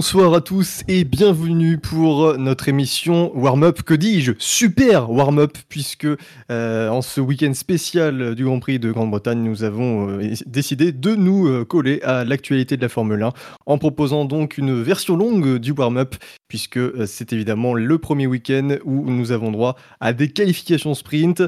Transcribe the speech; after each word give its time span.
Bonsoir 0.00 0.32
à 0.32 0.40
tous 0.40 0.82
et 0.88 1.04
bienvenue 1.04 1.76
pour 1.76 2.38
notre 2.38 2.70
émission 2.70 3.36
Warm-up, 3.36 3.82
que 3.82 3.92
dis-je? 3.92 4.32
Super 4.38 5.10
Warm-up, 5.10 5.58
puisque 5.68 6.06
euh, 6.50 6.88
en 6.88 7.02
ce 7.02 7.20
week-end 7.20 7.52
spécial 7.52 8.34
du 8.34 8.46
Grand 8.46 8.60
Prix 8.60 8.78
de 8.78 8.90
Grande-Bretagne, 8.92 9.42
nous 9.42 9.62
avons 9.62 10.08
euh, 10.08 10.32
décidé 10.46 10.92
de 10.92 11.14
nous 11.14 11.48
euh, 11.48 11.66
coller 11.66 12.00
à 12.00 12.24
l'actualité 12.24 12.78
de 12.78 12.80
la 12.80 12.88
Formule 12.88 13.22
1 13.22 13.32
en 13.66 13.76
proposant 13.76 14.24
donc 14.24 14.56
une 14.56 14.82
version 14.82 15.18
longue 15.18 15.58
du 15.58 15.72
Warm-up, 15.72 16.14
puisque 16.48 16.80
c'est 17.06 17.34
évidemment 17.34 17.74
le 17.74 17.98
premier 17.98 18.26
week-end 18.26 18.76
où 18.86 19.10
nous 19.10 19.32
avons 19.32 19.50
droit 19.50 19.76
à 20.00 20.14
des 20.14 20.30
qualifications 20.30 20.94
sprint. 20.94 21.42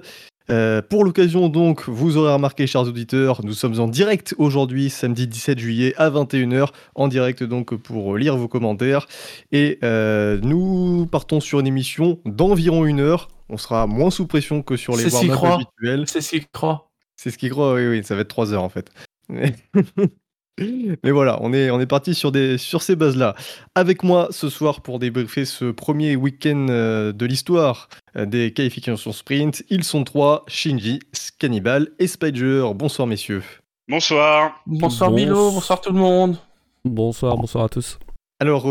Euh, 0.52 0.82
pour 0.82 1.04
l'occasion 1.04 1.48
donc, 1.48 1.88
vous 1.88 2.18
aurez 2.18 2.32
remarqué 2.32 2.66
chers 2.66 2.82
auditeurs, 2.82 3.40
nous 3.42 3.54
sommes 3.54 3.80
en 3.80 3.88
direct 3.88 4.34
aujourd'hui, 4.36 4.90
samedi 4.90 5.26
17 5.26 5.58
juillet 5.58 5.94
à 5.96 6.10
21h, 6.10 6.68
en 6.94 7.08
direct 7.08 7.42
donc 7.42 7.74
pour 7.74 8.18
lire 8.18 8.36
vos 8.36 8.48
commentaires. 8.48 9.06
Et 9.50 9.78
euh, 9.82 10.38
nous 10.42 11.06
partons 11.10 11.40
sur 11.40 11.60
une 11.60 11.66
émission 11.66 12.18
d'environ 12.26 12.84
une 12.84 13.00
heure. 13.00 13.28
On 13.48 13.56
sera 13.56 13.86
moins 13.86 14.10
sous 14.10 14.26
pression 14.26 14.62
que 14.62 14.76
sur 14.76 14.94
les 14.94 15.06
warm 15.14 15.52
habituels. 15.52 16.04
C'est 16.06 16.20
ce 16.20 16.30
qu'il 16.30 16.46
croit. 16.48 16.90
C'est 17.16 17.30
ce 17.30 17.38
qu'il 17.38 17.50
croit, 17.50 17.72
oui, 17.74 17.86
oui, 17.86 18.04
ça 18.04 18.14
va 18.14 18.20
être 18.20 18.28
3 18.28 18.52
heures 18.52 18.64
en 18.64 18.68
fait. 18.68 18.90
Mais 20.58 21.10
voilà, 21.10 21.38
on 21.40 21.52
est, 21.52 21.70
on 21.70 21.80
est 21.80 21.86
parti 21.86 22.14
sur, 22.14 22.30
des, 22.30 22.58
sur 22.58 22.82
ces 22.82 22.94
bases-là. 22.94 23.34
Avec 23.74 24.02
moi 24.02 24.28
ce 24.30 24.50
soir 24.50 24.82
pour 24.82 24.98
débriefer 24.98 25.44
ce 25.44 25.70
premier 25.70 26.14
week-end 26.14 26.66
euh, 26.68 27.12
de 27.12 27.26
l'histoire 27.26 27.88
euh, 28.16 28.26
des 28.26 28.52
qualifications 28.52 29.12
sprint, 29.12 29.64
ils 29.70 29.84
sont 29.84 30.04
trois, 30.04 30.44
Shinji, 30.48 31.00
Cannibal 31.38 31.88
et 31.98 32.06
Spider. 32.06 32.64
Bonsoir 32.74 33.08
messieurs. 33.08 33.42
Bonsoir. 33.88 34.62
Bonsoir 34.66 35.10
Milo, 35.10 35.50
bonsoir 35.52 35.80
tout 35.80 35.92
le 35.92 35.98
monde. 35.98 36.36
Bonsoir, 36.84 37.36
bonsoir 37.36 37.64
à 37.64 37.68
tous. 37.68 37.98
Alors, 38.38 38.66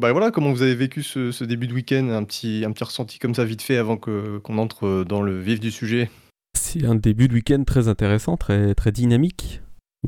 bah 0.00 0.12
voilà, 0.12 0.30
comment 0.32 0.50
vous 0.50 0.62
avez 0.62 0.74
vécu 0.74 1.02
ce, 1.02 1.44
début 1.44 1.68
de 1.68 1.72
week-end? 1.72 2.08
Un 2.10 2.24
petit, 2.24 2.64
un 2.66 2.72
petit 2.72 2.84
ressenti 2.84 3.18
comme 3.20 3.34
ça 3.34 3.44
vite 3.44 3.62
fait 3.62 3.76
avant 3.76 3.96
qu'on 3.96 4.58
entre 4.58 5.04
dans 5.04 5.22
le 5.22 5.40
vif 5.40 5.60
du 5.60 5.70
sujet? 5.70 6.10
C'est 6.54 6.84
un 6.84 6.96
début 6.96 7.28
de 7.28 7.34
week-end 7.34 7.62
très 7.64 7.86
intéressant, 7.86 8.36
très, 8.36 8.74
très 8.74 8.90
dynamique 8.90 9.60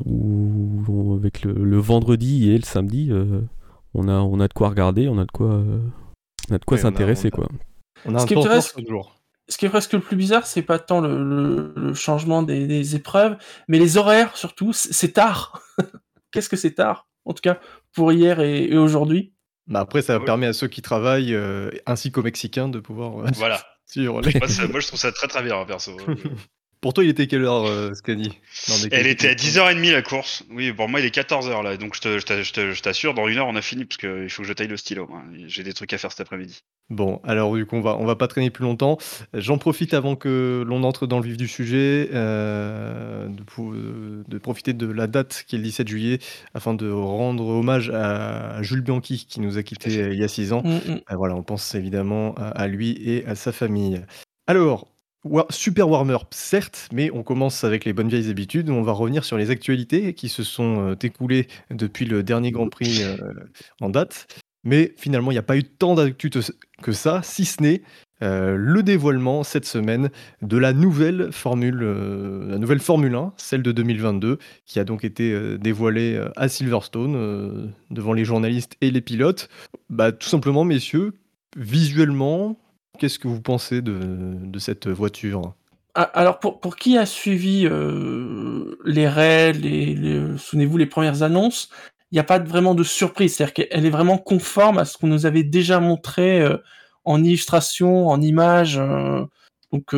où 0.05 1.15
avec 1.19 1.43
le, 1.43 1.77
vendredi 1.77 2.49
et 2.49 2.57
le 2.57 2.63
samedi, 2.63 3.09
euh, 3.11 3.41
on, 3.93 4.07
a, 4.07 4.13
on 4.13 4.39
a 4.39 4.47
de 4.47 4.53
quoi 4.53 4.69
regarder, 4.69 5.07
on 5.07 5.17
a 5.17 5.25
de 5.25 5.31
quoi, 5.31 5.47
euh, 5.47 5.79
on 6.49 6.55
a 6.55 6.57
de 6.57 6.65
quoi 6.65 6.77
s'intéresser. 6.77 7.29
quoi. 7.31 7.47
On 8.05 8.15
a 8.15 8.19
ce, 8.19 8.25
qui 8.25 8.33
est 8.33 8.43
presque, 8.43 8.79
ce 9.47 9.57
qui 9.57 9.65
est 9.65 9.69
presque 9.69 9.93
le 9.93 9.99
plus 9.99 10.15
bizarre, 10.15 10.47
c'est 10.47 10.61
pas 10.61 10.79
tant 10.79 11.01
le, 11.01 11.93
changement 11.93 12.43
des, 12.43 12.95
épreuves, 12.95 13.37
mais 13.67 13.79
les 13.79 13.97
horaires 13.97 14.37
surtout. 14.37 14.73
C'est 14.73 15.13
tard. 15.13 15.61
Qu'est-ce 16.31 16.49
que 16.49 16.57
c'est 16.57 16.73
tard 16.73 17.07
En 17.25 17.33
tout 17.33 17.41
cas, 17.41 17.59
pour 17.93 18.11
hier 18.11 18.39
et, 18.39 18.77
aujourd'hui? 18.77 19.33
Bah 19.67 19.81
après, 19.81 20.01
ça 20.01 20.19
permet 20.19 20.47
à 20.47 20.53
ceux 20.53 20.67
qui 20.67 20.81
travaillent, 20.81 21.35
euh, 21.35 21.69
ainsi 21.85 22.11
qu'aux 22.11 22.23
Mexicains, 22.23 22.69
de 22.69 22.79
pouvoir. 22.79 23.23
voilà. 23.35 23.61
sur 23.85 24.21
les... 24.21 24.39
moi, 24.39 24.47
moi, 24.69 24.79
je 24.79 24.87
trouve 24.87 24.99
ça 24.99 25.11
très 25.11 25.27
très 25.27 25.43
bien, 25.43 25.63
perso. 25.65 25.97
Pour 26.81 26.93
toi, 26.93 27.03
il 27.03 27.09
était 27.09 27.27
quelle 27.27 27.43
heure, 27.43 27.65
euh, 27.65 27.93
Scani 27.93 28.37
Elle 28.91 29.07
était 29.07 29.29
à 29.29 29.33
10h30 29.33 29.91
la 29.91 30.01
course. 30.01 30.43
Oui, 30.49 30.71
pour 30.71 30.87
moi, 30.87 31.01
il 31.01 31.05
est 31.05 31.13
14h 31.13 31.61
là. 31.61 31.75
Donc, 31.75 31.95
je 31.95 32.81
t'assure, 32.81 33.13
dans 33.13 33.27
une 33.27 33.37
heure, 33.37 33.47
on 33.47 33.55
a 33.57 33.61
fini 33.61 33.83
parce 33.83 33.97
qu'il 33.97 34.29
faut 34.29 34.43
que 34.43 34.47
je 34.47 34.53
taille 34.53 34.67
le 34.67 34.77
stylo. 34.77 35.09
J'ai 35.47 35.63
des 35.63 35.73
trucs 35.73 35.91
à 35.91 35.97
faire 35.97 36.11
cet 36.11 36.21
après-midi. 36.21 36.63
Bon, 36.89 37.19
alors 37.23 37.55
du 37.55 37.67
coup, 37.67 37.75
on 37.75 37.81
va, 37.81 37.97
on 37.97 38.05
va 38.05 38.15
pas 38.15 38.27
traîner 38.27 38.49
plus 38.49 38.63
longtemps. 38.63 38.97
J'en 39.33 39.59
profite 39.59 39.93
avant 39.93 40.15
que 40.15 40.63
l'on 40.65 40.83
entre 40.83 41.05
dans 41.05 41.19
le 41.19 41.25
vif 41.25 41.37
du 41.37 41.47
sujet, 41.47 42.09
euh, 42.13 43.27
de, 43.27 44.23
de, 44.27 44.37
profiter 44.39 44.73
de 44.73 44.87
la 44.87 45.05
date 45.05 45.43
qui 45.47 45.55
est 45.55 45.59
le 45.59 45.65
17 45.65 45.87
juillet, 45.87 46.19
afin 46.55 46.73
de 46.73 46.89
rendre 46.89 47.45
hommage 47.45 47.91
à 47.91 48.63
Jules 48.63 48.81
Bianchi 48.81 49.27
qui 49.27 49.39
nous 49.39 49.59
a 49.59 49.63
quittés 49.63 49.93
il 49.93 50.17
y 50.17 50.23
a 50.23 50.27
6 50.27 50.53
ans. 50.53 50.63
Mm, 50.63 50.69
mm. 50.69 51.01
Euh, 51.11 51.15
voilà, 51.15 51.35
on 51.35 51.43
pense 51.43 51.75
évidemment 51.75 52.33
à 52.35 52.67
lui 52.67 52.97
et 53.05 53.23
à 53.27 53.35
sa 53.35 53.51
famille. 53.51 54.01
Alors, 54.47 54.87
Super 55.49 55.89
warm-up, 55.89 56.27
certes, 56.31 56.87
mais 56.93 57.11
on 57.11 57.23
commence 57.23 57.65
avec 57.65 57.83
les 57.83 57.91
bonnes 57.91 58.07
vieilles 58.07 58.29
habitudes. 58.29 58.69
On 58.69 58.83
va 58.83 58.93
revenir 58.93 59.25
sur 59.25 59.37
les 59.37 59.49
actualités 59.49 60.13
qui 60.13 60.29
se 60.29 60.43
sont 60.43 60.91
euh, 60.91 60.95
écoulées 61.01 61.47
depuis 61.71 62.05
le 62.05 62.23
dernier 62.23 62.51
Grand 62.51 62.69
Prix 62.69 63.03
euh, 63.03 63.17
en 63.81 63.89
date. 63.89 64.27
Mais 64.63 64.93
finalement, 64.97 65.31
il 65.31 65.33
n'y 65.33 65.39
a 65.39 65.43
pas 65.43 65.57
eu 65.57 65.63
tant 65.63 65.95
d'actu 65.95 66.29
que 66.29 66.91
ça, 66.93 67.19
si 67.21 67.43
ce 67.43 67.61
n'est 67.61 67.81
euh, 68.23 68.55
le 68.57 68.81
dévoilement 68.81 69.43
cette 69.43 69.65
semaine 69.65 70.09
de 70.41 70.57
la 70.57 70.71
nouvelle 70.71 71.33
Formule, 71.33 71.81
la 72.49 72.57
nouvelle 72.57 72.79
Formule 72.79 73.15
1, 73.15 73.33
celle 73.35 73.61
de 73.61 73.73
2022, 73.73 74.37
qui 74.65 74.79
a 74.79 74.85
donc 74.85 75.03
été 75.03 75.57
dévoilée 75.57 76.21
à 76.37 76.47
Silverstone 76.47 77.73
devant 77.91 78.13
les 78.13 78.23
journalistes 78.23 78.75
et 78.79 78.91
les 78.91 79.01
pilotes. 79.01 79.49
Bah, 79.89 80.13
tout 80.13 80.27
simplement, 80.29 80.63
messieurs, 80.63 81.13
visuellement, 81.57 82.57
Qu'est-ce 82.99 83.17
que 83.17 83.29
vous 83.29 83.41
pensez 83.41 83.81
de, 83.81 84.59
cette 84.59 84.87
voiture? 84.87 85.53
Ah, 85.95 86.03
alors 86.03 86.39
pour, 86.39 86.59
pour, 86.59 86.75
qui 86.75 86.97
a 86.97 87.05
suivi 87.05 87.65
euh, 87.65 88.77
les 88.85 89.07
raids, 89.07 89.53
les, 89.53 90.37
souvenez-vous 90.37 90.77
les 90.77 90.85
premières 90.85 91.23
annonces, 91.23 91.69
il 92.11 92.15
n'y 92.15 92.19
a 92.19 92.25
pas 92.25 92.39
vraiment 92.39 92.75
de 92.75 92.83
surprise, 92.83 93.35
c'est-à-dire 93.35 93.53
qu'elle 93.53 93.85
est 93.85 93.89
vraiment 93.89 94.17
conforme 94.17 94.77
à 94.77 94.85
ce 94.85 94.97
qu'on 94.97 95.07
nous 95.07 95.25
avait 95.25 95.43
déjà 95.43 95.79
montré 95.79 96.41
euh, 96.41 96.57
en 97.05 97.23
illustration, 97.23 98.09
en 98.09 98.21
images, 98.21 98.77
euh, 98.77 99.23
donc 99.71 99.95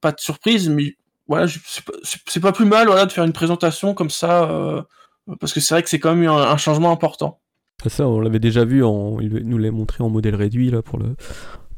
pas 0.00 0.12
de 0.12 0.20
surprise, 0.20 0.68
mais 0.68 0.96
voilà, 1.26 1.46
c'est 2.28 2.40
pas, 2.40 2.52
plus 2.52 2.66
mal 2.66 2.86
voilà, 2.86 3.06
de 3.06 3.12
faire 3.12 3.24
une 3.24 3.32
présentation 3.32 3.94
comme 3.94 4.10
ça, 4.10 4.84
parce 5.40 5.54
que 5.54 5.60
c'est 5.60 5.74
vrai 5.74 5.82
que 5.82 5.88
c'est 5.88 5.98
quand 5.98 6.14
même 6.14 6.28
un, 6.28 6.36
un 6.36 6.56
changement 6.58 6.92
important. 6.92 7.40
Ça, 7.86 8.06
on 8.06 8.20
l'avait 8.20 8.38
déjà 8.38 8.64
vu, 8.64 8.84
en, 8.84 9.18
il 9.20 9.30
nous 9.30 9.58
l'a 9.58 9.70
montré 9.70 10.04
en 10.04 10.10
modèle 10.10 10.34
réduit 10.34 10.70
là 10.70 10.82
pour 10.82 10.98
le, 10.98 11.16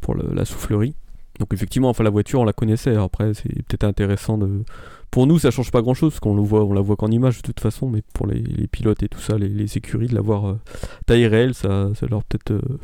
pour 0.01 0.15
la 0.15 0.45
soufflerie. 0.45 0.95
Donc 1.39 1.53
effectivement, 1.53 1.89
enfin 1.89 2.05
la 2.05 2.11
voiture, 2.11 2.41
on 2.41 2.45
la 2.45 2.53
connaissait. 2.53 2.97
Après, 2.97 3.35
c'est 3.35 3.49
peut-être 3.65 3.85
intéressant 3.85 4.39
de. 4.39 4.65
Pour 5.11 5.27
nous, 5.27 5.39
ça 5.39 5.51
change 5.51 5.71
pas 5.71 5.83
grand-chose 5.83 6.13
parce 6.13 6.21
qu'on 6.21 6.35
le 6.35 6.43
voit, 6.43 6.65
on 6.65 6.73
la 6.73 6.81
voit 6.81 6.97
qu'en 6.97 7.11
image 7.11 7.39
de 7.39 7.43
toute 7.43 7.61
façon. 7.61 7.89
Mais 7.89 8.03
pour 8.15 8.27
les, 8.27 8.67
pilotes 8.69 9.03
et 9.03 9.09
tout 9.09 9.21
ça, 9.21 9.39
les, 9.39 9.49
les 9.49 9.77
écuries, 9.77 10.09
de 10.09 10.15
la 10.15 10.21
voir 10.21 10.49
euh, 10.49 10.61
taille 11.07 11.27
réelle, 11.27 11.55
ça, 11.55 11.89
ça 11.95 12.07
leur 12.07 12.25
peut-être 12.25 12.53
euh, 12.53 12.79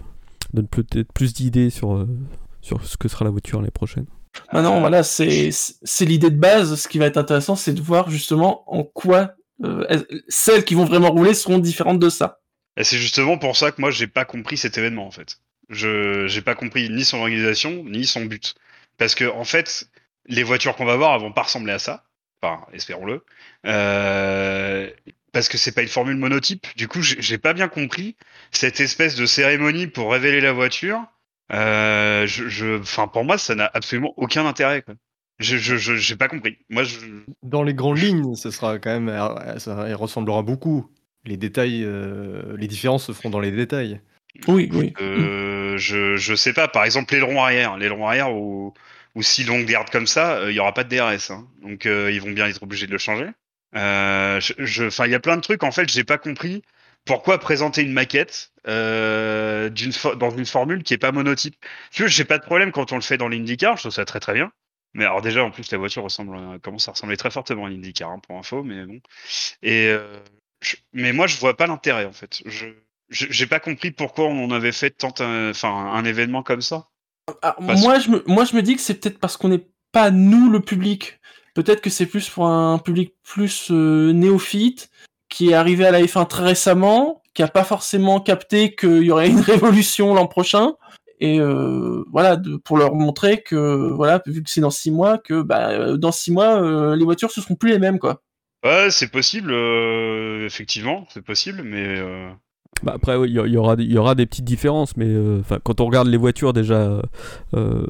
donne 0.52 0.68
peut-être 0.68 1.12
plus 1.12 1.32
d'idées 1.32 1.70
sur 1.70 1.94
euh, 1.94 2.06
sur 2.60 2.84
ce 2.84 2.96
que 2.96 3.08
sera 3.08 3.24
la 3.24 3.30
voiture 3.30 3.60
l'année 3.60 3.70
prochaine. 3.70 4.06
Maintenant, 4.52 4.80
voilà, 4.80 5.02
c'est 5.02 5.50
c'est 5.50 6.04
l'idée 6.04 6.30
de 6.30 6.38
base. 6.38 6.74
Ce 6.74 6.88
qui 6.88 6.98
va 6.98 7.06
être 7.06 7.18
intéressant, 7.18 7.56
c'est 7.56 7.74
de 7.74 7.82
voir 7.82 8.10
justement 8.10 8.64
en 8.66 8.82
quoi 8.82 9.32
celles 10.28 10.64
qui 10.64 10.74
vont 10.74 10.84
vraiment 10.84 11.10
rouler 11.10 11.34
seront 11.34 11.58
différentes 11.58 12.00
de 12.00 12.08
ça. 12.08 12.40
Et 12.76 12.82
c'est 12.82 12.96
justement 12.96 13.38
pour 13.38 13.56
ça 13.56 13.70
que 13.70 13.80
moi, 13.80 13.92
j'ai 13.92 14.08
pas 14.08 14.24
compris 14.24 14.56
cet 14.56 14.76
événement 14.76 15.06
en 15.06 15.12
fait. 15.12 15.38
Je 15.68 16.26
j'ai 16.26 16.42
pas 16.42 16.54
compris 16.54 16.90
ni 16.90 17.04
son 17.04 17.18
organisation 17.18 17.84
ni 17.84 18.06
son 18.06 18.24
but. 18.24 18.54
Parce 18.98 19.14
que 19.14 19.24
en 19.24 19.44
fait, 19.44 19.88
les 20.26 20.42
voitures 20.42 20.76
qu'on 20.76 20.84
va 20.84 20.96
voir, 20.96 21.14
elles 21.14 21.22
vont 21.22 21.32
pas 21.32 21.42
ressembler 21.42 21.72
à 21.72 21.78
ça. 21.78 22.04
Enfin, 22.42 22.66
espérons-le. 22.72 23.24
Euh, 23.66 24.90
parce 25.32 25.48
que 25.48 25.58
c'est 25.58 25.72
pas 25.72 25.82
une 25.82 25.88
formule 25.88 26.16
monotype. 26.16 26.66
Du 26.76 26.88
coup, 26.88 27.00
j'ai 27.02 27.38
pas 27.38 27.54
bien 27.54 27.68
compris 27.68 28.16
cette 28.50 28.80
espèce 28.80 29.14
de 29.16 29.26
cérémonie 29.26 29.86
pour 29.86 30.12
révéler 30.12 30.40
la 30.40 30.52
voiture. 30.52 31.00
Euh, 31.52 32.26
je, 32.26 32.80
enfin, 32.80 33.08
pour 33.08 33.24
moi, 33.24 33.38
ça 33.38 33.54
n'a 33.54 33.70
absolument 33.72 34.12
aucun 34.16 34.46
intérêt. 34.46 34.84
Je, 35.38 35.56
je, 35.56 35.96
j'ai 35.96 36.16
pas 36.16 36.28
compris. 36.28 36.58
Moi, 36.68 36.84
je... 36.84 36.98
Dans 37.42 37.62
les 37.62 37.74
grandes 37.74 37.98
lignes, 37.98 38.34
ce 38.34 38.50
sera 38.50 38.78
quand 38.78 39.00
même, 39.00 39.08
ça 39.58 39.96
ressemblera 39.96 40.42
beaucoup. 40.42 40.90
Les 41.24 41.36
détails, 41.36 41.84
euh, 41.84 42.56
les 42.56 42.66
différences 42.66 43.06
se 43.06 43.12
feront 43.12 43.30
dans 43.30 43.41
les 43.41 43.53
détails. 43.53 44.00
Oui, 44.48 44.68
oui. 44.72 44.92
Euh, 45.00 45.76
je, 45.76 46.16
je 46.16 46.34
sais 46.34 46.52
pas, 46.52 46.68
par 46.68 46.84
exemple, 46.84 47.12
l'aileron 47.14 47.42
arrière. 47.42 47.76
L'aileron 47.76 48.08
arrière, 48.08 48.34
ou, 48.34 48.74
ou 49.14 49.22
si 49.22 49.44
l'on 49.44 49.60
garde 49.60 49.90
comme 49.90 50.06
ça, 50.06 50.36
euh, 50.36 50.50
il 50.50 50.56
y 50.56 50.60
aura 50.60 50.72
pas 50.72 50.84
de 50.84 50.94
DRS. 50.94 51.30
Hein. 51.30 51.46
Donc, 51.62 51.86
euh, 51.86 52.10
ils 52.10 52.20
vont 52.20 52.30
bien 52.30 52.46
être 52.46 52.62
obligés 52.62 52.86
de 52.86 52.92
le 52.92 52.98
changer. 52.98 53.28
Euh, 53.74 54.40
je, 54.40 55.04
il 55.06 55.10
y 55.10 55.14
a 55.14 55.20
plein 55.20 55.36
de 55.36 55.42
trucs, 55.42 55.62
en 55.62 55.70
fait, 55.70 55.88
j'ai 55.88 56.04
pas 56.04 56.18
compris 56.18 56.62
pourquoi 57.04 57.38
présenter 57.38 57.82
une 57.82 57.92
maquette 57.92 58.52
euh, 58.68 59.70
dans 60.16 60.30
une 60.30 60.46
formule 60.46 60.82
qui 60.82 60.94
est 60.94 60.98
pas 60.98 61.12
monotype. 61.12 61.56
Tu 61.90 62.02
vois, 62.02 62.08
j'ai 62.08 62.24
pas 62.24 62.38
de 62.38 62.44
problème 62.44 62.70
quand 62.70 62.92
on 62.92 62.96
le 62.96 63.02
fait 63.02 63.16
dans 63.16 63.28
l'IndyCar, 63.28 63.76
je 63.76 63.82
trouve 63.82 63.92
ça 63.92 64.04
très 64.04 64.20
très 64.20 64.34
bien. 64.34 64.52
Mais 64.94 65.04
alors 65.04 65.22
déjà, 65.22 65.42
en 65.42 65.50
plus, 65.50 65.70
la 65.72 65.78
voiture 65.78 66.02
ressemble, 66.02 66.60
commence 66.60 66.86
à 66.86 66.92
ressembler 66.92 67.16
très 67.16 67.30
fortement 67.30 67.64
à 67.64 67.70
l'IndyCar, 67.70 68.10
hein, 68.10 68.18
pour 68.18 68.36
info, 68.36 68.62
mais 68.62 68.84
bon. 68.84 69.00
Et 69.62 69.96
mais 70.92 71.12
moi, 71.12 71.26
je 71.26 71.38
vois 71.38 71.56
pas 71.56 71.66
l'intérêt, 71.66 72.04
en 72.04 72.12
fait. 72.12 72.42
Je, 72.44 72.66
j'ai 73.12 73.47
pas 73.47 73.60
compris 73.60 73.91
pourquoi 73.91 74.26
on 74.26 74.50
avait 74.50 74.72
fait 74.72 74.91
tant 74.91 75.14
un, 75.20 75.50
enfin, 75.50 75.68
un 75.68 76.04
événement 76.04 76.42
comme 76.42 76.62
ça. 76.62 76.88
Ah, 77.42 77.56
moi, 77.60 77.98
je 77.98 78.10
me, 78.10 78.24
moi, 78.26 78.44
je 78.44 78.56
me 78.56 78.62
dis 78.62 78.74
que 78.74 78.82
c'est 78.82 78.94
peut-être 78.94 79.18
parce 79.18 79.36
qu'on 79.36 79.48
n'est 79.48 79.66
pas 79.92 80.10
nous 80.10 80.50
le 80.50 80.60
public. 80.60 81.20
Peut-être 81.54 81.80
que 81.80 81.91
c'est 81.91 82.06
plus 82.06 82.28
pour 82.28 82.47
un 82.47 82.78
public 82.78 83.14
plus 83.22 83.68
euh, 83.70 84.12
néophyte 84.12 84.91
qui 85.28 85.50
est 85.50 85.54
arrivé 85.54 85.86
à 85.86 85.91
la 85.91 86.03
F1 86.03 86.26
très 86.26 86.44
récemment, 86.44 87.22
qui 87.34 87.42
a 87.42 87.48
pas 87.48 87.64
forcément 87.64 88.20
capté 88.20 88.74
qu'il 88.74 89.03
y 89.03 89.10
aurait 89.10 89.28
une 89.28 89.41
révolution 89.53 90.15
l'an 90.15 90.26
prochain. 90.26 90.74
Et 91.20 91.38
euh, 91.38 92.04
voilà, 92.10 92.36
de, 92.36 92.56
pour 92.56 92.76
leur 92.76 92.97
montrer 92.97 93.42
que, 93.42 93.92
voilà, 93.92 94.20
vu 94.26 94.42
que 94.42 94.50
c'est 94.50 94.60
dans 94.60 94.70
six 94.70 94.91
mois, 94.91 95.18
que 95.18 95.41
bah, 95.41 95.70
euh, 95.70 95.97
dans 95.97 96.10
six 96.10 96.32
mois, 96.32 96.60
euh, 96.60 96.97
les 96.97 97.04
voitures 97.04 97.30
ce 97.30 97.41
seront 97.41 97.54
plus 97.54 97.70
les 97.70 97.78
mêmes, 97.78 98.00
quoi. 98.00 98.22
Ouais, 98.65 98.91
c'est 98.91 99.10
possible, 99.10 99.53
effectivement, 100.44 101.06
c'est 101.10 101.24
possible, 101.24 101.62
mais 101.62 102.00
Bah 102.83 102.95
après, 102.97 103.16
il 103.28 103.30
y, 103.30 103.34
y 103.34 103.57
aura, 103.57 103.77
y 103.78 103.97
aura 103.97 104.15
des 104.16 104.27
petites 104.27 104.45
différences, 104.45 104.97
mais 104.97 105.07
euh, 105.07 105.41
quand 105.63 105.80
on 105.80 105.86
regarde 105.86 106.09
les 106.09 106.16
voitures 106.16 106.53
déjà 106.53 107.01
euh, 107.54 107.86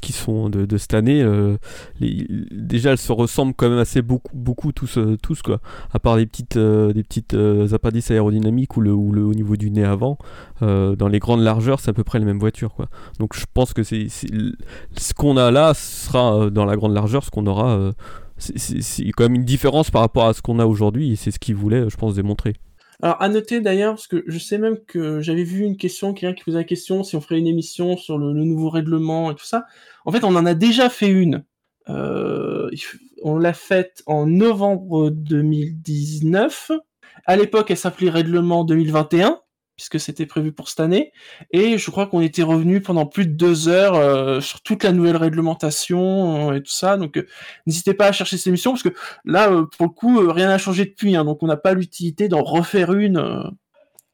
qui 0.00 0.12
sont 0.12 0.48
de, 0.48 0.78
cette 0.78 0.94
année, 0.94 1.20
euh, 1.22 1.58
les- 1.98 2.26
déjà 2.50 2.92
elles 2.92 2.98
se 2.98 3.12
ressemblent 3.12 3.52
quand 3.52 3.68
même 3.68 3.78
assez 3.78 4.00
beaucoup, 4.00 4.34
beaucoup 4.34 4.72
tous, 4.72 4.98
tous 5.22 5.42
quoi. 5.42 5.60
À 5.92 5.98
part 5.98 6.16
des 6.16 6.24
petites, 6.24 6.56
des 6.56 7.02
petites 7.02 7.36
appendices 7.74 8.10
aérodynamiques 8.10 8.74
ou 8.78 8.80
le, 8.80 8.92
ou 8.94 9.12
le 9.12 9.22
au 9.22 9.34
niveau 9.34 9.56
du 9.56 9.70
nez 9.70 9.84
avant, 9.84 10.16
dans 10.62 11.08
les 11.08 11.18
grandes 11.18 11.42
largeurs, 11.42 11.80
c'est 11.80 11.90
à 11.90 11.94
peu 11.94 12.04
près 12.04 12.18
les 12.18 12.24
mêmes 12.24 12.38
voitures 12.38 12.72
quoi. 12.72 12.86
Donc 13.18 13.36
je 13.36 13.44
pense 13.52 13.74
que 13.74 13.82
c'est 13.82 14.08
ce 14.08 15.12
qu'on 15.14 15.36
a 15.36 15.50
là 15.50 15.74
sera 15.74 16.48
dans 16.48 16.64
la 16.64 16.76
grande 16.76 16.94
largeur 16.94 17.22
ce 17.22 17.30
qu'on 17.30 17.46
aura. 17.46 17.90
c'est 18.38 19.10
quand 19.10 19.24
même 19.24 19.34
une 19.34 19.44
différence 19.44 19.90
par 19.90 20.00
rapport 20.00 20.24
à 20.26 20.32
ce 20.32 20.40
qu'on 20.40 20.58
a 20.58 20.64
aujourd'hui 20.64 21.12
et 21.12 21.16
c'est 21.16 21.32
ce 21.32 21.38
qu'ils 21.38 21.56
voulaient, 21.56 21.90
je 21.90 21.96
pense, 21.98 22.14
démontrer. 22.14 22.54
Alors, 23.02 23.20
à 23.22 23.28
noter 23.28 23.60
d'ailleurs, 23.60 23.94
parce 23.94 24.06
que 24.06 24.24
je 24.26 24.38
sais 24.38 24.58
même 24.58 24.78
que 24.84 25.20
j'avais 25.20 25.42
vu 25.42 25.60
une 25.60 25.76
question, 25.76 26.12
quelqu'un 26.12 26.34
qui 26.34 26.44
posait 26.44 26.58
la 26.58 26.64
question 26.64 27.02
si 27.02 27.16
on 27.16 27.20
ferait 27.20 27.38
une 27.38 27.46
émission 27.46 27.96
sur 27.96 28.18
le, 28.18 28.32
nouveau 28.32 28.68
règlement 28.68 29.30
et 29.30 29.34
tout 29.34 29.44
ça. 29.44 29.64
En 30.04 30.12
fait, 30.12 30.24
on 30.24 30.34
en 30.36 30.46
a 30.46 30.54
déjà 30.54 30.90
fait 30.90 31.08
une. 31.08 31.44
Euh, 31.88 32.70
on 33.22 33.38
l'a 33.38 33.54
faite 33.54 34.02
en 34.06 34.26
novembre 34.26 35.10
2019. 35.10 36.72
À 37.26 37.36
l'époque, 37.36 37.70
elle 37.70 37.76
s'appelait 37.76 38.10
Règlement 38.10 38.64
2021, 38.64 39.40
puisque 39.80 39.98
c'était 39.98 40.26
prévu 40.26 40.52
pour 40.52 40.68
cette 40.68 40.80
année. 40.80 41.10
Et 41.52 41.78
je 41.78 41.90
crois 41.90 42.06
qu'on 42.06 42.20
était 42.20 42.42
revenu 42.42 42.82
pendant 42.82 43.06
plus 43.06 43.26
de 43.26 43.32
deux 43.32 43.68
heures 43.68 43.94
euh, 43.94 44.42
sur 44.42 44.60
toute 44.60 44.84
la 44.84 44.92
nouvelle 44.92 45.16
réglementation 45.16 46.50
euh, 46.50 46.56
et 46.56 46.62
tout 46.62 46.70
ça. 46.70 46.98
Donc, 46.98 47.16
euh, 47.16 47.26
n'hésitez 47.66 47.94
pas 47.94 48.08
à 48.08 48.12
chercher 48.12 48.36
cette 48.36 48.48
émission, 48.48 48.72
parce 48.72 48.82
que 48.82 48.92
là, 49.24 49.50
euh, 49.50 49.64
pour 49.64 49.86
le 49.86 49.92
coup, 49.92 50.20
euh, 50.20 50.30
rien 50.30 50.48
n'a 50.48 50.58
changé 50.58 50.84
depuis, 50.84 51.16
hein, 51.16 51.24
donc 51.24 51.42
on 51.42 51.46
n'a 51.46 51.56
pas 51.56 51.72
l'utilité 51.72 52.28
d'en 52.28 52.42
refaire 52.42 52.92
une 52.92 53.16
euh, 53.16 53.42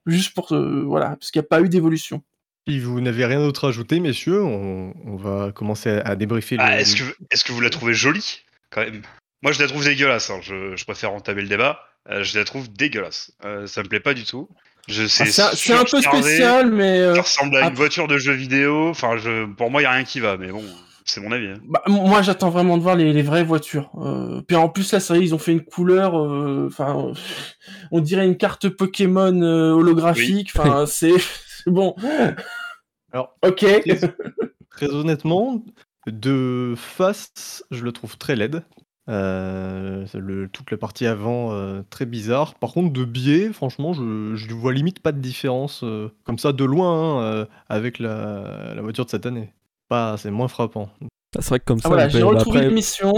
juste 0.07 0.35
pour 0.35 0.53
euh, 0.53 0.85
voilà, 0.87 1.17
parce 1.17 1.33
qu'il 1.33 1.41
n'y 1.41 1.47
a 1.47 1.49
pas 1.49 1.61
eu 1.61 1.69
d'évolution. 1.69 2.23
Si 2.69 2.79
vous 2.79 3.01
n'avez 3.01 3.25
rien 3.27 3.41
d'autre 3.41 3.65
à 3.65 3.69
ajouter, 3.71 3.99
messieurs, 3.99 4.43
on, 4.45 4.95
on 5.05 5.17
va 5.17 5.51
commencer 5.51 5.91
à, 5.91 6.01
à 6.11 6.15
débriefer. 6.17 6.57
Ah, 6.61 6.77
le- 6.77 6.83
est-ce 6.83 7.45
que, 7.45 7.51
vous 7.53 7.61
la 7.61 7.71
trouvez 7.71 7.95
jolie 7.95 8.45
quand 8.71 8.83
même? 8.83 9.03
Moi, 9.43 9.51
je 9.51 9.61
la 9.61 9.67
trouve 9.67 9.85
dégueulasse. 9.85 10.31
hein. 10.31 10.39
Je, 10.43 10.77
je 10.77 10.85
préfère 10.85 11.13
entamer 11.13 11.43
le 11.43 11.49
débat. 11.49 11.81
Euh, 12.09 12.23
je 12.23 12.39
la 12.39 12.45
trouve 12.45 12.73
dégueulasse. 12.73 13.33
Euh, 13.45 13.67
ça 13.67 13.83
me 13.83 13.89
plaît 13.89 14.01
pas 14.01 14.15
du 14.15 14.23
tout. 14.25 14.49
Je 14.89 15.03
Ah. 15.05 15.51
C'est 15.55 15.73
un- 15.73 15.85
peu 15.85 16.01
spécial, 16.01 16.71
mais 16.71 17.01
euh, 17.01 17.15
Ça 17.17 17.23
ressemble 17.23 17.57
à 17.57 17.61
une 17.61 17.65
après- 17.67 17.77
voiture 17.77 18.07
de 18.09 18.19
jeu 18.19 18.33
vidéo. 18.33 18.89
Enfin, 18.89 19.17
je, 19.17 19.47
pour 19.53 19.71
moi, 19.71 19.81
il 19.81 19.85
y 19.85 19.87
a 19.87 19.91
rien 19.93 20.05
qui 20.05 20.21
va. 20.21 20.37
Mais 20.37 20.53
bon, 20.53 20.63
c'est 21.05 21.21
mon 21.21 21.33
avis. 21.33 21.49
hein. 21.49 21.55
bah, 21.69 21.83
moi 21.89 22.23
j'attends 22.23 22.51
vraiment 22.51 22.77
de 22.79 22.83
voir 22.83 22.95
les, 22.97 23.13
les 23.13 23.23
vraies 23.23 23.45
voitures. 23.45 23.91
Euh, 23.99 24.43
puis 24.47 24.57
en 24.57 24.69
plus 24.69 24.93
là, 24.93 25.01
ça 25.01 25.17
y 25.17 25.21
est, 25.21 25.23
ils 25.25 25.35
ont 25.35 25.39
fait 25.39 25.53
une 25.53 25.65
couleur, 25.65 26.17
euh, 26.21 26.69
enfin, 26.71 27.09
euh, 27.09 27.13
on 27.93 28.01
dirait 28.01 28.27
une 28.27 28.37
carte 28.37 28.69
Pokémon 28.69 29.41
euh, 29.43 29.71
holographique. 29.73 30.51
Enfin, 30.57 30.85
c'est 30.87 31.15
c'est 31.65 31.71
bon. 31.71 31.95
Alors, 33.13 33.37
ok. 33.45 33.59
Très, 33.59 34.01
très 34.71 34.87
honnêtement, 34.95 35.65
de 36.07 36.75
face, 36.77 37.65
je 37.73 37.83
le 37.83 37.91
trouve 37.93 38.17
très 38.19 38.37
laide. 38.37 38.63
Euh, 39.09 40.05
le- 40.15 40.49
toute 40.49 40.71
la 40.71 40.77
partie 40.77 41.07
avant, 41.07 41.53
euh, 41.53 41.83
très 41.91 42.07
bizarre. 42.07 42.55
Par 42.55 42.73
contre, 42.73 42.93
de 42.93 43.05
biais, 43.05 43.53
franchement, 43.53 43.93
je, 43.93 44.33
je 44.35 44.53
vois 44.55 44.73
limite 44.73 44.99
pas 45.01 45.13
de 45.13 45.21
différence, 45.21 45.83
euh, 45.85 46.11
comme 46.25 46.39
ça, 46.39 46.53
de 46.53 46.65
loin, 46.65 46.91
hein, 46.93 47.23
euh, 47.23 47.47
avec 47.69 47.99
la, 48.01 48.73
la 48.75 48.83
voiture 48.83 49.05
de 49.05 49.11
cette 49.11 49.27
année. 49.27 49.53
Pas, 49.89 50.17
c'est 50.17 50.31
moins 50.33 50.49
frappant. 50.49 50.91
Ah, 51.03 51.07
C'est 51.41 51.49
vrai 51.51 51.61
que 51.61 51.65
comme 51.65 51.79
ça, 51.79 51.87
Ah, 51.87 51.89
voilà, 51.91 52.07
on 52.07 52.09
j'ai 52.11 52.23
retrouvé 52.23 52.59
après- 52.59 52.69
l'émission. 52.69 53.13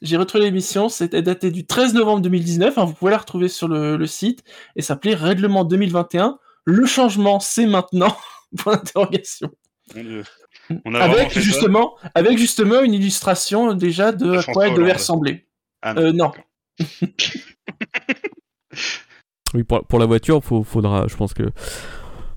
J'ai 0.00 0.16
retrouvé 0.16 0.44
l'émission, 0.44 0.88
c'était 0.88 1.22
daté 1.22 1.50
du 1.50 1.66
13 1.66 1.94
novembre 1.94 2.20
2019. 2.22 2.78
hein, 2.78 2.84
vous 2.84 2.92
pouvez 2.94 3.10
la 3.10 3.18
retrouver 3.18 3.48
sur 3.48 3.66
le, 3.68 3.96
le 3.96 4.06
site 4.06 4.44
et 4.76 4.82
s'appelait 4.82 5.14
Règlement 5.14 5.64
2021. 5.64 6.38
Le 6.64 6.86
changement, 6.86 7.40
c'est 7.40 7.66
maintenant. 7.66 8.16
Point 8.58 8.76
d'interrogation. 8.76 9.50
On 10.84 10.94
a 10.94 10.98
vraiment 10.98 11.14
Avec 11.14 11.32
ça 11.32 11.40
justement, 11.40 11.94
avec 12.14 12.38
justement 12.38 12.82
une 12.82 12.94
illustration 12.94 13.74
déjà 13.74 14.12
de 14.12 14.38
à 14.38 14.42
quoi 14.42 14.68
elle 14.68 14.74
devait 14.74 14.92
ressembler. 14.92 15.46
Ah, 15.82 15.94
Euh, 15.96 16.12
non. 16.12 16.32
Oui, 19.54 19.62
pour, 19.64 19.82
pour 19.86 19.98
la 19.98 20.04
voiture, 20.06 20.44
faut, 20.44 20.62
faudra, 20.62 21.06
je 21.08 21.16
pense 21.16 21.32
que 21.32 21.44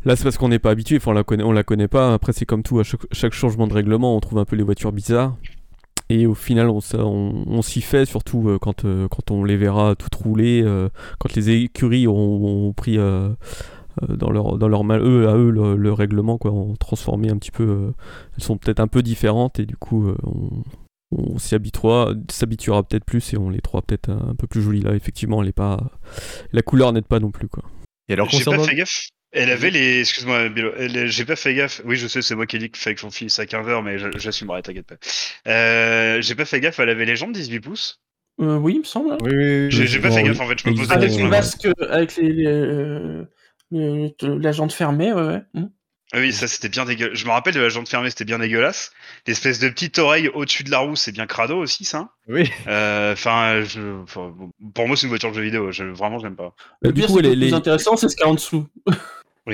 là 0.05 0.15
c'est 0.15 0.23
parce 0.23 0.37
qu'on 0.37 0.47
n'est 0.47 0.59
pas 0.59 0.69
habitué, 0.71 0.95
enfin, 0.97 1.11
on 1.11 1.13
la 1.13 1.23
connaît, 1.23 1.43
on 1.43 1.51
la 1.51 1.63
connaît 1.63 1.89
pas. 1.89 2.13
Après 2.13 2.31
c'est 2.31 2.45
comme 2.45 2.63
tout, 2.63 2.79
à 2.79 2.83
chaque, 2.83 3.01
chaque 3.11 3.33
changement 3.33 3.67
de 3.67 3.73
règlement, 3.73 4.15
on 4.15 4.19
trouve 4.21 4.39
un 4.39 4.45
peu 4.45 4.55
les 4.55 4.63
voitures 4.63 4.93
bizarres. 4.93 5.35
Et 6.09 6.25
au 6.25 6.33
final, 6.33 6.69
on, 6.69 6.79
s- 6.79 6.95
on, 6.97 7.43
on 7.47 7.61
s'y 7.61 7.81
fait, 7.81 8.05
surtout 8.05 8.49
euh, 8.49 8.57
quand, 8.59 8.83
euh, 8.85 9.07
quand 9.09 9.31
on 9.31 9.43
les 9.43 9.55
verra 9.57 9.95
toutes 9.95 10.15
rouler, 10.15 10.61
euh, 10.63 10.89
quand 11.19 11.33
les 11.35 11.49
écuries 11.49 12.07
auront, 12.07 12.35
auront 12.43 12.73
pris 12.73 12.97
euh, 12.97 13.01
euh, 13.01 13.33
dans 14.07 14.29
leur, 14.31 14.57
dans 14.57 14.67
leur 14.67 14.83
mal, 14.83 15.01
eux, 15.01 15.27
à 15.29 15.35
eux, 15.35 15.49
le, 15.49 15.75
le 15.75 15.93
règlement, 15.93 16.37
quoi, 16.37 16.51
ont 16.51 16.75
transformé 16.75 17.29
un 17.29 17.37
petit 17.37 17.51
peu. 17.51 17.63
euh, 17.63 17.91
elles 18.37 18.43
sont 18.43 18.57
peut-être 18.57 18.79
un 18.79 18.87
peu 18.87 19.01
différentes 19.03 19.59
et 19.59 19.65
du 19.65 19.75
coup, 19.75 20.07
euh, 20.07 20.15
on, 20.23 20.63
on 21.11 21.37
s'y 21.39 21.55
habituera, 21.55 22.13
s'habituera 22.29 22.83
peut-être 22.83 23.05
plus 23.05 23.33
et 23.33 23.37
on 23.37 23.49
les 23.49 23.59
trouvera 23.59 23.81
peut-être 23.81 24.09
un, 24.09 24.29
un 24.31 24.35
peu 24.35 24.47
plus 24.47 24.61
jolies 24.61 24.81
là. 24.81 24.93
Effectivement, 24.95 25.41
elle 25.41 25.49
est 25.49 25.53
pas, 25.53 25.79
la 26.53 26.61
couleur 26.61 26.93
n'aide 26.93 27.05
pas 27.05 27.19
non 27.19 27.31
plus, 27.31 27.47
quoi. 27.49 27.63
Et 28.09 28.13
alors, 28.13 28.29
J'ai 28.29 28.37
concernant. 28.37 28.63
pas 28.63 28.69
fait 28.69 28.75
gaffe. 28.75 29.07
Elle 29.33 29.49
avait 29.49 29.69
les. 29.71 30.01
Excuse-moi, 30.01 30.49
J'ai 31.05 31.23
pas 31.25 31.37
fait 31.37 31.53
gaffe. 31.53 31.81
Oui, 31.85 31.95
je 31.95 32.05
sais, 32.07 32.21
c'est 32.21 32.35
moi 32.35 32.45
qui 32.45 32.57
ai 32.57 32.59
dit 32.59 32.69
qu'il 32.69 32.81
fallait 32.81 32.95
que 32.95 33.01
j'en 33.01 33.11
finisse 33.11 33.39
à 33.39 33.45
15h, 33.45 33.81
mais 33.81 33.97
je- 33.97 34.17
j'assumerai, 34.17 34.61
t'inquiète 34.61 34.87
pas. 34.87 34.95
Euh, 35.47 36.21
J'ai 36.21 36.35
pas 36.35 36.43
fait 36.43 36.59
gaffe. 36.59 36.79
Elle 36.79 36.89
avait 36.89 37.05
les 37.05 37.15
jambes 37.15 37.31
18 37.31 37.61
pouces. 37.61 38.01
Euh, 38.41 38.57
oui, 38.57 38.73
il 38.75 38.79
me 38.79 38.83
semble. 38.83 39.13
hein. 39.13 39.17
Oui, 39.21 39.31
oui, 39.33 39.65
oui. 39.67 39.71
J'ai 39.71 39.99
pas 39.99 40.09
Bon, 40.09 40.15
fait 40.15 40.23
gaffe 40.23 40.39
en 40.41 40.47
fait. 40.47 40.59
Je 40.59 40.69
me 40.69 40.73
ont- 40.73 40.81
la 40.85 40.91
Avec 40.95 40.99
question. 41.09 41.17
les 41.19 41.23
ouais. 41.23 41.29
masques, 41.29 41.67
avec 41.89 42.15
les, 42.17 42.33
les, 42.33 42.45
euh, 42.45 42.99
le- 42.99 43.27
la 43.71 44.51
jante 44.51 44.73
fermée, 44.73 45.13
ouais, 45.13 45.21
ouais. 45.25 45.41
Hmm. 45.53 45.67
Ah 46.13 46.19
oui, 46.19 46.33
ça 46.33 46.45
c'était 46.49 46.67
bien 46.67 46.83
dégueulasse. 46.83 47.17
Je 47.17 47.25
me 47.25 47.31
rappelle 47.31 47.53
de 47.53 47.61
la 47.61 47.69
jante 47.69 47.87
fermée, 47.87 48.09
c'était 48.09 48.25
bien 48.25 48.37
dégueulasse. 48.39 48.91
L'espèce 49.27 49.59
de 49.59 49.69
petite 49.69 49.97
oreille 49.97 50.27
au-dessus 50.27 50.65
de 50.65 50.69
la 50.71 50.79
roue, 50.79 50.97
c'est 50.97 51.13
bien 51.13 51.25
crado 51.25 51.57
aussi, 51.57 51.85
ça. 51.85 52.09
Oui. 52.27 52.49
Euh, 52.67 53.13
Enfin, 53.13 53.63
pour 54.73 54.87
moi, 54.87 54.97
c'est 54.97 55.03
une 55.03 55.09
voiture 55.09 55.29
de 55.29 55.35
jeu 55.35 55.41
vidéo. 55.43 55.71
Je, 55.71 55.85
vraiment, 55.85 56.19
j'aime 56.19 56.35
pas. 56.35 56.53
Le 56.81 56.89
Euh, 56.89 56.91
du 56.91 56.99
pire, 57.01 57.07
coup, 57.09 57.15
c'est 57.15 57.21
les, 57.21 57.29
le 57.29 57.35
plus 57.35 57.45
les- 57.47 57.53
intéressant, 57.53 57.95
c'est 57.95 58.09
ce 58.09 58.15
qu'il 58.17 58.25
y 58.25 58.27
a 58.27 58.29
en 58.29 58.33
dessous. 58.33 58.67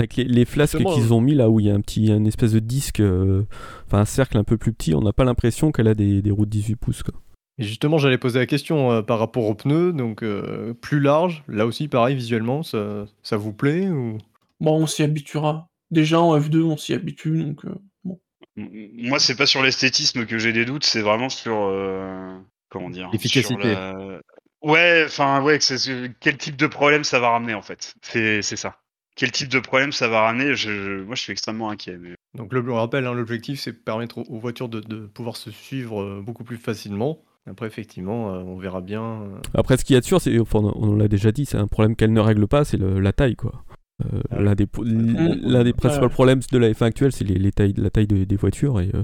Avec 0.00 0.14
les, 0.14 0.24
les 0.24 0.44
flasques 0.44 0.78
qu'ils 0.78 1.12
ont 1.12 1.20
mis 1.20 1.34
là 1.34 1.50
où 1.50 1.58
il 1.58 1.66
y 1.66 1.70
a 1.70 1.74
un 1.74 1.80
petit 1.80 2.12
un 2.12 2.24
espèce 2.24 2.52
de 2.52 2.60
disque, 2.60 3.00
euh, 3.00 3.42
enfin 3.86 3.98
un 3.98 4.04
cercle 4.04 4.38
un 4.38 4.44
peu 4.44 4.56
plus 4.56 4.72
petit, 4.72 4.94
on 4.94 5.00
n'a 5.00 5.12
pas 5.12 5.24
l'impression 5.24 5.72
qu'elle 5.72 5.88
a 5.88 5.94
des, 5.94 6.22
des 6.22 6.30
roues 6.30 6.44
de 6.46 6.50
18 6.50 6.76
pouces. 6.76 7.02
Quoi. 7.02 7.14
Et 7.58 7.64
justement, 7.64 7.98
j'allais 7.98 8.18
poser 8.18 8.38
la 8.38 8.46
question 8.46 8.92
euh, 8.92 9.02
par 9.02 9.18
rapport 9.18 9.44
aux 9.46 9.54
pneus, 9.54 9.92
donc 9.92 10.22
euh, 10.22 10.74
plus 10.74 11.00
large. 11.00 11.42
Là 11.48 11.66
aussi, 11.66 11.88
pareil, 11.88 12.14
visuellement, 12.14 12.62
ça, 12.62 13.06
ça 13.22 13.36
vous 13.36 13.52
plaît 13.52 13.88
ou... 13.88 14.18
Bon, 14.60 14.82
on 14.82 14.86
s'y 14.86 15.02
habituera. 15.02 15.68
Déjà 15.90 16.20
en 16.20 16.38
F2, 16.38 16.62
on 16.62 16.76
s'y 16.76 16.94
habitue, 16.94 17.42
donc 17.42 17.64
euh, 17.64 17.74
bon. 18.04 18.20
Moi, 18.56 19.18
c'est 19.18 19.36
pas 19.36 19.46
sur 19.46 19.62
l'esthétisme 19.62 20.26
que 20.26 20.38
j'ai 20.38 20.52
des 20.52 20.64
doutes, 20.64 20.84
c'est 20.84 21.00
vraiment 21.00 21.28
sur 21.28 21.56
euh, 21.56 22.36
comment 22.68 22.90
dire 22.90 23.08
L'efficacité. 23.12 23.72
la- 23.72 24.20
Ouais, 24.60 25.04
enfin 25.06 25.40
ouais, 25.42 25.58
c'est- 25.60 26.12
quel 26.18 26.36
type 26.36 26.56
de 26.56 26.66
problème 26.66 27.04
ça 27.04 27.20
va 27.20 27.30
ramener 27.30 27.54
en 27.54 27.62
fait. 27.62 27.94
C'est 28.02 28.42
c'est 28.42 28.56
ça. 28.56 28.78
Quel 29.14 29.30
type 29.30 29.48
de 29.48 29.60
problème 29.60 29.92
ça 29.92 30.08
va 30.08 30.22
ramener 30.22 30.54
je, 30.56 30.70
je- 30.70 31.02
Moi, 31.04 31.14
je 31.14 31.22
suis 31.22 31.32
extrêmement 31.32 31.70
inquiet. 31.70 31.96
Mais... 31.96 32.14
Donc, 32.34 32.52
le, 32.52 32.68
on 32.70 32.74
rappelle, 32.74 33.06
hein, 33.06 33.14
l'objectif, 33.14 33.60
c'est 33.60 33.72
de 33.72 33.76
permettre 33.76 34.18
aux, 34.18 34.24
aux 34.24 34.38
voitures 34.38 34.68
de, 34.68 34.80
de 34.80 35.06
pouvoir 35.06 35.36
se 35.36 35.50
suivre 35.52 36.02
euh, 36.02 36.20
beaucoup 36.24 36.44
plus 36.44 36.56
facilement. 36.56 37.18
Après, 37.46 37.66
effectivement, 37.66 38.34
euh, 38.34 38.40
on 38.42 38.58
verra 38.58 38.80
bien. 38.80 39.02
euh, 39.22 39.38
Après, 39.54 39.76
ce 39.76 39.84
qu'il 39.84 39.94
y 39.94 39.96
a 39.96 40.00
de 40.00 40.04
sûr, 40.06 40.20
c'est, 40.20 40.38
enfin, 40.38 40.60
on 40.76 40.94
l'a 40.96 41.08
déjà 41.08 41.32
dit, 41.32 41.46
c'est 41.46 41.56
un 41.56 41.66
problème 41.66 41.96
qu'elle 41.96 42.12
ne 42.12 42.20
règle 42.20 42.46
pas, 42.46 42.64
c'est 42.64 42.76
le- 42.76 43.00
la 43.00 43.12
taille. 43.12 43.36
Quoi. 43.36 43.64
Euh, 44.04 44.20
Ah 44.30 44.40
l'un, 44.42 44.54
des, 44.54 44.66
po- 44.66 44.84
l'un 44.84 45.64
des 45.64 45.72
principaux 45.72 46.04
Ouais. 46.06 46.10
problèmes 46.12 46.40
de 46.52 46.58
la 46.58 46.70
F1 46.70 46.86
actuelle, 46.86 47.10
c'est 47.12 47.24
les, 47.24 47.34
les 47.36 47.50
tailles, 47.52 47.72
la 47.76 47.90
taille 47.90 48.06
de- 48.06 48.24
des 48.24 48.36
voitures. 48.36 48.80
Et 48.80 48.90
euh, 48.94 49.02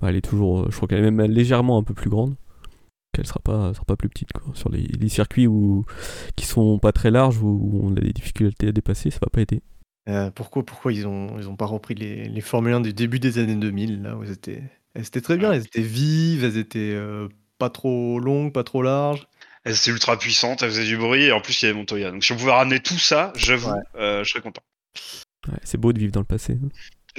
bah, 0.00 0.10
elle 0.10 0.16
est 0.16 0.20
toujours, 0.20 0.70
je 0.70 0.76
crois 0.76 0.86
qu'elle 0.88 1.04
est 1.04 1.10
même 1.10 1.30
légèrement 1.30 1.78
un 1.78 1.82
peu 1.82 1.94
plus 1.94 2.10
grande. 2.10 2.34
Qu'elle 3.12 3.26
sera 3.26 3.40
pas, 3.42 3.72
sera 3.72 3.84
pas 3.86 3.96
plus 3.96 4.10
petite. 4.10 4.32
Quoi. 4.34 4.42
Sur 4.54 4.68
les, 4.70 4.82
les 4.82 5.08
circuits 5.08 5.46
où, 5.46 5.84
qui 6.36 6.44
sont 6.44 6.78
pas 6.78 6.92
très 6.92 7.10
larges, 7.10 7.38
où, 7.42 7.48
où 7.48 7.80
on 7.82 7.92
a 7.96 8.00
des 8.00 8.12
difficultés 8.12 8.68
à 8.68 8.72
dépasser, 8.72 9.10
ça 9.10 9.20
va 9.22 9.28
pas 9.32 9.40
aider. 9.40 9.62
euh, 10.10 10.30
pourquoi, 10.30 10.64
pourquoi 10.66 10.92
ils 10.92 11.06
ont, 11.06 11.38
ils 11.38 11.48
ont 11.48 11.56
pas 11.56 11.64
repris 11.66 11.94
les, 11.94 12.28
les 12.28 12.40
Formule 12.42 12.74
1 12.74 12.80
du 12.82 12.92
début 12.92 13.18
des 13.18 13.38
années 13.38 13.54
2000, 13.56 14.02
là, 14.02 14.16
où 14.18 14.22
elles 14.22 14.32
étaient, 14.32 14.62
elles 14.94 15.06
étaient 15.06 15.22
très 15.22 15.38
bien, 15.38 15.50
elles 15.52 15.64
étaient 15.64 15.80
vives, 15.80 16.44
elles 16.44 16.58
étaient 16.58 16.92
euh, 16.94 17.26
pas 17.58 17.70
trop 17.70 18.18
longues, 18.20 18.52
pas 18.52 18.64
trop 18.64 18.82
larges. 18.82 19.26
Elle 19.64 19.72
était 19.74 19.90
ultra 19.90 20.16
puissante, 20.18 20.62
elle 20.62 20.70
faisait 20.70 20.84
du 20.84 20.96
bruit 20.96 21.24
et 21.24 21.32
en 21.32 21.40
plus 21.40 21.60
il 21.62 21.66
y 21.66 21.68
avait 21.68 21.78
Montoya. 21.78 22.10
Donc 22.12 22.22
si 22.24 22.32
on 22.32 22.36
pouvait 22.36 22.52
ramener 22.52 22.80
tout 22.80 22.98
ça, 22.98 23.32
j'avoue, 23.36 23.70
Ouais. 23.70 23.80
euh, 23.96 24.22
je 24.24 24.30
serais 24.30 24.40
content. 24.42 24.62
Ouais, 25.48 25.58
c'est 25.64 25.78
beau 25.78 25.92
de 25.92 25.98
vivre 25.98 26.12
dans 26.12 26.20
le 26.20 26.26
passé. 26.26 26.54
hein. 26.54 26.68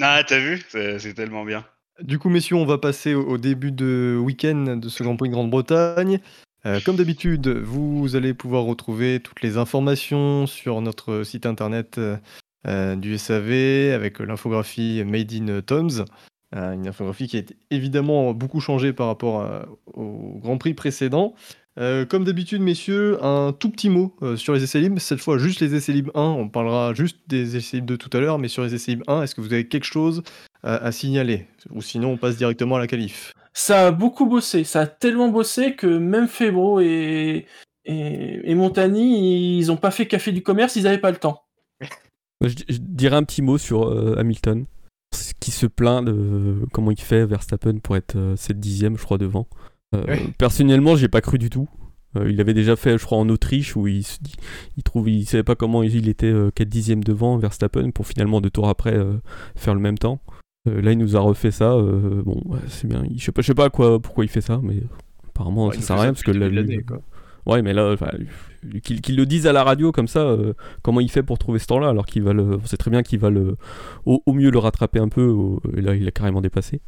Ah, 0.01 0.24
t'as 0.25 0.39
vu? 0.39 0.62
C'est 0.70 1.00
c'est 1.00 1.13
tellement 1.13 1.44
bien. 1.44 1.65
Du 2.01 2.20
coup, 2.20 2.29
messieurs, 2.29 2.56
on 2.56 2.65
va 2.65 2.77
passer 2.77 3.15
au, 3.15 3.24
au 3.24 3.38
début 3.38 3.72
de 3.72 4.17
week-end 4.22 4.77
de 4.77 4.88
ce 4.89 5.01
Grand 5.03 5.15
Prix 5.17 5.29
de 5.29 5.34
Grande-Bretagne. 5.34 6.20
Euh, 6.65 6.79
comme 6.86 6.96
d'habitude, 6.96 7.48
vous 7.48 8.15
allez 8.15 8.34
pouvoir 8.34 8.63
retrouver 8.63 9.20
toutes 9.20 9.41
les 9.41 9.58
informations 9.58 10.46
sur 10.46 10.82
notre 10.82 11.24
site 11.24 11.46
internet 11.46 11.98
euh, 11.98 12.17
euh, 12.67 12.96
du 12.96 13.17
SAV 13.17 13.94
avec 13.94 14.20
l'infographie 14.20 15.03
Made 15.06 15.34
in 15.34 15.62
Toms. 15.62 16.06
Euh, 16.55 16.73
une 16.73 16.87
infographie 16.87 17.27
qui 17.27 17.35
a 17.35 17.39
été 17.39 17.57
évidemment 17.71 18.33
beaucoup 18.33 18.61
changée 18.61 18.93
par 18.93 19.07
rapport 19.07 19.41
à- 19.41 19.65
au 19.93 20.37
Grand 20.39 20.57
Prix 20.57 20.73
précédent. 20.73 21.33
Euh, 21.77 22.05
comme 22.05 22.23
d'habitude, 22.23 22.61
messieurs, 22.61 23.23
un 23.23 23.51
tout 23.51 23.69
petit 23.69 23.89
mot 23.89 24.15
euh, 24.23 24.35
sur 24.37 24.53
les 24.53 24.63
essais 24.63 24.79
libres. 24.79 24.99
Cette 24.99 25.19
fois, 25.19 25.37
juste 25.37 25.59
les 25.59 25.75
essais 25.75 25.91
libres 25.91 26.11
1. 26.15 26.21
On 26.21 26.49
parlera 26.49 26.93
juste 26.93 27.17
des 27.27 27.55
essais 27.57 27.77
libres 27.77 27.87
de 27.87 27.95
tout 27.97 28.09
à 28.13 28.19
l'heure, 28.19 28.39
mais 28.39 28.47
sur 28.47 28.63
les 28.63 28.73
essais 28.73 28.91
libres 28.93 29.03
1, 29.07 29.21
est-ce 29.23 29.35
que 29.35 29.41
vous 29.41 29.53
avez 29.53 29.67
quelque 29.67 29.83
chose 29.83 30.23
à, 30.63 30.77
à 30.77 30.91
signaler? 30.91 31.45
Ou 31.71 31.81
sinon, 31.81 32.11
on 32.13 32.17
passe 32.17 32.37
directement 32.37 32.77
à 32.77 32.79
la 32.79 32.87
qualif. 32.87 33.33
Ça 33.53 33.87
a 33.87 33.91
beaucoup 33.91 34.25
bossé. 34.25 34.63
Ça 34.63 34.81
a 34.81 34.87
tellement 34.87 35.29
bossé 35.29 35.75
que 35.75 35.85
même 35.85 36.27
Febro 36.27 36.79
et, 36.79 37.45
et, 37.85 38.51
et 38.51 38.55
Montagny, 38.55 39.57
ils 39.59 39.71
ont 39.71 39.77
pas 39.77 39.91
fait 39.91 40.07
café 40.07 40.31
du 40.31 40.41
commerce, 40.41 40.77
ils 40.77 40.87
avaient 40.87 40.97
pas 40.97 41.11
le 41.11 41.17
temps. 41.17 41.43
Je, 42.41 42.49
je 42.69 42.77
dirais 42.79 43.15
un 43.15 43.23
petit 43.23 43.41
mot 43.41 43.57
sur 43.57 43.87
euh, 43.87 44.15
Hamilton, 44.17 44.65
qui 45.39 45.51
se 45.51 45.65
plaint 45.65 46.03
de 46.05 46.55
comment 46.73 46.91
il 46.91 46.99
fait 46.99 47.25
Verstappen 47.25 47.77
pour 47.79 47.95
être 47.95 48.15
euh, 48.15 48.35
7 48.35 48.59
dixième, 48.59 48.97
je 48.97 49.03
crois, 49.03 49.17
devant. 49.17 49.47
Euh, 49.95 50.03
Oui. 50.07 50.33
Personnellement, 50.37 50.95
j'ai 50.95 51.07
pas 51.07 51.21
cru 51.21 51.37
du 51.37 51.49
tout. 51.49 51.67
Euh, 52.17 52.29
il 52.31 52.39
avait 52.41 52.53
déjà 52.53 52.75
fait, 52.75 52.97
je 52.97 53.05
crois, 53.05 53.17
en 53.17 53.29
Autriche, 53.29 53.75
où 53.75 53.87
il, 53.87 54.03
se 54.03 54.17
dit- 54.21 54.35
il 54.75 54.83
trouve, 54.83 55.09
il 55.09 55.25
savait 55.25 55.43
pas 55.43 55.55
comment 55.55 55.83
il 55.83 56.09
était 56.09 56.25
euh, 56.27 56.51
4 56.53 56.67
dixièmes 56.69 57.03
devant 57.03 57.37
Verstappen, 57.37 57.91
pour 57.91 58.07
finalement 58.07 58.41
deux 58.41 58.49
tours 58.49 58.67
après 58.69 58.93
euh, 58.95 59.13
faire 59.55 59.73
le 59.75 59.79
même 59.81 59.97
temps. 59.97 60.19
Euh, 60.67 60.81
là, 60.81 60.91
il 60.91 60.97
nous 60.97 61.15
a 61.15 61.19
refait 61.19 61.51
ça. 61.51 61.71
euh, 61.73 62.21
bon, 62.25 62.41
c'est 62.67 62.87
bien. 62.87 63.03
Je 63.15 63.23
sais 63.23 63.31
pas, 63.31 63.41
je 63.41 63.47
sais 63.47 63.53
pas 63.55 63.69
quoi, 63.69 63.99
pourquoi 64.01 64.25
il 64.25 64.29
fait 64.29 64.41
ça, 64.41 64.59
mais 64.61 64.81
apparemment 65.29 65.67
Ouais, 65.67 65.75
ça 65.75 65.81
sert 65.81 65.95
à 65.97 66.01
rien 66.01 66.13
parce 66.13 66.23
que 66.23 66.31
là, 66.31 66.49
lui- 66.49 66.83
quoi. 66.83 66.99
Ouais, 67.45 67.61
mais 67.61 67.73
là, 67.73 67.95
qu'ils 68.83 69.01
qu'ils 69.01 69.15
le 69.15 69.25
disent 69.25 69.47
à 69.47 69.53
la 69.53 69.63
radio 69.63 69.91
comme 69.91 70.07
ça, 70.07 70.21
euh, 70.21 70.53
comment 70.81 71.00
il 71.01 71.09
fait 71.12 71.24
pour 71.24 71.38
trouver 71.38 71.59
ce 71.59 71.67
temps-là 71.67 71.89
alors 71.89 72.05
qu'il 72.05 72.24
va 72.24 72.33
le. 72.33 72.57
On 72.62 72.65
sait 72.65 72.77
très 72.77 72.91
bien 72.91 73.03
qu'il 73.03 73.19
va 73.19 73.29
le. 73.29 73.55
Au, 74.05 74.21
au 74.25 74.33
mieux 74.33 74.51
le 74.51 74.59
rattraper 74.59 75.00
un 75.00 75.09
peu, 75.09 75.25
au- 75.25 75.62
et 75.75 75.81
là 75.81 75.95
il 75.95 76.03
l'a 76.05 76.12
carrément 76.12 76.41
dépassé. 76.41 76.81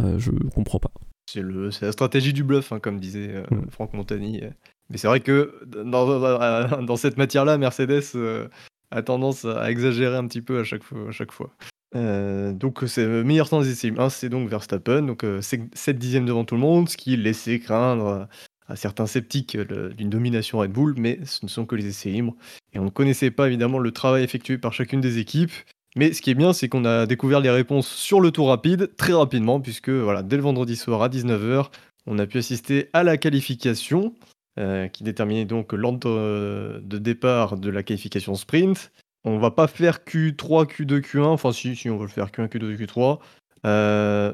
Euh, 0.00 0.18
je 0.18 0.30
comprends 0.54 0.78
pas. 0.78 0.90
C'est 1.28 1.42
la 1.82 1.92
stratégie 1.92 2.32
du 2.32 2.44
bluff, 2.44 2.70
hein, 2.72 2.78
comme 2.78 3.00
disait 3.00 3.30
euh, 3.34 3.42
Mm. 3.50 3.70
Franck 3.70 3.92
Montagny. 3.94 4.42
Mais 4.90 4.98
c'est 4.98 5.08
vrai 5.08 5.20
que 5.20 5.54
dans, 5.66 5.84
dans- 6.06 6.82
dans 6.82 6.96
cette 6.96 7.16
matière-là, 7.16 7.58
Mercedes 7.58 8.02
euh, 8.14 8.46
a 8.92 9.02
tendance 9.02 9.44
à 9.44 9.70
exagérer 9.70 10.16
un 10.16 10.26
petit 10.28 10.42
peu 10.42 10.60
à 10.60 10.64
chaque 10.64 10.84
fois. 10.84 11.08
À 11.08 11.12
chaque 11.12 11.32
fois. 11.32 11.50
Euh, 11.94 12.52
donc 12.52 12.82
c'est 12.86 13.06
le 13.06 13.24
meilleur 13.24 13.48
temps 13.48 13.60
des 13.62 13.70
essais 13.70 13.88
libres. 13.88 14.02
Un, 14.02 14.10
c'est 14.10 14.28
donc 14.28 14.48
Verstappen, 14.48 15.02
donc 15.02 15.24
euh, 15.24 15.40
7 15.40 15.98
dixièmes 15.98 16.26
devant 16.26 16.44
tout 16.44 16.54
le 16.56 16.60
monde, 16.60 16.88
ce 16.88 16.96
qui 16.96 17.16
laissait 17.16 17.58
craindre 17.58 18.06
euh, 18.06 18.24
à 18.68 18.76
certains 18.76 19.06
sceptiques 19.06 19.54
le- 19.54 19.92
d'une 19.94 20.10
domination 20.10 20.58
Red 20.58 20.72
Bull, 20.72 20.94
mais 20.96 21.20
ce 21.24 21.44
ne 21.44 21.48
sont 21.48 21.66
que 21.66 21.76
les 21.76 21.86
essais 21.86 22.10
libres. 22.10 22.34
Et 22.72 22.78
on 22.78 22.84
ne 22.84 22.90
connaissait 22.90 23.30
pas 23.30 23.46
évidemment 23.46 23.78
le 23.78 23.90
travail 23.92 24.24
effectué 24.24 24.58
par 24.58 24.72
chacune 24.72 25.00
des 25.00 25.18
équipes. 25.18 25.52
Mais 25.96 26.12
ce 26.12 26.20
qui 26.20 26.30
est 26.30 26.34
bien, 26.34 26.52
c'est 26.52 26.68
qu'on 26.68 26.84
a 26.84 27.06
découvert 27.06 27.40
les 27.40 27.50
réponses 27.50 27.88
sur 27.88 28.20
le 28.20 28.30
tour 28.30 28.48
rapide 28.48 28.90
très 28.96 29.14
rapidement, 29.14 29.60
puisque 29.60 29.88
voilà, 29.88 30.22
dès 30.22 30.36
le 30.36 30.42
vendredi 30.42 30.76
soir 30.76 31.02
à 31.02 31.08
19h, 31.08 31.70
on 32.06 32.18
a 32.18 32.26
pu 32.26 32.38
assister 32.38 32.90
à 32.92 33.02
la 33.02 33.16
qualification, 33.16 34.14
euh, 34.58 34.88
qui 34.88 35.04
déterminait 35.04 35.44
donc 35.46 35.72
l'ordre 35.72 36.10
euh, 36.10 36.80
de 36.82 36.98
départ 36.98 37.56
de 37.56 37.70
la 37.70 37.82
qualification 37.82 38.34
sprint. 38.34 38.92
On 39.24 39.38
va 39.38 39.50
pas 39.50 39.66
faire 39.66 40.00
Q3, 40.06 40.66
Q2, 40.66 41.00
Q1, 41.00 41.24
enfin 41.24 41.52
si, 41.52 41.74
si 41.74 41.88
on 41.88 41.96
veut 41.96 42.04
le 42.04 42.10
faire 42.10 42.30
Q1, 42.30 42.48
Q2, 42.48 42.76
Q3. 42.76 43.18
Euh, 43.64 44.32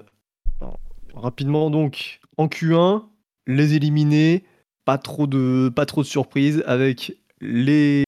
alors, 0.61 0.81
rapidement 1.15 1.71
donc, 1.71 2.21
en 2.37 2.47
Q1, 2.49 3.05
les 3.47 3.75
éliminer, 3.75 4.45
pas 4.85 4.99
trop 4.99 5.27
de, 5.27 5.71
pas 5.75 5.87
trop 5.87 6.03
de 6.03 6.07
surprises, 6.07 6.63
avec 6.67 7.17
les, 7.41 8.05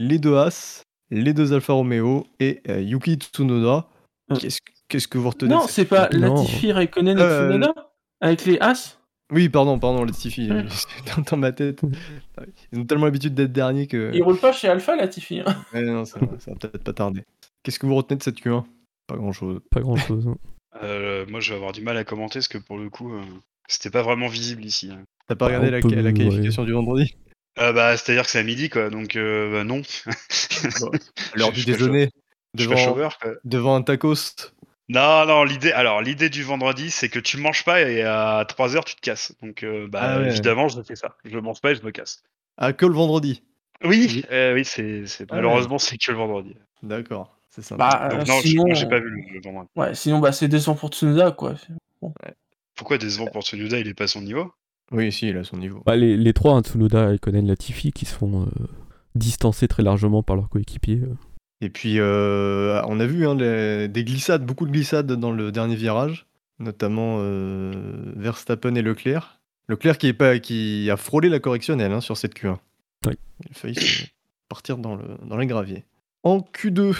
les 0.00 0.18
deux 0.18 0.36
As, 0.36 0.82
les 1.10 1.32
deux 1.32 1.52
Alfa 1.52 1.72
Romeo 1.72 2.26
et 2.40 2.60
euh, 2.68 2.80
Yuki 2.80 3.16
Tsunoda. 3.16 3.88
Euh. 4.30 4.36
Qu'est-ce 4.36 4.58
qu'est-ce 4.88 5.08
que 5.08 5.18
vous 5.18 5.28
retenez 5.30 5.50
de 5.50 5.54
Non, 5.54 5.66
c'est 5.68 5.84
pas. 5.84 6.08
Latifi, 6.10 6.72
Raikkonen 6.72 7.18
et 7.18 7.22
Euh, 7.22 7.50
Tsunoda 7.50 7.74
Avec 8.20 8.44
les 8.44 8.58
As? 8.60 8.98
Oui, 9.30 9.48
pardon, 9.50 9.78
pardon, 9.78 10.04
Latifi, 10.04 10.50
Ouais. 10.52 10.64
dans, 11.16 11.22
dans 11.22 11.36
ma 11.36 11.52
tête. 11.52 11.82
Ils 12.72 12.78
ont 12.80 12.84
tellement 12.86 13.04
l'habitude 13.04 13.34
d'être 13.34 13.52
derniers 13.52 13.86
que. 13.86 14.10
Il 14.14 14.22
roule 14.22 14.38
pas 14.38 14.52
chez 14.52 14.68
Alpha, 14.68 14.96
Latifi. 14.96 15.40
hein. 15.40 15.44
Ouais, 15.74 15.82
non, 15.82 16.04
ça, 16.06 16.18
ça 16.38 16.50
va 16.52 16.56
peut-être 16.56 16.82
pas 16.84 16.92
tarder. 16.94 17.24
Qu'est-ce 17.62 17.78
que 17.78 17.86
vous 17.86 17.94
retenez 17.94 18.16
de 18.18 18.22
cette 18.22 18.38
Q1 18.40 18.64
Pas 19.06 19.16
grand 19.16 19.32
chose. 19.32 19.60
Pas 19.70 19.80
grand 19.80 19.96
chose. 19.96 20.28
Euh, 20.82 21.26
moi, 21.28 21.40
je 21.40 21.50
vais 21.50 21.56
avoir 21.56 21.72
du 21.72 21.82
mal 21.82 21.96
à 21.98 22.04
commenter 22.04 22.38
parce 22.38 22.48
que 22.48 22.58
pour 22.58 22.78
le 22.78 22.88
coup, 22.88 23.12
euh, 23.12 23.20
c'était 23.68 23.90
pas 23.90 24.02
vraiment 24.02 24.28
visible 24.28 24.64
ici. 24.64 24.90
hein. 24.90 25.04
T'as 25.28 25.36
pas 25.36 25.46
Bah, 25.46 25.58
regardé 25.58 25.70
la, 26.02 26.12
qualification 26.12 26.64
du 26.64 26.72
vendredi? 26.72 27.14
Euh, 27.58 27.72
bah, 27.72 27.96
c'est-à-dire 27.96 28.24
que 28.24 28.30
c'est 28.30 28.38
à 28.38 28.44
midi, 28.44 28.70
quoi. 28.70 28.88
Donc, 28.88 29.16
euh, 29.16 29.52
bah, 29.52 29.64
non. 29.64 29.82
Bon, 30.80 30.90
À 31.34 31.38
l'heure 31.38 31.52
du 31.52 31.64
déjeuner, 31.64 32.10
devant, 32.54 33.74
un 33.76 33.82
tacos. 33.82 34.14
Non, 34.88 35.26
non, 35.26 35.44
l'idée, 35.44 35.72
alors, 35.72 36.00
l'idée 36.00 36.30
du 36.30 36.42
vendredi, 36.42 36.90
c'est 36.90 37.08
que 37.08 37.18
tu 37.18 37.36
manges 37.36 37.64
pas 37.64 37.82
et 37.82 38.02
à 38.02 38.44
3 38.48 38.74
heures, 38.74 38.84
tu 38.84 38.94
te 38.94 39.00
casses. 39.00 39.34
Donc, 39.42 39.62
euh, 39.62 39.86
bah, 39.88 40.00
Ah 40.02 40.18
ouais. 40.18 40.28
évidemment, 40.28 40.68
je 40.68 40.80
fais 40.82 40.96
ça. 40.96 41.16
Je 41.24 41.38
mange 41.38 41.60
pas 41.60 41.72
et 41.72 41.74
je 41.74 41.82
me 41.82 41.90
casse. 41.90 42.22
Ah, 42.56 42.72
que 42.72 42.86
le 42.86 42.94
vendredi? 42.94 43.42
Oui, 43.84 44.06
Oui. 44.08 44.24
euh, 44.30 44.54
oui, 44.54 44.64
c'est, 44.64 45.06
c'est- 45.06 45.26
Ah 45.30 45.34
ouais. 45.34 45.42
malheureusement, 45.42 45.78
c'est 45.78 45.98
que 45.98 46.10
le 46.10 46.16
vendredi. 46.18 46.54
D'accord, 46.82 47.36
c'est 47.50 47.62
sympa. 47.62 47.84
Bah, 47.84 48.08
Donc, 48.08 48.20
euh, 48.20 48.24
non, 48.32 48.40
je- 48.40 48.48
sinon, 48.48 48.74
j'ai 48.74 48.86
pas 48.86 48.98
vu 48.98 49.10
le, 49.10 49.40
vendredi. 49.42 49.68
Ouais, 49.76 49.94
sinon, 49.94 50.20
bah, 50.20 50.32
c'est 50.32 50.48
décevant 50.48 50.74
pour 50.74 50.90
Tsunoda, 50.90 51.32
quoi. 51.32 51.54
Pourquoi 52.78 52.96
décevant 52.96 53.26
pour 53.26 53.42
Tsunoda, 53.42 53.78
il 53.78 53.88
est 53.88 53.94
pas 53.94 54.04
à 54.04 54.08
son 54.08 54.22
niveau? 54.22 54.52
Oui, 54.92 55.12
si, 55.12 55.28
il 55.28 55.36
a 55.36 55.44
son 55.44 55.58
niveau. 55.58 55.82
Bah, 55.84 55.96
les, 55.96 56.16
les 56.16 56.32
trois, 56.32 56.54
hein, 56.54 56.62
Tsunoda, 56.62 57.06
Raikkonen, 57.08 57.46
Latifi, 57.46 57.92
qui 57.92 58.06
se 58.06 58.14
font 58.14 58.42
euh, 58.44 58.66
distancer 59.14 59.68
très 59.68 59.82
largement 59.82 60.22
par 60.22 60.36
leurs 60.36 60.48
coéquipiers. 60.48 61.00
euh. 61.02 61.14
Et 61.60 61.68
puis, 61.70 61.98
euh, 61.98 62.80
on 62.86 63.00
a 63.00 63.06
vu 63.06 63.26
hein, 63.26 63.34
les- 63.34 63.88
des 63.88 64.04
glissades, 64.04 64.46
beaucoup 64.46 64.64
de 64.64 64.70
glissades 64.70 65.10
dans 65.12 65.32
le 65.32 65.50
dernier 65.52 65.74
virage, 65.76 66.26
notamment 66.60 67.16
euh, 67.18 67.72
Verstappen 68.16 68.74
et 68.76 68.82
Leclerc. 68.82 69.40
Leclerc 69.68 69.98
qui, 69.98 70.06
est 70.06 70.12
pas, 70.14 70.38
qui 70.38 70.88
a 70.90 70.96
frôlé 70.96 71.28
la 71.28 71.40
correctionnelle 71.40 71.92
hein, 71.92 72.00
sur 72.00 72.16
cette 72.16 72.34
Q1. 72.34 72.56
Oui. 73.06 73.14
Il 73.44 73.50
a 73.50 73.54
failli 73.54 73.76
partir 74.48 74.78
dans, 74.78 74.94
le, 74.96 75.04
dans 75.26 75.36
les 75.36 75.46
graviers. 75.46 75.84
En 76.22 76.38
Q2, 76.38 76.96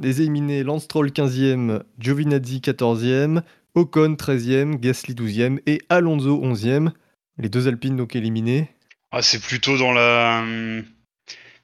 les 0.00 0.20
éliminés 0.22 0.62
Lance 0.62 0.84
Stroll 0.84 1.08
15e, 1.08 1.82
Giovinazzi 1.98 2.60
14e, 2.60 3.42
Ocon 3.78 4.16
13e, 4.16 4.76
Gasly 4.80 5.14
12e 5.14 5.60
et 5.66 5.80
Alonso 5.88 6.36
11e. 6.42 6.92
Les 7.38 7.48
deux 7.48 7.68
Alpines 7.68 7.96
donc 7.96 8.16
éliminés. 8.16 8.68
Ah, 9.10 9.22
c'est 9.22 9.40
plutôt 9.40 9.78
dans 9.78 9.92
la. 9.92 10.40
hum, 10.42 10.84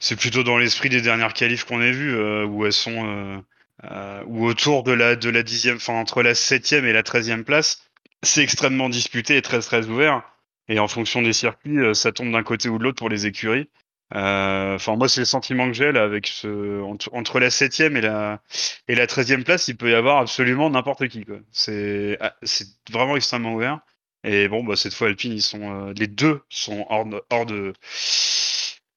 C'est 0.01 0.17
plutôt 0.17 0.45
dans 0.45 0.59
l'esprit 0.59 0.89
des 0.91 1.03
dernières 1.03 1.35
qualifs 1.35 1.65
qu'on 1.65 1.81
a 1.81 1.91
vues, 1.91 2.15
euh, 2.15 2.45
où 2.47 2.67
elles 2.67 2.73
sont. 2.73 3.07
euh, 3.07 3.39
euh, 3.85 4.25
autour 4.27 4.85
de 4.85 4.93
la, 4.93 5.17
de 5.17 5.29
la 5.31 5.43
dixième, 5.43 5.79
entre 5.89 6.23
la 6.23 6.35
septième 6.35 6.87
et 6.87 6.93
la 6.93 7.03
treizième 7.03 7.45
place, 7.45 7.83
c'est 8.23 8.43
extrêmement 8.43 8.89
disputé 8.89 9.37
et 9.37 9.43
très 9.43 9.61
très 9.61 9.87
ouvert. 9.89 10.23
Et 10.69 10.79
en 10.79 10.89
fonction 10.89 11.23
des 11.23 11.33
circuits, 11.35 11.79
ça 11.95 12.13
tombe 12.13 12.33
d'un 12.33 12.43
côté 12.43 12.69
ou 12.71 12.79
de 12.79 12.85
l'autre 12.85 12.97
pour 12.99 13.11
les 13.11 13.27
écuries. 13.27 13.69
Euh, 14.15 14.75
Enfin, 14.77 14.97
moi, 14.97 15.09
c'est 15.09 15.21
le 15.21 15.25
sentiment 15.27 15.67
que 15.67 15.73
j'ai 15.73 15.93
là, 15.93 16.03
avec 16.05 16.27
ce 16.27 16.83
entre, 16.83 17.09
entre 17.15 17.41
la 17.41 17.51
septième 17.51 17.97
et 17.97 18.01
la 18.01 18.43
et 18.89 18.95
la 18.95 19.07
treizième 19.07 19.45
place, 19.45 19.69
il 19.69 19.77
peut 19.77 19.91
y 19.91 19.95
avoir 19.95 20.19
absolument 20.19 20.71
n'importe 20.71 21.09
qui. 21.09 21.25
quoi. 21.25 21.37
C'est 21.53 22.17
ah, 22.21 22.35
c'est 22.43 22.67
vraiment 22.91 23.17
extrêmement 23.17 23.55
ouvert. 23.55 23.81
Et 24.25 24.49
bon, 24.49 24.65
bah, 24.65 24.77
cette 24.77 24.95
fois, 24.95 25.09
Alpine, 25.09 25.33
ils 25.33 25.43
sont, 25.43 25.89
euh, 25.89 25.93
les 25.97 26.07
deux 26.07 26.43
sont 26.49 26.87
hors 26.89 27.05
de, 27.07 27.23
hors 27.31 27.45
de, 27.47 27.75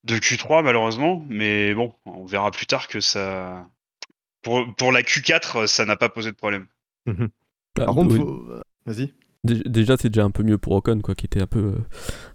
de 0.03 0.17
Q3, 0.19 0.63
malheureusement. 0.63 1.25
Mais 1.29 1.73
bon, 1.73 1.93
on 2.05 2.25
verra 2.25 2.51
plus 2.51 2.65
tard 2.65 2.87
que 2.87 2.99
ça. 2.99 3.67
Pour, 4.43 4.73
pour 4.75 4.91
la 4.93 5.03
Q4, 5.03 5.67
ça 5.67 5.85
n'a 5.85 5.97
pas 5.97 6.09
posé 6.09 6.31
de 6.31 6.35
problème. 6.37 6.67
Ah, 7.79 7.85
Par 7.85 7.95
contre, 7.95 8.13
oui. 8.13 8.19
faut- 8.19 8.47
Vas-y. 8.85 9.13
Dé- 9.47 9.63
Déjà, 9.69 9.97
c'est 9.97 10.09
déjà 10.09 10.23
un 10.25 10.31
peu 10.31 10.43
mieux 10.43 10.57
pour 10.57 10.73
Ocon, 10.73 10.99
quoi, 11.01 11.15
qui 11.15 11.25
était 11.25 11.41
un 11.41 11.47
peu, 11.47 11.59
euh, 11.59 11.77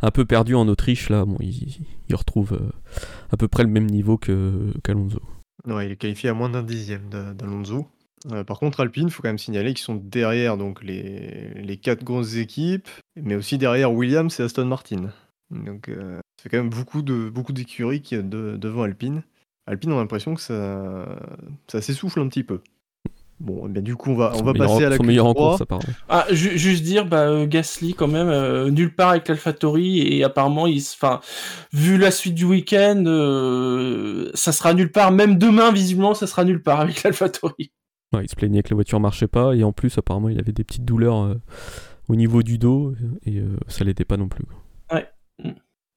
un 0.03 0.11
peu 0.11 0.25
perdu 0.25 0.55
en 0.55 0.67
Autriche. 0.69 1.09
Là, 1.11 1.25
bon, 1.25 1.37
il, 1.41 2.15
retrouve 2.15 2.53
euh, 2.55 2.71
à 3.31 3.37
peu 3.37 3.49
près 3.49 3.63
le 3.63 3.71
même 3.71 3.87
niveau 3.87 4.19
qu'Alonso. 4.19 5.21
Ouais, 5.67 5.87
il 5.87 5.93
est 5.93 5.97
qualifié 5.97 6.29
à 6.31 6.35
moins 6.35 6.49
d'un 6.51 6.63
dixième 6.63 7.09
d'A- 7.09 7.35
d'Alonso. 7.35 7.87
Euh, 8.33 8.45
par 8.45 8.59
contre, 8.59 8.81
Alpine, 8.81 9.09
il 9.09 9.11
faut 9.11 9.23
quand 9.23 9.29
même 9.29 9.39
signaler 9.39 9.75
qu'ils 9.75 9.85
sont 9.85 9.95
derrière 9.97 10.57
donc, 10.57 10.83
les, 10.83 11.51
les 11.55 11.77
quatre 11.77 12.05
grosses 12.05 12.37
équipes, 12.37 12.89
mais 13.17 13.35
aussi 13.35 13.59
derrière 13.59 13.93
Williams 13.93 14.39
et 14.39 14.43
Aston 14.45 14.67
Martin. 14.67 15.11
Donc, 15.51 15.89
euh, 15.89 16.19
fait 16.41 16.49
quand 16.49 16.59
même 16.59 16.71
beaucoup 16.71 17.03
de 17.03 17.29
beaucoup 17.29 17.53
d'écuries 17.53 18.01
de- 18.01 18.57
devant 18.57 18.83
Alpine. 18.83 19.23
Alpine, 19.67 19.93
on 19.93 19.97
a 19.99 20.01
l'impression 20.01 20.35
que 20.35 20.41
ça, 20.41 21.19
ça 21.69 21.81
s'essouffle 21.81 22.21
un 22.21 22.29
petit 22.29 22.43
peu. 22.45 22.61
Bon, 23.45 23.67
eh 23.67 23.69
bien, 23.71 23.83
du 23.83 23.97
coup, 23.97 24.11
on 24.13 24.15
va, 24.15 24.33
on 24.37 24.43
va 24.45 24.55
passer 24.55 24.85
à 24.85 24.89
la 24.89 24.97
son 24.97 25.03
meilleur 25.03 25.27
en 25.27 25.33
Q3. 25.33 25.35
course, 25.37 25.61
apparemment. 25.63 25.89
Ah, 26.09 26.27
ju- 26.31 26.57
juste 26.57 26.85
dire, 26.85 27.07
bah, 27.07 27.23
euh, 27.29 27.45
Gasly, 27.47 27.93
quand 27.93 28.07
même, 28.07 28.29
euh, 28.29 28.71
nulle 28.71 28.95
part 28.95 29.11
avec 29.11 29.27
l'AlphaTauri, 29.27 29.99
et 29.99 30.23
apparemment, 30.23 30.69
il 30.69 30.81
se- 30.81 30.95
enfin, 30.97 31.21
vu 31.73 31.99
la 31.99 32.13
suite 32.13 32.35
du 32.35 32.45
week-end, 32.45 33.03
euh, 33.07 34.31
ça 34.35 34.53
sera 34.53 34.75
nulle 34.75 34.93
part, 34.93 35.11
même 35.11 35.39
demain, 35.39 35.73
visiblement, 35.73 36.15
ça 36.15 36.29
sera 36.29 36.45
nulle 36.45 36.63
part 36.63 36.81
avec 36.81 37.03
l'AlphaTauri. 37.03 37.73
Ouais, 38.15 38.25
il 38.25 38.29
se 38.31 38.37
plaignait 38.37 38.63
que 38.63 38.69
la 38.71 38.77
voiture 38.77 39.01
marchait 39.01 39.27
pas 39.27 39.55
et 39.55 39.65
en 39.65 39.73
plus 39.73 39.97
apparemment 39.97 40.29
il 40.29 40.39
avait 40.39 40.53
des 40.53 40.65
petites 40.65 40.85
douleurs 40.85 41.23
euh, 41.25 41.35
au 42.09 42.15
niveau 42.15 42.43
du 42.43 42.59
dos 42.59 42.95
et 43.25 43.39
euh, 43.39 43.57
ça 43.69 43.85
l'aidait 43.85 44.05
pas 44.05 44.19
non 44.19 44.29
plus. 44.29 44.45
quoi. 44.45 45.01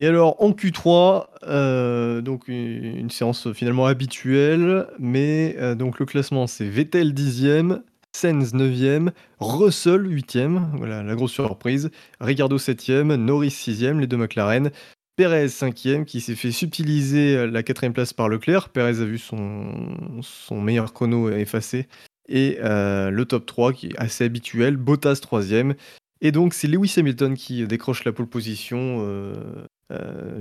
Et 0.06 0.08
alors 0.08 0.40
en 0.40 0.52
Q3, 0.52 1.26
euh, 1.48 2.22
donc 2.22 2.48
une, 2.48 3.10
séance 3.10 3.52
finalement 3.54 3.88
habituelle, 3.88 4.86
mais 5.00 5.56
euh, 5.58 5.74
donc 5.74 5.98
le 5.98 6.06
classement 6.06 6.46
c'est 6.46 6.70
Vettel 6.70 7.12
10e, 7.12 7.82
Sainz 8.16 8.54
9e, 8.54 9.10
Russell 9.40 10.04
8e, 10.04 10.78
voilà 10.78 11.02
la 11.02 11.16
grosse 11.16 11.32
surprise, 11.32 11.90
Ricardo 12.20 12.60
7e, 12.60 13.16
Norris 13.16 13.50
6e, 13.50 13.98
les 14.00 14.06
deux 14.06 14.18
McLaren, 14.18 14.70
Perez 15.16 15.48
5e 15.48 16.06
qui 16.06 16.22
s'est 16.22 16.36
fait 16.36 16.52
subtiliser 16.52 17.48
la 17.48 17.64
quatrième 17.64 17.94
place 17.94 18.14
par 18.14 18.30
Leclerc, 18.30 18.70
Perez 18.70 19.02
a 19.02 19.06
vu 19.06 19.18
son, 19.18 20.22
son 20.22 20.62
meilleur 20.62 20.94
chrono 20.94 21.32
effacé, 21.32 21.88
et 22.30 22.60
euh, 22.62 23.10
le 23.10 23.26
top 23.26 23.48
3 23.48 23.74
qui 23.74 23.88
est 23.88 23.98
assez 23.98 24.24
habituel, 24.24 24.78
Bottas 24.78 25.14
3e, 25.14 25.74
et 26.22 26.32
donc 26.32 26.54
c'est 26.54 26.68
Lewis 26.68 26.94
Hamilton 26.98 27.36
qui 27.36 27.66
décroche 27.68 28.04
la 28.04 28.12
pole 28.12 28.28
position 28.28 29.00
euh, 29.02 29.34
euh, 29.36 29.66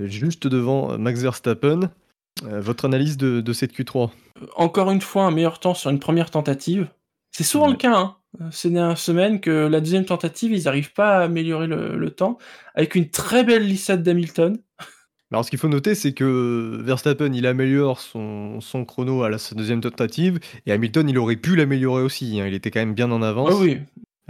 juste 0.04 0.46
devant 0.46 0.98
Max 0.98 1.20
Verstappen. 1.20 1.90
Euh, 2.44 2.60
votre 2.60 2.84
analyse 2.84 3.16
de, 3.16 3.40
de 3.40 3.52
cette 3.52 3.72
Q3 3.78 4.10
Encore 4.56 4.90
une 4.90 5.00
fois, 5.00 5.24
un 5.24 5.30
meilleur 5.30 5.60
temps 5.60 5.74
sur 5.74 5.90
une 5.90 6.00
première 6.00 6.30
tentative. 6.32 6.88
C'est 7.30 7.44
souvent 7.44 7.66
Ouais. 7.66 7.72
le 7.72 7.76
cas, 7.76 7.96
hein, 7.96 8.16
ces 8.50 8.70
dernières 8.70 8.98
semaines, 8.98 9.40
que 9.40 9.50
la 9.68 9.80
deuxième 9.80 10.04
tentative, 10.04 10.52
ils 10.52 10.64
n'arrivent 10.64 10.92
pas 10.92 11.18
à 11.18 11.22
améliorer 11.24 11.68
le, 11.68 11.96
le 11.96 12.10
temps, 12.10 12.38
avec 12.74 12.96
une 12.96 13.08
très 13.08 13.44
belle 13.44 13.64
lissade 13.66 14.02
d'Hamilton. 14.02 14.58
Alors, 15.32 15.44
ce 15.44 15.50
qu'il 15.50 15.58
faut 15.60 15.68
noter, 15.68 15.94
c'est 15.94 16.12
que 16.12 16.80
Verstappen, 16.82 17.32
il 17.32 17.46
améliore 17.46 18.00
son, 18.00 18.60
son 18.60 18.84
chrono 18.84 19.22
à 19.22 19.30
la 19.30 19.38
sa 19.38 19.54
deuxième 19.54 19.80
tentative, 19.80 20.40
et 20.66 20.72
Hamilton, 20.72 21.08
il 21.08 21.18
aurait 21.18 21.36
pu 21.36 21.54
l'améliorer 21.54 22.02
aussi. 22.02 22.40
hein, 22.40 22.46
Il 22.48 22.54
était 22.54 22.70
quand 22.72 22.80
même 22.80 22.94
bien 22.94 23.10
en 23.12 23.22
avance. 23.22 23.50
Ah 23.52 23.56
oui, 23.60 23.78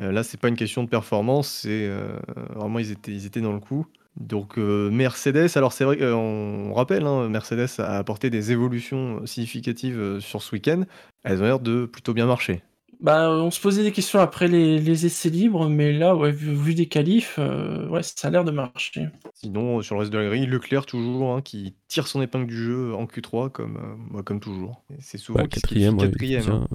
Euh, 0.00 0.12
là, 0.12 0.22
c'est 0.22 0.38
pas 0.40 0.48
une 0.48 0.56
question 0.56 0.82
de 0.84 0.88
performance, 0.90 1.48
c'est 1.62 1.86
euh, 1.88 2.18
vraiment 2.54 2.78
ils 2.80 2.90
étaient, 2.90 3.12
ils 3.12 3.24
étaient 3.26 3.40
dans 3.40 3.52
le 3.54 3.60
coup. 3.60 3.86
Donc 4.16 4.58
euh, 4.58 4.90
Mercedes, 4.90 5.56
alors 5.56 5.72
c'est 5.72 5.84
vrai 5.84 5.96
qu'on 5.96 6.72
rappelle, 6.72 7.04
hein, 7.06 7.28
Mercedes 7.28 7.68
a 7.78 7.98
apporté 7.98 8.30
des 8.30 8.52
évolutions 8.52 9.26
significatives 9.26 9.98
euh, 9.98 10.20
sur 10.20 10.42
ce 10.42 10.54
week-end. 10.54 10.84
Elles 11.24 11.40
ont 11.40 11.44
l'air 11.44 11.60
de 11.60 11.84
plutôt 11.86 12.14
bien 12.14 12.26
marcher. 12.26 12.62
bah, 13.00 13.28
on 13.30 13.50
se 13.50 13.60
posait 13.60 13.82
des 13.82 13.92
questions 13.92 14.20
après 14.20 14.46
les, 14.48 14.78
les 14.78 15.04
essais 15.06 15.28
libres, 15.30 15.68
mais 15.68 15.92
là, 15.92 16.14
ouais, 16.14 16.30
vu, 16.30 16.54
vu 16.54 16.74
des 16.74 16.86
qualifs, 16.86 17.36
euh, 17.38 17.88
ouais, 17.88 18.02
ça 18.02 18.28
a 18.28 18.30
l'air 18.30 18.44
de 18.44 18.50
marcher. 18.50 19.08
Sinon, 19.34 19.78
euh, 19.78 19.82
sur 19.82 19.96
le 19.96 20.00
reste 20.00 20.12
de 20.12 20.18
la 20.18 20.26
grille, 20.26 20.46
Leclerc 20.46 20.86
toujours, 20.86 21.34
hein, 21.34 21.42
qui 21.42 21.74
tire 21.88 22.06
son 22.06 22.22
épingle 22.22 22.46
du 22.46 22.56
jeu 22.56 22.94
en 22.94 23.06
Q3 23.06 23.50
comme, 23.50 23.98
euh, 24.14 24.22
comme 24.22 24.40
toujours. 24.40 24.84
C'est 25.00 25.18
souvent 25.18 25.44
quatrième, 25.46 25.98
ouais, 25.98 26.08
quatrième, 26.08 26.44
bien, 26.44 26.54
hein. 26.54 26.68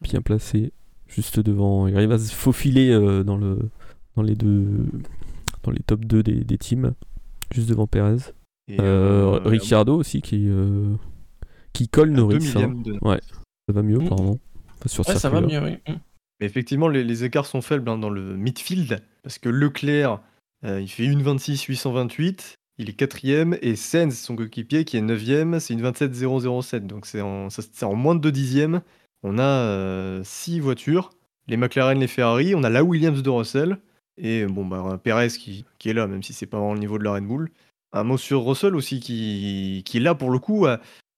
bien 0.00 0.22
placé, 0.22 0.72
juste 1.08 1.40
devant. 1.40 1.88
Il 1.88 1.96
arrive 1.96 2.12
à 2.12 2.18
se 2.18 2.32
faufiler 2.32 2.90
euh, 2.90 3.24
dans, 3.24 3.36
le, 3.36 3.58
dans 4.14 4.22
les 4.22 4.36
deux. 4.36 4.86
Dans 5.66 5.72
les 5.72 5.82
top 5.82 6.04
2 6.04 6.22
des, 6.22 6.44
des 6.44 6.58
teams, 6.58 6.94
juste 7.52 7.68
devant 7.68 7.86
Perez. 7.86 8.18
Et, 8.68 8.80
Euh, 8.80 9.34
euh, 9.44 9.48
Ricciardo 9.48 9.96
aussi 9.96 10.22
qui, 10.22 10.46
euh, 10.48 10.94
qui 11.72 11.88
colle 11.88 12.10
Norris. 12.10 12.36
hein. 12.36 12.66
millièmes 12.68 12.82
de- 12.82 12.94
Ça 13.68 13.72
va 13.72 13.82
mieux 13.82 13.98
Mm. 13.98 14.06
apparemment. 14.06 14.38
Enfin, 14.78 14.88
sur 14.88 15.08
Ouais, 15.08 15.16
ça 15.16 15.28
va 15.28 15.38
circuit-là. 15.40 15.60
mieux, 15.60 15.66
oui. 15.86 15.92
Mm. 15.92 15.98
Mais 16.40 16.46
effectivement, 16.46 16.88
les, 16.88 17.02
les 17.02 17.24
écarts 17.24 17.46
sont 17.46 17.62
faibles 17.62 17.88
hein, 17.88 17.98
dans 17.98 18.10
le 18.10 18.36
midfield, 18.36 19.00
parce 19.24 19.38
que 19.38 19.48
Leclerc, 19.48 20.20
euh, 20.64 20.80
il 20.80 20.88
fait 20.88 21.04
une 21.04 21.22
26 21.22 21.62
828, 21.64 22.54
il 22.78 22.88
est 22.90 22.92
quatrième, 22.92 23.56
et 23.62 23.74
Sainz, 23.74 24.16
son 24.18 24.36
coéquipier, 24.36 24.84
qui 24.84 24.96
est 24.98 25.00
neuvième, 25.00 25.58
c'est 25.60 25.74
une 25.74 25.80
27 25.82 26.14
007. 26.14 26.86
Donc 26.86 27.06
c'est 27.06 27.22
en, 27.22 27.48
en 27.82 27.94
moins 27.94 28.14
de 28.14 28.20
deux 28.20 28.32
dixièmes. 28.32 28.82
On 29.24 29.38
a 29.40 30.22
6 30.22 30.60
voitures, 30.60 31.10
les 31.48 31.56
McLaren, 31.56 31.98
les 31.98 32.06
Ferrari, 32.06 32.54
on 32.54 32.62
a 32.62 32.70
la 32.70 32.84
Williams 32.84 33.22
de 33.22 33.30
Russell, 33.30 33.78
et 34.18 34.46
bon, 34.46 34.64
bah, 34.64 35.00
Perez 35.02 35.28
qui, 35.28 35.64
qui 35.78 35.90
est 35.90 35.94
là, 35.94 36.06
même 36.06 36.22
si 36.22 36.32
c'est 36.32 36.46
pas 36.46 36.58
vraiment 36.58 36.74
le 36.74 36.80
niveau 36.80 36.98
de 36.98 37.04
la 37.04 37.12
Red 37.12 37.24
Bull. 37.24 37.50
Un 37.92 38.04
mot 38.04 38.18
sur 38.18 38.44
Russell 38.44 38.74
aussi, 38.74 39.00
qui, 39.00 39.82
qui 39.84 39.98
est 39.98 40.00
là 40.00 40.14
pour 40.14 40.30
le 40.30 40.38
coup. 40.38 40.66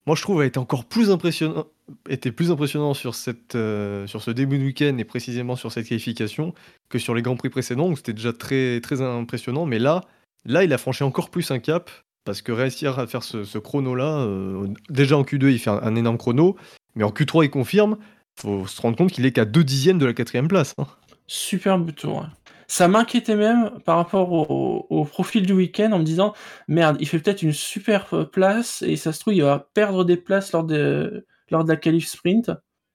moi, 0.06 0.16
je 0.16 0.22
trouve, 0.22 0.40
a 0.40 0.46
été 0.46 0.58
encore 0.58 0.84
plus 0.84 1.10
impressionnant, 1.10 1.66
était 2.08 2.32
plus 2.32 2.50
impressionnant 2.50 2.94
sur, 2.94 3.14
cette, 3.14 3.54
euh, 3.54 4.06
sur 4.06 4.22
ce 4.22 4.30
début 4.30 4.58
de 4.58 4.64
week-end 4.64 4.96
et 4.98 5.04
précisément 5.04 5.56
sur 5.56 5.72
cette 5.72 5.86
qualification 5.86 6.54
que 6.88 6.98
sur 6.98 7.14
les 7.14 7.22
Grands 7.22 7.36
Prix 7.36 7.50
précédents 7.50 7.88
où 7.88 7.96
c'était 7.96 8.12
déjà 8.12 8.32
très, 8.32 8.80
très 8.80 9.00
impressionnant. 9.00 9.66
Mais 9.66 9.78
là, 9.78 10.02
là, 10.44 10.64
il 10.64 10.72
a 10.72 10.78
franchi 10.78 11.02
encore 11.02 11.30
plus 11.30 11.50
un 11.50 11.58
cap 11.58 11.90
parce 12.24 12.42
que 12.42 12.52
réussir 12.52 12.98
à 12.98 13.06
faire 13.06 13.22
ce, 13.22 13.58
chrono-là, 13.58 14.18
euh, 14.18 14.68
déjà 14.90 15.16
en 15.16 15.22
Q2, 15.22 15.50
il 15.50 15.58
fait 15.58 15.70
un, 15.70 15.96
énorme 15.96 16.18
chrono, 16.18 16.56
mais 16.94 17.04
en 17.04 17.10
Q3, 17.10 17.44
il 17.44 17.50
confirme. 17.50 17.96
faut 18.38 18.66
se 18.66 18.80
rendre 18.82 18.96
compte 18.96 19.12
qu'il 19.12 19.24
est 19.24 19.32
qu'à 19.32 19.46
deux 19.46 19.64
dixièmes 19.64 19.98
de 19.98 20.06
la 20.06 20.12
quatrième 20.12 20.48
place. 20.48 20.74
hein. 20.78 20.86
Superbe 21.26 21.94
tour. 21.94 22.18
ouais. 22.18 22.26
Ça 22.70 22.86
m'inquiétait 22.86 23.34
même 23.34 23.70
par 23.86 23.96
rapport 23.96 24.30
au, 24.30 24.86
au 24.90 25.04
profil 25.04 25.46
du 25.46 25.54
week-end 25.54 25.90
en 25.92 25.98
me 25.98 26.04
disant 26.04 26.34
merde, 26.68 26.96
il 27.00 27.08
fait 27.08 27.18
peut-être 27.18 27.42
une 27.42 27.52
super 27.54 28.06
euh, 28.12 28.24
place 28.24 28.82
et 28.86 28.96
ça 28.96 29.12
se 29.12 29.20
trouve 29.20 29.32
il 29.34 29.42
va 29.42 29.68
perdre 29.72 30.04
des 30.04 30.16
places 30.18 30.52
lors 30.52 30.64
de, 30.64 31.26
lors 31.50 31.64
de 31.64 31.68
la 31.70 31.76
qualif 31.76 32.06
sprint. 32.06 32.50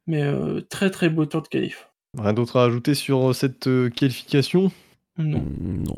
Mais 0.05 0.21
euh, 0.21 0.61
très 0.69 0.89
très 0.91 1.09
beau 1.09 1.25
tour 1.25 1.41
de 1.41 1.47
qualif. 1.47 1.89
Rien 2.17 2.33
d'autre 2.33 2.57
à 2.59 2.65
ajouter 2.65 2.93
sur 2.93 3.29
euh, 3.29 3.33
cette 3.33 3.67
qualification? 3.95 4.71
Non. 5.17 5.39
Mm, 5.39 5.83
Non. 5.87 5.95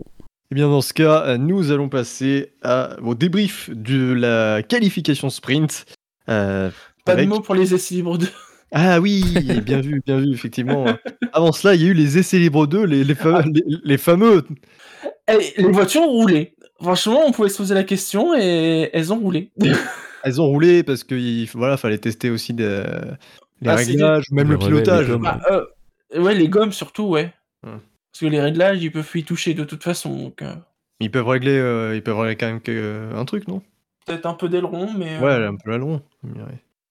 Eh 0.51 0.55
bien, 0.55 0.69
dans 0.69 0.81
ce 0.81 0.93
cas, 0.93 1.37
nous 1.37 1.71
allons 1.71 1.89
passer 1.89 2.53
à, 2.61 2.97
au 3.01 3.15
débrief 3.15 3.69
de 3.71 4.13
la 4.13 4.61
qualification 4.61 5.29
sprint. 5.31 5.85
euh, 6.29 6.69
Pas 7.03 7.13
avec- 7.13 7.25
de 7.25 7.29
mots 7.33 7.41
pour 7.41 7.55
les 7.55 7.73
essais 7.73 7.95
libres 7.95 8.17
2. 8.19 8.27
Ah 8.71 8.99
oui, 8.99 9.21
bien 9.63 9.79
vu, 9.81 10.01
bien 10.05 10.17
vu, 10.19 10.33
effectivement. 10.33 10.85
Avant 11.33 11.51
cela, 11.51 11.75
il 11.75 11.81
y 11.81 11.85
a 11.85 11.89
eu 11.89 11.93
les 11.93 12.17
essais 12.17 12.37
libres 12.39 12.67
2, 12.67 12.83
les, 12.83 13.03
les, 13.03 13.15
fameux, 13.15 13.43
les, 13.53 13.63
les 13.83 13.97
fameux. 13.97 14.43
Eh, 15.27 15.53
les 15.61 15.71
voitures 15.71 16.01
ont 16.01 16.11
roulé. 16.11 16.55
Franchement, 16.81 17.21
on 17.25 17.31
pouvait 17.31 17.49
se 17.49 17.57
poser 17.57 17.73
la 17.73 17.83
question 17.83 18.35
et 18.37 18.89
elles 18.91 19.13
ont 19.13 19.19
roulé. 19.19 19.51
Elles 20.23 20.41
ont 20.41 20.47
roulé 20.47 20.81
parce 20.81 21.03
qu'il 21.03 21.47
voilà, 21.53 21.77
fallait 21.77 21.99
tester 21.99 22.31
aussi 22.31 22.51
des- 22.51 22.83
les 23.61 23.69
Ah, 23.69 23.75
réglages, 23.75 24.25
même 24.31 24.47
Les 24.47 24.53
le 24.53 24.57
pilotage. 24.57 25.05
les 25.05 25.11
gommes. 25.13 25.21
Bah, 25.21 25.39
euh, 25.51 26.19
ouais, 26.19 26.33
les 26.33 26.49
gommes 26.49 26.71
surtout, 26.71 27.03
ouais. 27.03 27.31
Parce 27.61 28.21
que 28.21 28.25
les 28.25 28.41
réglages, 28.41 28.81
ils 28.83 28.91
peuvent 28.91 29.07
y 29.13 29.23
toucher 29.23 29.53
de 29.53 29.63
toute 29.63 29.83
façon. 29.83 30.15
Donc, 30.17 30.41
euh, 30.41 30.55
Ils 30.99 31.11
peuvent 31.11 31.27
régler, 31.27 31.57
euh, 31.59 31.95
ils 31.95 32.01
peuvent 32.01 32.17
régler 32.17 32.37
quand 32.37 32.47
même 32.47 32.59
que- 32.61 33.11
un 33.13 33.23
truc, 33.25 33.47
non? 33.47 33.61
Peut-être 34.07 34.25
un 34.25 34.33
peu 34.33 34.49
d'aileron, 34.49 34.89
mais. 34.97 35.15
euh, 35.17 35.21
Ouais, 35.21 35.45
un 35.45 35.55
peu 35.55 35.69
la 35.69 35.77
long. 35.77 36.01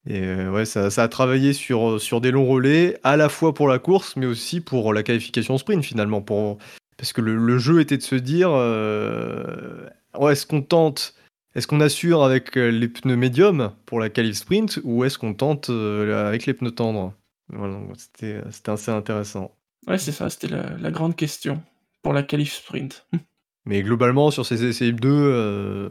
Et 0.07 0.21
euh, 0.21 0.51
ouais, 0.51 0.65
ça, 0.65 0.89
ça 0.91 1.03
a 1.03 1.07
travaillé 1.07 1.53
sur, 1.53 1.99
sur 1.99 2.21
des 2.21 2.31
longs 2.31 2.45
relais, 2.45 2.99
à 3.03 3.17
la 3.17 3.29
fois 3.29 3.53
pour 3.53 3.67
la 3.67 3.79
course, 3.79 4.15
mais 4.15 4.25
aussi 4.25 4.61
pour 4.61 4.93
la 4.93 5.03
qualification 5.03 5.57
sprint 5.57 5.83
finalement. 5.83 6.21
Pour... 6.21 6.59
Parce 6.97 7.11
que 7.11 7.21
le, 7.21 7.35
le 7.35 7.57
jeu 7.57 7.79
était 7.81 7.97
de 7.97 8.03
se 8.03 8.15
dire, 8.15 8.49
euh, 8.51 9.87
ouais, 10.19 10.33
est-ce 10.33 10.45
qu'on 10.45 10.61
tente, 10.61 11.15
est-ce 11.55 11.67
qu'on 11.67 11.81
assure 11.81 12.23
avec 12.23 12.55
euh, 12.55 12.69
les 12.69 12.87
pneus 12.87 13.15
médiums 13.15 13.71
pour 13.85 13.99
la 13.99 14.09
qualif 14.09 14.35
sprint, 14.35 14.79
ou 14.83 15.03
est-ce 15.03 15.17
qu'on 15.17 15.33
tente 15.33 15.69
euh, 15.69 16.27
avec 16.27 16.45
les 16.45 16.53
pneus 16.53 16.71
tendres? 16.71 17.13
Voilà, 17.49 17.79
c'était 17.97 18.41
assez 18.67 18.91
intéressant. 18.91 19.55
Ouais, 19.87 19.97
c'est 19.97 20.11
ça, 20.11 20.29
c'était 20.29 20.47
la, 20.47 20.77
la 20.77 20.91
grande 20.91 21.15
question 21.15 21.61
pour 22.03 22.13
la 22.13 22.23
qualif 22.23 22.53
sprint. 22.53 23.07
Mais 23.65 23.81
globalement, 23.81 24.29
sur 24.29 24.45
ces 24.45 24.63
essais 24.63 24.91
2, 24.91 25.09
euh, 25.09 25.89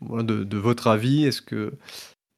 voilà, 0.00 0.24
de, 0.24 0.42
de 0.42 0.56
votre 0.56 0.88
avis, 0.88 1.24
est-ce 1.24 1.40
que 1.40 1.72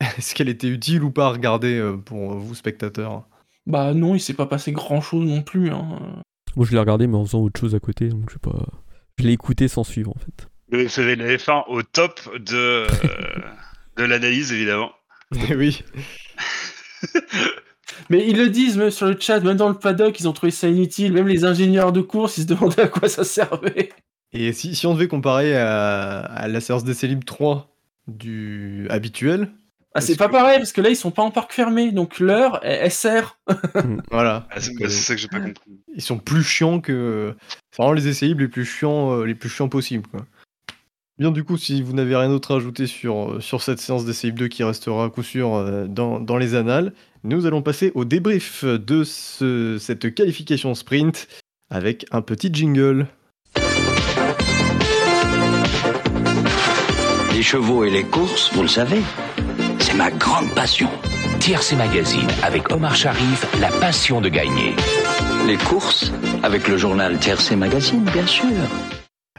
est-ce 0.19 0.35
qu'elle 0.35 0.49
était 0.49 0.69
utile 0.69 1.03
ou 1.03 1.11
pas 1.11 1.27
à 1.27 1.31
regarder 1.31 1.79
euh, 1.79 1.97
pour 1.97 2.35
vous, 2.35 2.55
spectateurs? 2.55 3.27
Bah 3.67 3.95
non, 3.95 4.14
il 4.14 4.21
s'est 4.21 4.35
pas 4.35 4.47
passé 4.47 4.73
grand 4.73 5.01
chose 5.01 5.27
non 5.27 5.43
plus. 5.43 5.71
Hein. 5.71 5.99
Moi 6.57 6.67
je 6.67 6.73
l'ai 6.73 6.79
regardé 6.79 7.07
mais 7.07 7.17
en 7.17 7.25
faisant 7.25 7.40
autre 7.40 7.59
chose 7.59 7.75
à 7.75 7.81
côté, 7.81 8.09
donc 8.09 8.29
je 8.29 8.35
sais 8.35 8.40
pas. 8.40 8.67
Je 9.19 9.25
l'ai 9.25 9.33
écouté 9.33 9.69
sans 9.69 9.85
suivre 9.85 10.11
en 10.11 10.19
fait. 10.19 10.49
Le 10.71 10.88
FV 10.88 11.17
la 11.17 11.37
F1 11.37 11.64
au 11.69 11.83
top 11.83 12.21
de, 12.38 12.57
euh, 12.57 12.87
de 13.97 14.05
l'analyse, 14.05 14.53
évidemment. 14.53 14.93
Eh 15.49 15.55
oui. 15.55 15.83
Mais 18.11 18.27
ils 18.29 18.37
le 18.37 18.49
disent 18.49 18.77
même 18.77 18.90
sur 18.90 19.07
le 19.07 19.17
chat, 19.19 19.40
même 19.40 19.57
dans 19.57 19.69
le 19.69 19.79
paddock, 19.79 20.19
ils 20.19 20.29
ont 20.29 20.33
trouvé 20.33 20.51
ça 20.51 20.69
inutile. 20.69 21.12
Même 21.12 21.29
les 21.29 21.45
ingénieurs 21.45 21.93
de 21.93 22.01
course, 22.01 22.38
ils 22.38 22.43
se 22.43 22.47
demandaient 22.47 22.83
à 22.83 22.88
quoi 22.88 23.09
ça 23.09 23.25
servait. 23.25 23.90
Et 24.33 24.53
si, 24.53 24.75
si 24.75 24.87
on 24.87 24.95
devait 24.95 25.09
comparer 25.09 25.57
à, 25.57 26.19
à 26.21 26.49
la 26.49 26.61
séance 26.61 26.83
d'essai 26.85 27.07
libre 27.07 27.25
3 27.25 27.71
du 28.09 28.87
habituel, 28.90 29.53
Ah, 29.97 30.01
c'est 30.01 30.17
pas 30.17 30.27
que- 30.27 30.33
pareil, 30.33 30.59
parce 30.59 30.73
que 30.73 30.81
là, 30.81 30.91
ils 30.91 30.97
sont 30.97 31.13
pas 31.13 31.23
en 31.23 31.31
parc 31.31 31.53
fermé. 31.53 31.93
Donc 31.93 32.19
l'heure, 32.19 32.59
elle, 32.63 32.81
elle 32.83 32.91
sert. 32.91 33.39
voilà. 34.11 34.47
Ah, 34.51 34.61
c'est 34.61 34.89
ça 34.89 35.15
que 35.15 35.21
j'ai 35.21 35.29
pas 35.29 35.39
compris. 35.41 35.71
ils 35.95 36.03
sont 36.03 36.19
plus 36.19 36.43
chiants 36.43 36.81
que. 36.81 37.35
C'est 37.71 37.77
vraiment 37.83 37.93
les 37.95 38.09
essais 38.09 38.27
libres 38.27 38.41
les 38.41 38.49
plus 38.49 38.65
chiants, 38.65 39.13
euh, 39.21 39.25
les 39.25 39.35
plus 39.37 39.49
chiants 39.49 39.69
possibles. 39.69 40.07
Quoi. 40.09 40.27
Bien, 41.19 41.31
du 41.31 41.45
coup, 41.45 41.57
si 41.57 41.81
vous 41.81 41.93
n'avez 41.93 42.17
rien 42.17 42.29
d'autre 42.29 42.53
à 42.55 42.57
ajouter 42.57 42.89
sur, 42.89 43.35
euh, 43.35 43.41
sur 43.41 43.63
cette 43.63 43.79
séance 43.79 44.05
d'essai 44.05 44.27
libre 44.29 44.41
2 44.41 44.49
qui 44.49 44.65
restera 44.65 45.05
à 45.05 45.11
coup 45.11 45.23
sûr 45.23 45.55
euh, 45.55 45.87
dans, 45.87 46.19
dans 46.19 46.39
les 46.39 46.57
annales, 46.57 46.93
nous 47.23 47.47
allons 47.47 47.63
passer 47.63 47.93
au 47.95 48.05
débrief 48.05 48.65
de 48.65 49.05
ce- 49.05 49.79
cette 49.79 50.13
qualification 50.13 50.75
sprint 50.75 51.29
avec 51.71 52.05
un 52.11 52.21
petit 52.21 52.51
jingle. 52.53 53.07
Les 57.33 57.43
chevaux 57.43 57.85
et 57.85 57.91
les 57.91 58.03
courses, 58.05 58.53
vous 58.55 58.63
le 58.63 58.69
savez, 58.69 59.01
c'est 59.95 59.99
ma 59.99 60.11
grande 60.11 60.51
passion. 60.55 60.89
TRC 61.41 61.77
Magazine 61.77 62.29
avec 62.43 62.71
Omar 62.73 62.95
Sharif, 62.95 63.47
la 63.61 63.69
passion 63.69 64.21
de 64.21 64.29
gagner. 64.29 64.75
Les 65.47 65.57
courses, 65.57 66.13
avec 66.43 66.69
le 66.69 66.77
journal 66.77 67.19
TRC 67.19 67.57
Magazine, 67.57 68.05
bien 68.13 68.27
sûr. 68.27 68.47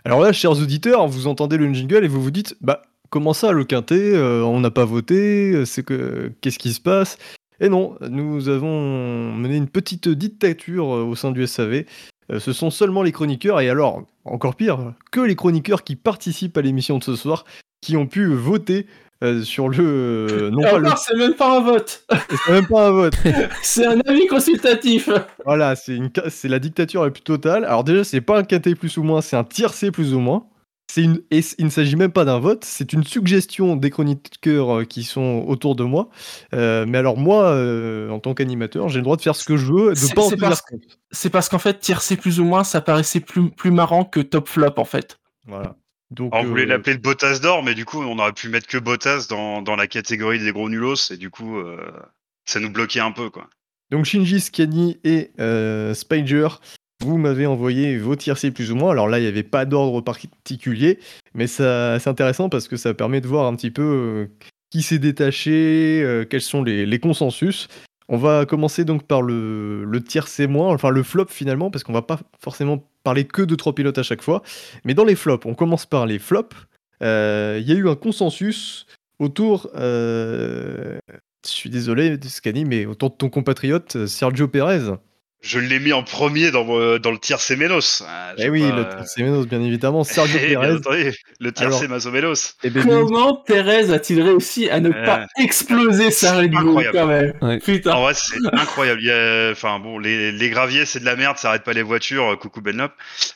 Alors 0.03 0.21
là, 0.21 0.31
chers 0.31 0.51
auditeurs, 0.51 1.07
vous 1.07 1.27
entendez 1.27 1.57
le 1.57 1.71
jingle 1.73 2.05
et 2.05 2.07
vous 2.07 2.21
vous 2.21 2.31
dites, 2.31 2.55
bah, 2.61 2.83
comment 3.09 3.33
ça, 3.33 3.51
le 3.51 3.63
quintet, 3.63 4.13
euh, 4.13 4.43
on 4.43 4.59
n'a 4.59 4.71
pas 4.71 4.85
voté, 4.85 5.51
euh, 5.51 5.65
c'est 5.65 5.83
que, 5.83 6.31
qu'est-ce 6.41 6.59
qui 6.59 6.73
se 6.73 6.81
passe? 6.81 7.17
Et 7.59 7.69
non, 7.69 7.97
nous 8.09 8.49
avons 8.49 9.33
mené 9.33 9.55
une 9.57 9.67
petite 9.67 10.09
dictature 10.09 10.93
euh, 10.93 11.03
au 11.03 11.15
sein 11.15 11.31
du 11.31 11.45
SAV. 11.47 11.85
Euh, 12.31 12.39
ce 12.39 12.53
sont 12.53 12.69
seulement 12.69 13.01
les 13.03 13.11
chroniqueurs, 13.11 13.61
et 13.61 13.69
alors, 13.69 14.03
encore 14.25 14.55
pire, 14.55 14.93
que 15.11 15.21
les 15.21 15.35
chroniqueurs 15.35 15.83
qui 15.83 15.95
participent 15.95 16.57
à 16.57 16.61
l'émission 16.61 16.97
de 16.97 17.03
ce 17.03 17.15
soir, 17.15 17.45
qui 17.81 17.97
ont 17.97 18.07
pu 18.07 18.33
voter 18.33 18.87
euh, 19.23 19.41
sur 19.43 19.69
le... 19.69 19.77
euh, 19.79 20.49
non 20.51 20.61
pas 20.61 20.77
le... 20.77 20.89
c'est 20.97 21.15
même 21.15 21.33
pas 21.35 21.57
un 21.57 21.61
vote. 21.61 22.05
C'est 22.45 22.51
même 22.51 22.67
pas 22.67 22.87
un 22.87 22.91
vote. 22.91 23.13
C'est 23.63 23.85
un 23.85 23.99
avis 24.01 24.27
consultatif. 24.27 25.09
Voilà, 25.45 25.75
c'est 25.75 25.95
une 25.95 26.11
c'est 26.29 26.47
la 26.49 26.59
dictature 26.59 27.03
la 27.03 27.11
plus 27.11 27.23
totale. 27.23 27.63
Alors 27.65 27.83
déjà, 27.83 28.03
c'est 28.03 28.21
pas 28.21 28.37
un 28.37 28.43
quintet 28.43 28.75
plus 28.75 28.97
ou 28.97 29.03
moins, 29.03 29.21
c'est 29.21 29.37
un 29.37 29.43
tiercé 29.43 29.91
plus 29.91 30.13
ou 30.13 30.19
moins. 30.19 30.47
C'est 30.91 31.01
une 31.01 31.21
et 31.31 31.41
il 31.57 31.65
ne 31.65 31.69
s'agit 31.71 31.95
même 31.95 32.11
pas 32.11 32.25
d'un 32.25 32.39
vote, 32.39 32.63
c'est 32.63 32.93
une 32.93 33.03
suggestion 33.03 33.75
des 33.75 33.89
chroniqueurs 33.89 34.79
euh, 34.79 34.83
qui 34.83 35.03
sont 35.03 35.43
autour 35.47 35.75
de 35.75 35.83
moi. 35.83 36.09
Euh, 36.53 36.85
mais 36.87 36.99
alors 36.99 37.17
moi, 37.17 37.45
euh, 37.45 38.09
en 38.11 38.19
tant 38.19 38.33
qu'animateur, 38.35 38.87
j'ai 38.89 38.99
le 38.99 39.03
droit 39.03 39.17
de 39.17 39.21
faire 39.21 39.35
ce 39.35 39.45
que 39.45 39.57
je 39.57 39.65
veux, 39.73 39.93
de 39.93 40.13
pas 40.13 40.21
en 40.21 40.29
tenir 40.29 40.49
parce- 40.49 40.61
compte. 40.61 40.81
C'est 41.11 41.29
parce 41.31 41.49
qu'en 41.49 41.57
fait, 41.57 41.79
tiercé 41.79 42.17
plus 42.17 42.39
ou 42.39 42.43
moins, 42.45 42.63
ça 42.63 42.81
paraissait 42.81 43.19
plus, 43.19 43.49
plus 43.49 43.71
marrant 43.71 44.05
que 44.05 44.19
top 44.19 44.47
flop 44.47 44.73
en 44.77 44.85
fait. 44.85 45.17
Voilà. 45.47 45.75
Donc, 46.11 46.33
Alors, 46.33 46.45
on 46.45 46.49
voulait 46.49 46.63
euh, 46.63 46.67
l'appeler 46.67 46.93
le 46.93 47.01
Bottas 47.01 47.39
d'or, 47.39 47.63
mais 47.63 47.73
du 47.73 47.85
coup, 47.85 48.01
on 48.01 48.19
aurait 48.19 48.33
pu 48.33 48.49
mettre 48.49 48.67
que 48.67 48.77
Bottas 48.77 49.27
dans, 49.29 49.61
dans 49.61 49.75
la 49.75 49.87
catégorie 49.87 50.39
des 50.39 50.51
gros 50.51 50.69
nulos, 50.69 51.11
et 51.11 51.17
du 51.17 51.29
coup, 51.29 51.57
euh, 51.57 51.91
ça 52.45 52.59
nous 52.59 52.69
bloquait 52.69 52.99
un 52.99 53.11
peu, 53.11 53.29
quoi. 53.29 53.49
Donc 53.91 54.05
Shinji, 54.05 54.39
Scani 54.39 54.97
et 55.03 55.31
euh, 55.39 55.93
Spider, 55.93 56.47
vous 57.03 57.17
m'avez 57.17 57.45
envoyé 57.45 57.97
vos 57.97 58.15
tiercés 58.15 58.51
plus 58.51 58.71
ou 58.71 58.75
moins. 58.75 58.91
Alors 58.91 59.07
là, 59.07 59.19
il 59.19 59.23
n'y 59.23 59.27
avait 59.27 59.43
pas 59.43 59.65
d'ordre 59.65 60.01
particulier, 60.01 60.99
mais 61.33 61.47
ça, 61.47 61.99
c'est 61.99 62.09
intéressant 62.09 62.49
parce 62.49 62.67
que 62.67 62.77
ça 62.77 62.93
permet 62.93 63.21
de 63.21 63.27
voir 63.27 63.45
un 63.45 63.55
petit 63.55 63.71
peu 63.71 64.27
qui 64.75 64.81
s'est 64.81 64.99
détaché, 64.99 66.01
euh, 66.03 66.25
quels 66.25 66.41
sont 66.41 66.63
les, 66.63 66.85
les 66.85 66.99
consensus. 66.99 67.67
On 68.07 68.17
va 68.17 68.45
commencer 68.45 68.85
donc 68.85 69.03
par 69.03 69.21
le, 69.21 69.83
le 69.83 70.03
tiercé 70.03 70.47
moins, 70.47 70.73
enfin 70.73 70.89
le 70.89 71.03
flop 71.03 71.27
finalement, 71.29 71.71
parce 71.71 71.83
qu'on 71.83 71.93
va 71.93 72.03
pas 72.03 72.19
forcément 72.39 72.87
parler 73.03 73.25
que 73.25 73.41
de 73.41 73.55
trois 73.55 73.73
pilotes 73.73 73.97
à 73.97 74.03
chaque 74.03 74.21
fois. 74.21 74.43
Mais 74.83 74.93
dans 74.93 75.05
les 75.05 75.15
flops, 75.15 75.45
on 75.45 75.55
commence 75.55 75.85
par 75.85 76.05
les 76.05 76.19
flops. 76.19 76.55
Euh, 77.01 77.57
Il 77.61 77.67
y 77.67 77.71
a 77.71 77.75
eu 77.75 77.89
un 77.89 77.95
consensus 77.95 78.85
autour 79.19 79.69
euh, 79.75 80.99
je 81.45 81.51
suis 81.51 81.69
désolé, 81.69 82.17
Scani, 82.23 82.65
mais 82.65 82.85
autour 82.85 83.11
de 83.11 83.15
ton 83.15 83.29
compatriote 83.29 83.95
euh, 83.95 84.07
Sergio 84.07 84.47
Pérez. 84.47 84.95
Je 85.45 85.59
l'ai 85.59 85.77
mis 85.79 85.93
en 85.93 86.01
premier 86.01 86.49
dans, 86.49 86.65
dans 86.97 87.11
le 87.11 87.19
tir 87.19 87.37
Ménos. 87.55 88.03
Ah, 88.07 88.33
Eh 88.39 88.49
oui, 88.49 88.67
pas- 88.67 88.75
le 88.77 88.85
Tiercé 88.89 89.21
Menos, 89.23 89.45
bien 89.45 89.61
évidemment. 89.61 90.03
Sergio 90.03 90.39
Eh, 90.41 90.47
Pérez. 90.55 90.71
entendu, 90.73 91.13
le 91.39 91.51
tir 91.51 91.67
Alors-. 91.67 91.83
Et 92.63 92.69
ben, 92.71 92.83
Comment 92.83 93.35
Thérèse 93.45 93.91
a-t-il 93.91 94.23
réussi 94.23 94.69
à 94.71 94.79
ne 94.79 94.89
Euh, 94.89 95.05
pas 95.05 95.27
exploser 95.37 96.09
sa 96.09 96.37
Red 96.37 96.49
Bull 96.49 96.59
incroyable. 96.69 96.97
quand 96.97 97.05
même? 97.07 97.33
Ouais. 97.43 97.59
Putain. 97.59 97.93
En 97.93 98.01
vrai, 98.01 98.13
c'est 98.15 98.37
incroyable. 98.53 99.01
Il 99.01 99.07
y 99.07 99.11
a- 99.11 99.51
Enfin 99.51 99.77
bon, 99.79 99.99
les, 99.99 100.31
les 100.31 100.49
graviers, 100.49 100.85
c'est 100.85 100.99
de 100.99 101.05
la 101.05 101.15
merde, 101.15 101.37
ça 101.37 101.49
arrête 101.49 101.63
pas 101.63 101.73
les 101.73 101.83
voitures. 101.83 102.31
euh, 102.31 102.35
Coucou 102.37 102.61
Benlop. 102.61 102.91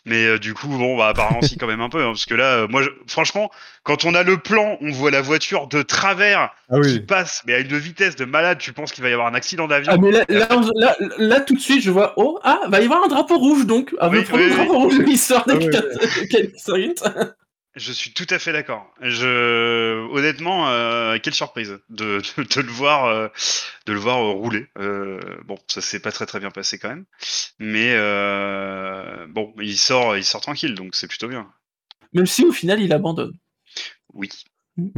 Mais 0.06 0.26
euh, 0.26 0.40
du 0.40 0.56
coup, 0.56 0.68
bon, 0.68 0.98
bah, 0.98 1.10
apparemment, 1.10 1.42
si, 1.44 1.58
quand 1.58 1.68
même 1.68 1.82
un 1.82 1.90
peu. 1.90 2.02
hein, 2.04 2.08
parce 2.14 2.26
que 2.26 2.34
là, 2.34 2.56
euh, 2.64 2.68
moi, 2.68 2.82
je- 2.82 2.90
franchement, 3.08 3.52
quand 3.90 4.06
on 4.06 4.14
a 4.14 4.22
le 4.22 4.38
plan, 4.38 4.78
on 4.82 4.92
voit 4.92 5.10
la 5.10 5.22
voiture 5.22 5.66
de 5.66 5.82
travers 5.82 6.52
ah 6.70 6.80
qui 6.80 7.00
passe, 7.00 7.42
mais 7.48 7.56
à 7.56 7.60
une 7.60 7.76
vitesse 7.76 8.16
de 8.16 8.24
malade, 8.24 8.60
tu 8.60 8.72
penses 8.72 8.92
qu'il 8.92 9.04
va 9.04 9.10
y 9.10 9.14
avoir 9.14 9.26
un 9.26 9.34
accident 9.34 9.68
d'avion. 9.68 9.92
Ah 9.96 9.98
mais 9.98 10.12
là, 10.12 10.26
là, 10.30 10.48
on- 10.52 10.80
là, 10.80 10.96
là, 11.18 11.42
tout 11.42 11.56
de 11.56 11.60
suite 11.60 11.82
je 11.82 11.90
vois 11.90 12.14
oh 12.16 12.40
ah 12.44 12.60
va 12.68 12.82
y 12.82 12.84
avoir 12.84 13.04
un 13.04 13.08
drapeau 13.08 13.40
rouge 13.40 13.66
donc 13.66 13.96
ah, 14.00 14.10
Oui, 14.10 14.18
le 14.18 14.24
premier 14.26 14.46
oui, 14.46 14.52
drapeau 14.52 14.78
rouge 14.78 15.04
qui 15.04 15.18
sort 15.18 15.44
Ah 15.50 15.58
quelques 16.30 16.60
secondes. 16.60 17.34
Je 17.76 17.92
suis 17.92 18.14
tout 18.14 18.28
à 18.30 18.38
fait 18.38 18.54
d'accord. 18.54 18.86
Je, 19.02 20.08
honnêtement, 20.12 20.70
euh, 20.70 21.18
quelle 21.22 21.34
surprise 21.34 21.80
de, 21.90 22.22
de, 22.38 22.44
de 22.44 22.62
le 22.62 22.72
voir, 22.72 23.06
euh, 23.06 23.28
de 23.88 23.94
le 23.94 24.00
voir 24.00 24.18
euh, 24.18 24.34
rouler. 24.34 24.68
Euh, 24.78 25.20
bon, 25.46 25.58
ça 25.68 25.82
s'est 25.82 26.00
pas 26.00 26.12
très 26.12 26.28
très 26.28 26.40
bien 26.40 26.52
passé 26.52 26.78
quand 26.78 26.90
même, 26.90 27.06
mais 27.58 27.96
bon, 29.30 29.52
il 29.60 29.78
sort, 29.78 30.16
il 30.16 30.24
sort 30.24 30.42
tranquille, 30.42 30.76
donc 30.76 30.94
c'est 30.94 31.08
plutôt 31.08 31.28
bien. 31.28 31.48
Même 32.14 32.28
si 32.28 32.44
au 32.44 32.52
final 32.52 32.80
il 32.82 32.94
abandonne. 32.94 33.34
Oui. 34.14 34.30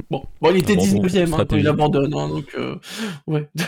Bon, 0.10 0.24
bon 0.42 0.52
il 0.52 0.58
était 0.58 0.76
Bon, 0.76 0.86
bon, 0.88 1.04
19ème 1.06 1.34
hein, 1.34 1.46
quand 1.48 1.56
il 1.58 1.68
abandonne 1.68 2.14
hein, 2.14 2.30
donc 2.30 2.54
euh, 2.56 2.76
ouais. 3.28 3.50
De 3.56 3.64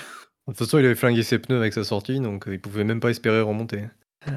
toute 0.47 0.57
façon, 0.57 0.77
il 0.77 0.85
avait 0.85 0.95
flingué 0.95 1.23
ses 1.23 1.39
pneus 1.39 1.57
avec 1.57 1.73
sa 1.73 1.83
sortie, 1.83 2.19
donc 2.19 2.47
euh, 2.47 2.53
il 2.53 2.59
pouvait 2.59 2.83
même 2.83 2.99
pas 2.99 3.09
espérer 3.09 3.39
remonter. 3.41 3.85
Euh, 4.27 4.31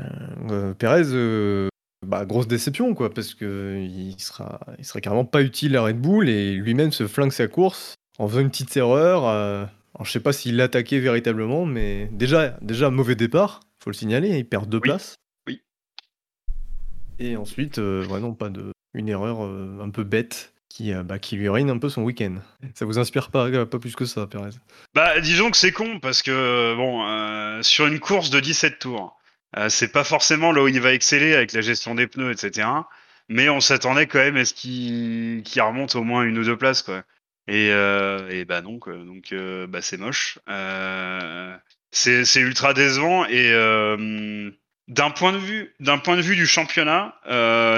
euh, 0.50 0.74
Pérez, 0.74 1.02
euh, 1.06 1.68
bah, 2.06 2.24
grosse 2.24 2.46
déception, 2.46 2.94
quoi, 2.94 3.12
parce 3.12 3.34
que 3.34 3.76
il 3.82 4.18
sera, 4.20 4.60
il 4.78 4.84
serait 4.84 5.00
carrément 5.00 5.24
pas 5.24 5.42
utile 5.42 5.76
à 5.76 5.82
Red 5.82 6.00
Bull 6.00 6.28
et 6.28 6.52
lui-même 6.54 6.92
se 6.92 7.06
flingue 7.08 7.32
sa 7.32 7.48
course 7.48 7.94
en 8.18 8.28
faisant 8.28 8.40
une 8.40 8.50
petite 8.50 8.76
erreur. 8.76 9.26
euh, 9.26 9.64
alors, 9.96 10.04
je 10.06 10.12
sais 10.12 10.20
pas 10.20 10.32
s'il 10.32 10.56
l'attaquait 10.56 11.00
véritablement, 11.00 11.66
mais 11.66 12.08
déjà, 12.12 12.56
déjà 12.62 12.90
mauvais 12.90 13.16
départ, 13.16 13.60
faut 13.82 13.90
le 13.90 13.94
signaler, 13.96 14.38
il 14.38 14.48
perd 14.48 14.68
deux 14.68 14.76
Oui. 14.78 14.82
places. 14.82 15.16
Oui. 15.48 15.62
Et 17.18 17.36
ensuite, 17.36 17.78
euh, 17.78 18.06
ouais, 18.06 18.20
non, 18.20 18.34
pas 18.34 18.48
de, 18.50 18.70
une 18.94 19.08
erreur 19.08 19.44
euh, 19.44 19.78
un 19.82 19.90
peu 19.90 20.04
bête 20.04 20.52
qui, 20.76 20.92
euh, 20.92 21.02
bah, 21.02 21.18
qui 21.18 21.36
lui 21.36 21.48
ruine 21.48 21.70
un 21.70 21.78
peu 21.78 21.88
son 21.88 22.02
week-end. 22.02 22.36
Ça 22.74 22.84
vous 22.84 22.98
inspire 22.98 23.30
pas, 23.30 23.46
euh, 23.46 23.64
plus 23.64 23.96
que 23.96 24.04
ça, 24.04 24.26
Pérez 24.26 24.50
Bah, 24.94 25.20
disons 25.20 25.50
que 25.50 25.56
c'est 25.56 25.72
con 25.72 26.00
parce 26.00 26.20
que 26.20 26.74
bon, 26.76 27.06
euh, 27.06 27.62
sur 27.62 27.86
une 27.86 27.98
course 27.98 28.28
de 28.28 28.40
17 28.40 28.78
tours, 28.78 29.18
c'est 29.68 29.90
pas 29.90 30.04
forcément 30.04 30.52
là 30.52 30.62
où 30.62 30.68
il 30.68 30.78
va 30.82 30.92
exceller 30.92 31.34
avec 31.34 31.54
la 31.54 31.62
gestion 31.62 31.94
des 31.94 32.06
pneus, 32.06 32.30
etc. 32.30 32.68
Mais 33.30 33.48
on 33.48 33.60
s'attendait 33.60 34.06
quand 34.06 34.18
même 34.18 34.36
à 34.36 34.44
ce 34.44 34.52
qu'il 34.52 35.62
remonte 35.62 35.94
au 35.94 36.04
moins 36.04 36.24
une 36.24 36.36
ou 36.36 36.44
deux 36.44 36.58
places, 36.58 36.82
quoi. 36.82 37.04
Et, 37.48 37.70
bah 38.44 38.60
non, 38.60 38.78
donc 38.78 39.32
bah 39.68 39.80
c'est 39.80 39.96
moche. 39.96 40.38
C'est 41.90 42.40
ultra 42.40 42.74
décevant 42.74 43.24
et 43.24 43.50
d'un 44.88 45.10
point 45.10 45.32
de 45.32 45.38
vue 45.38 45.74
d'un 45.80 45.96
point 45.96 46.16
de 46.16 46.22
vue 46.22 46.36
du 46.36 46.46
championnat, 46.46 47.18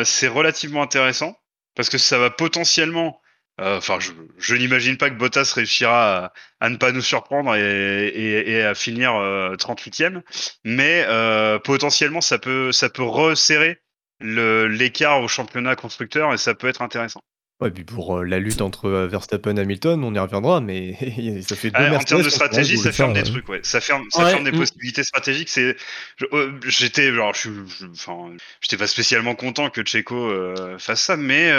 c'est 0.04 0.26
relativement 0.26 0.82
intéressant 0.82 1.38
parce 1.78 1.90
que 1.90 1.98
ça 1.98 2.18
va 2.18 2.30
potentiellement. 2.30 3.20
euh, 3.60 3.78
Enfin, 3.78 3.98
je, 4.00 4.54
n'imagine 4.56 4.96
pas 4.98 5.10
que 5.10 5.14
Bottas 5.14 5.52
réussira 5.54 6.32
à, 6.60 6.68
ne 6.70 6.76
pas 6.76 6.90
nous 6.90 7.02
surprendre 7.02 7.54
et, 7.54 8.62
à 8.64 8.74
finir 8.74 9.14
euh, 9.14 9.54
38e, 9.56 10.22
mais 10.64 11.04
euh, 11.08 11.60
potentiellement 11.60 12.20
ça 12.20 12.38
peut 12.38 12.72
ça 12.72 12.90
peut 12.90 13.04
resserrer 13.04 13.80
l'écart 14.20 15.20
au 15.22 15.28
championnat 15.28 15.76
constructeur 15.76 16.34
et 16.34 16.38
ça 16.38 16.54
peut 16.56 16.66
être 16.68 16.82
intéressant. 16.82 17.20
Ouais, 17.60 17.72
puis 17.72 17.82
pour 17.82 18.18
euh, 18.18 18.24
la 18.24 18.38
lutte 18.38 18.60
entre 18.60 18.84
euh, 18.84 19.08
Verstappen 19.08 19.56
et 19.56 19.60
Hamilton, 19.60 20.04
on 20.04 20.14
y 20.14 20.18
reviendra, 20.20 20.60
mais 20.60 20.92
ça 21.42 21.56
fait 21.56 21.70
deux 21.70 21.74
Ah, 21.82 21.92
en 21.96 21.98
termes 21.98 22.22
de 22.22 22.28
stratégie, 22.30 22.78
ça 22.78 22.92
ferme 22.92 23.12
des 23.12 23.20
ouais. 23.20 23.26
trucs, 23.26 23.48
ouais. 23.48 23.58
Ça 23.64 23.80
ferme, 23.80 24.04
ça 24.10 24.22
Ouais, 24.22 24.30
ferme 24.30 24.44
des 24.44 24.52
possibilités 24.52 25.02
stratégiques. 25.02 25.48
C'est, 25.48 25.76
je- 26.18 26.26
euh, 26.32 26.52
j'étais, 26.66 27.12
genre, 27.12 27.34
je, 27.34 27.38
suis- 27.40 27.50
je- 27.80 27.86
enfin, 27.86 28.30
j'étais 28.60 28.76
pas 28.76 28.86
spécialement 28.86 29.34
content 29.34 29.70
que 29.70 29.82
Checo 29.84 30.14
euh, 30.30 30.78
fasse 30.78 31.02
ça, 31.02 31.16
mais 31.16 31.50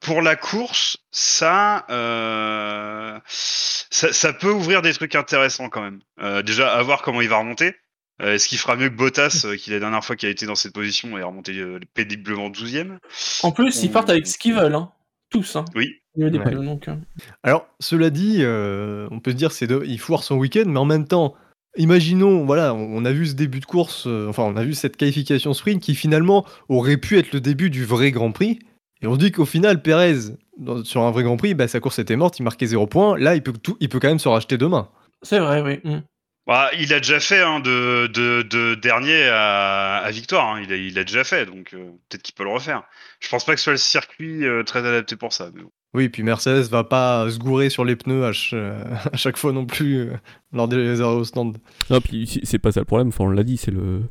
pour 0.00 0.22
la 0.22 0.36
course, 0.36 0.98
ça, 1.10 1.86
euh, 1.90 3.18
ça, 3.26 4.12
ça 4.12 4.32
peut 4.32 4.50
ouvrir 4.50 4.82
des 4.82 4.92
trucs 4.92 5.14
intéressants 5.14 5.68
quand 5.68 5.82
même. 5.82 6.00
Euh, 6.20 6.42
déjà, 6.42 6.72
à 6.74 6.82
voir 6.82 7.02
comment 7.02 7.20
il 7.20 7.28
va 7.28 7.38
remonter. 7.38 7.74
Euh, 8.22 8.34
Est-ce 8.34 8.48
qu'il 8.48 8.58
fera 8.58 8.76
mieux 8.76 8.88
que 8.88 8.94
Bottas, 8.94 9.42
euh, 9.44 9.56
qui 9.56 9.70
la 9.70 9.80
dernière 9.80 10.04
fois 10.04 10.14
qu'il 10.16 10.28
a 10.28 10.32
été 10.32 10.46
dans 10.46 10.54
cette 10.54 10.72
position 10.72 11.18
est 11.18 11.22
remonté 11.22 11.58
euh, 11.58 11.80
péniblement 11.94 12.48
12e 12.48 12.98
En 13.42 13.50
plus 13.50 13.82
ils 13.82 13.90
partent 13.90 14.10
avec 14.10 14.26
ce 14.26 14.38
qu'ils 14.38 14.54
veulent 14.54 14.74
hein. 14.74 14.92
tous 15.30 15.56
hein. 15.56 15.64
Oui. 15.74 15.94
Ouais. 16.16 16.30
donc, 16.30 16.86
euh. 16.86 16.94
Alors, 17.42 17.66
cela 17.80 18.10
dit, 18.10 18.38
euh, 18.40 19.08
on 19.10 19.18
peut 19.18 19.32
se 19.32 19.36
dire 19.36 19.50
c'est 19.50 19.66
de... 19.66 19.82
il 19.84 19.98
foire 19.98 20.22
son 20.22 20.36
week-end, 20.36 20.62
mais 20.66 20.78
en 20.78 20.84
même 20.84 21.08
temps, 21.08 21.34
imaginons, 21.76 22.44
voilà, 22.44 22.72
on 22.72 23.04
a 23.04 23.10
vu 23.12 23.26
ce 23.26 23.34
début 23.34 23.58
de 23.58 23.64
course, 23.66 24.06
euh, 24.06 24.28
enfin, 24.28 24.44
on 24.44 24.56
a 24.56 24.62
vu 24.62 24.74
cette 24.74 24.96
qualification 24.96 25.52
sprint 25.54 25.82
qui 25.82 25.96
finalement 25.96 26.46
aurait 26.68 26.98
pu 26.98 27.18
être 27.18 27.32
le 27.32 27.40
début 27.40 27.68
du 27.68 27.84
vrai 27.84 28.12
Grand 28.12 28.30
Prix. 28.30 28.60
Et 29.02 29.08
on 29.08 29.14
se 29.14 29.18
dit 29.18 29.32
qu'au 29.32 29.44
final, 29.44 29.82
Pérez, 29.82 30.36
dans- 30.56 30.84
sur 30.84 31.02
un 31.02 31.10
vrai 31.10 31.24
Grand 31.24 31.36
Prix, 31.36 31.54
bah, 31.54 31.66
sa 31.66 31.80
course 31.80 31.98
était 31.98 32.14
morte, 32.16 32.38
il 32.38 32.44
marquait 32.44 32.66
0 32.66 32.86
points. 32.86 33.18
Là, 33.18 33.34
il 33.34 33.42
peut, 33.42 33.52
tout, 33.52 33.76
il 33.80 33.88
peut 33.88 33.98
quand 33.98 34.08
même 34.08 34.20
se 34.20 34.28
racheter 34.28 34.56
demain. 34.56 34.88
c'est 35.22 35.40
vrai 35.40 35.62
oui. 35.62 35.80
mm. 35.90 36.02
Bah, 36.46 36.70
il 36.74 36.92
a 36.92 37.00
déjà 37.00 37.20
fait 37.20 37.40
hein, 37.40 37.60
de, 37.60 38.06
de, 38.12 38.42
de 38.42 38.74
dernier 38.74 39.24
à, 39.28 40.06
victoire. 40.10 40.50
hein. 40.54 40.60
Il, 40.62 40.72
a, 40.72 40.76
il 40.76 40.98
a 40.98 41.04
déjà 41.04 41.24
fait, 41.24 41.46
donc 41.46 41.72
euh, 41.74 41.90
peut-être 42.08 42.22
qu'il 42.22 42.34
peut 42.34 42.44
le 42.44 42.50
refaire. 42.50 42.82
Je 43.20 43.28
pense 43.28 43.44
pas 43.46 43.52
que 43.54 43.58
ce 43.60 43.64
soit 43.64 43.72
le 43.72 43.76
circuit 43.78 44.44
euh, 44.46 44.62
très 44.62 44.80
adapté 44.80 45.16
pour 45.16 45.32
ça. 45.32 45.50
mais 45.54 45.62
bon. 45.62 45.72
Oui, 45.96 46.08
puis 46.08 46.24
Mercedes 46.24 46.68
va 46.70 46.82
pas 46.82 47.30
se 47.30 47.38
gourer 47.38 47.70
sur 47.70 47.84
les 47.84 47.94
pneus 47.94 48.24
à, 48.24 48.32
ch- 48.32 48.52
à 49.12 49.16
chaque 49.16 49.36
fois 49.36 49.52
non 49.52 49.64
plus 49.64 49.98
euh, 49.98 50.12
lors 50.52 50.66
des 50.66 51.00
arrêts 51.00 51.14
au 51.14 51.22
stand. 51.22 51.56
Non, 51.88 52.00
puis 52.00 52.26
c'est- 52.42 52.58
pas 52.58 52.72
ça 52.72 52.80
le 52.80 52.84
problème, 52.84 53.08
enfin, 53.08 53.24
on 53.24 53.30
l'a 53.30 53.44
dit, 53.44 53.56
c'est 53.56 53.70
le 53.70 54.02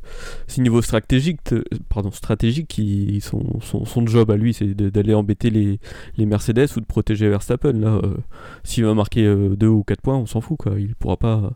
niveau 0.56 0.80
stratégique, 0.80 1.44
t- 1.44 1.62
pardon, 1.90 2.10
stratégique 2.10 2.68
qui 2.68 3.20
son, 3.20 3.60
son, 3.60 3.84
son 3.84 4.06
job 4.06 4.30
à 4.30 4.36
lui, 4.36 4.54
c'est 4.54 4.72
d'aller 4.74 5.12
embêter 5.12 5.50
les, 5.50 5.78
les 6.16 6.24
Mercedes 6.24 6.68
ou 6.76 6.80
de 6.80 6.86
protéger 6.86 7.28
Verstappen. 7.28 7.72
Là, 7.74 8.00
euh, 8.02 8.16
s'il 8.62 8.84
va 8.86 8.94
marquer 8.94 9.24
2 9.24 9.66
ou 9.66 9.84
4 9.84 10.00
points, 10.00 10.16
on 10.16 10.24
s'en 10.26 10.40
fout, 10.40 10.56
quoi. 10.56 10.80
Il 10.80 10.94
pourra 10.94 11.18
pas, 11.18 11.52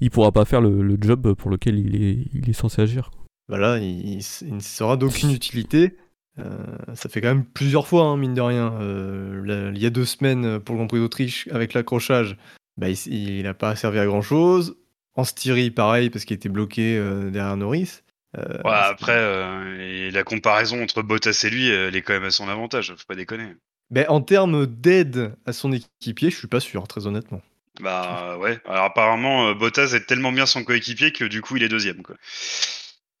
il 0.00 0.10
pourra 0.10 0.30
pas 0.30 0.44
faire 0.44 0.60
le, 0.60 0.82
le 0.82 0.96
job 1.00 1.34
pour 1.34 1.50
lequel 1.50 1.80
il 1.80 1.96
est, 2.00 2.18
il 2.32 2.48
est 2.48 2.52
censé 2.52 2.80
agir. 2.82 3.10
Voilà, 3.48 3.78
il, 3.78 4.18
il- 4.18 4.26
il 4.42 4.54
ne 4.54 4.60
sera 4.60 4.96
d'aucune 4.96 5.30
utilité. 5.32 5.96
Euh, 6.38 6.56
ça 6.94 7.08
fait 7.08 7.20
quand 7.20 7.28
même 7.28 7.44
plusieurs 7.44 7.86
fois, 7.86 8.04
hein, 8.04 8.16
mine 8.16 8.34
de 8.34 8.40
rien. 8.40 8.72
Euh, 8.80 9.42
là, 9.44 9.70
il 9.74 9.80
y 9.80 9.86
a 9.86 9.90
deux 9.90 10.04
semaines 10.04 10.58
pour 10.60 10.74
le 10.74 10.78
Grand 10.78 10.86
Prix 10.88 10.98
d'Autriche, 10.98 11.48
avec 11.52 11.74
l'accrochage, 11.74 12.36
bah, 12.76 12.88
il 12.88 13.42
n'a 13.44 13.54
pas 13.54 13.76
servi 13.76 13.98
à 14.00 14.06
grand 14.06 14.22
chose. 14.22 14.76
En 15.14 15.22
Styrie, 15.22 15.70
pareil, 15.70 16.10
parce 16.10 16.24
qu'il 16.24 16.34
était 16.34 16.48
bloqué 16.48 16.96
euh, 16.98 17.30
derrière 17.30 17.56
Norris. 17.56 18.00
Euh, 18.36 18.58
Ouais, 18.64 18.72
après, 18.72 19.12
euh, 19.16 20.10
la 20.10 20.24
comparaison 20.24 20.82
entre 20.82 21.02
Bottas 21.02 21.40
et 21.44 21.50
lui, 21.50 21.68
elle 21.68 21.94
est 21.94 22.02
quand 22.02 22.14
même 22.14 22.24
à 22.24 22.30
son 22.30 22.48
avantage, 22.48 22.88
faut 22.96 23.04
pas 23.06 23.14
déconner. 23.14 23.54
ben, 23.90 24.06
en 24.08 24.20
termes 24.20 24.66
d'aide 24.66 25.36
à 25.46 25.52
son 25.52 25.70
équipier, 25.70 26.30
je 26.30 26.36
suis 26.36 26.48
pas 26.48 26.58
sûr, 26.58 26.88
très 26.88 27.06
honnêtement. 27.06 27.42
Bah 27.80 28.36
ouais, 28.38 28.58
alors 28.66 28.84
apparemment, 28.84 29.48
euh, 29.48 29.54
Bottas 29.54 29.92
est 29.94 30.06
tellement 30.06 30.32
bien 30.32 30.46
son 30.46 30.64
coéquipier 30.64 31.12
que 31.12 31.24
du 31.24 31.42
coup, 31.42 31.56
il 31.56 31.62
est 31.62 31.68
deuxième. 31.68 32.02
Quoi. 32.02 32.16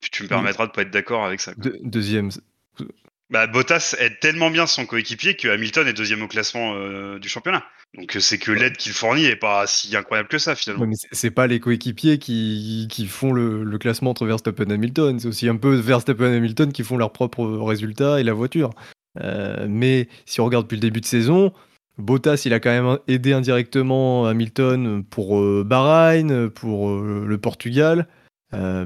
Puis 0.00 0.10
tu 0.10 0.22
me 0.24 0.28
permettras 0.28 0.66
de 0.66 0.72
pas 0.72 0.82
être 0.82 0.90
d'accord 0.90 1.24
avec 1.24 1.40
ça. 1.40 1.54
quoi. 1.54 1.64
De- 1.64 1.78
deuxième. 1.82 2.30
Bah, 3.30 3.46
Bottas 3.46 3.96
aide 3.98 4.20
tellement 4.20 4.50
bien 4.50 4.66
son 4.66 4.86
coéquipier 4.86 5.34
que 5.34 5.48
Hamilton 5.48 5.88
est 5.88 5.94
deuxième 5.94 6.22
au 6.22 6.28
classement 6.28 6.74
euh, 6.74 7.18
du 7.18 7.28
championnat. 7.28 7.64
Donc 7.96 8.14
euh, 8.16 8.20
c'est 8.20 8.38
que 8.38 8.52
l'aide 8.52 8.76
qu'il 8.76 8.92
fournit 8.92 9.24
est 9.24 9.36
pas 9.36 9.66
si 9.66 9.96
incroyable 9.96 10.28
que 10.28 10.38
ça 10.38 10.54
finalement. 10.54 10.82
Ouais, 10.82 10.88
mais 10.88 10.96
c'est- 11.10 11.30
pas 11.30 11.46
les 11.46 11.58
coéquipiers 11.58 12.18
qui, 12.18 12.86
qui 12.90 13.06
font 13.06 13.32
le, 13.32 13.64
le 13.64 13.78
classement 13.78 14.10
entre 14.10 14.26
Verstappen 14.26 14.68
et 14.68 14.74
Hamilton. 14.74 15.18
C'est 15.18 15.28
aussi 15.28 15.48
un 15.48 15.56
peu 15.56 15.74
Verstappen 15.74 16.32
et 16.32 16.36
Hamilton 16.36 16.72
qui 16.72 16.84
font 16.84 16.96
leurs 16.96 17.12
propres 17.12 17.44
résultats 17.46 18.20
et 18.20 18.24
la 18.24 18.34
voiture. 18.34 18.70
Euh, 19.20 19.66
mais 19.68 20.08
si 20.26 20.40
on 20.40 20.44
regarde 20.44 20.64
depuis 20.66 20.76
le 20.76 20.80
début 20.82 21.00
de 21.00 21.06
saison, 21.06 21.52
Bottas, 21.98 22.42
il 22.44 22.52
a 22.52 22.60
quand 22.60 22.70
même 22.70 22.98
aidé 23.08 23.32
indirectement 23.32 24.26
Hamilton 24.26 25.02
pour 25.04 25.40
euh, 25.40 25.64
Bahreïn, 25.64 26.50
pour 26.50 26.90
euh, 26.90 27.24
le 27.26 27.38
Portugal. 27.38 28.06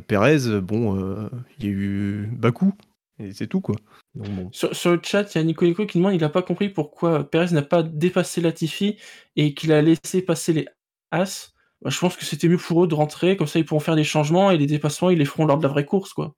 Perez, 0.07 0.61
bon, 0.63 1.29
il 1.59 1.65
y 1.67 1.69
a 1.69 1.71
eu 1.71 2.29
Bakou, 2.33 2.73
et 3.19 3.33
c'est 3.33 3.47
tout 3.47 3.61
quoi. 3.61 3.77
Donc, 4.15 4.29
bon. 4.31 4.49
Sur, 4.53 4.75
sur 4.75 4.93
le 4.93 5.01
chat, 5.03 5.35
il 5.35 5.39
y 5.39 5.41
a 5.41 5.45
Nico 5.45 5.65
Nico 5.65 5.87
qui 5.87 5.99
demande 5.99 6.15
il 6.15 6.21
n'a 6.21 6.29
pas 6.29 6.43
compris 6.43 6.69
pourquoi 6.69 7.29
Perez 7.29 7.53
n'a 7.53 7.63
pas 7.63 7.83
dépassé 7.83 8.41
Latifi 8.41 8.97
et 9.37 9.55
qu'il 9.55 9.73
a 9.73 9.83
laissé 9.83 10.23
passer 10.23 10.53
les 10.53 10.67
As. 11.11 11.53
Bah, 11.83 11.91
je 11.91 11.99
pense 11.99 12.17
que 12.17 12.25
c'était 12.25 12.49
mieux 12.49 12.59
pour 12.59 12.85
eux 12.85 12.89
de 12.89 12.95
rentrer, 12.95 13.37
comme 13.37 13.47
ça 13.47 13.59
ils 13.59 13.65
pourront 13.65 13.81
faire 13.81 13.97
des 13.97 14.05
changements 14.05 14.51
et 14.51 14.59
les 14.59 14.67
dépassements 14.67 15.11
ils 15.11 15.19
les 15.19 15.25
feront 15.25 15.47
lors 15.47 15.59
de 15.59 15.63
la 15.63 15.69
vraie 15.69 15.85
course. 15.85 16.13
quoi. 16.13 16.35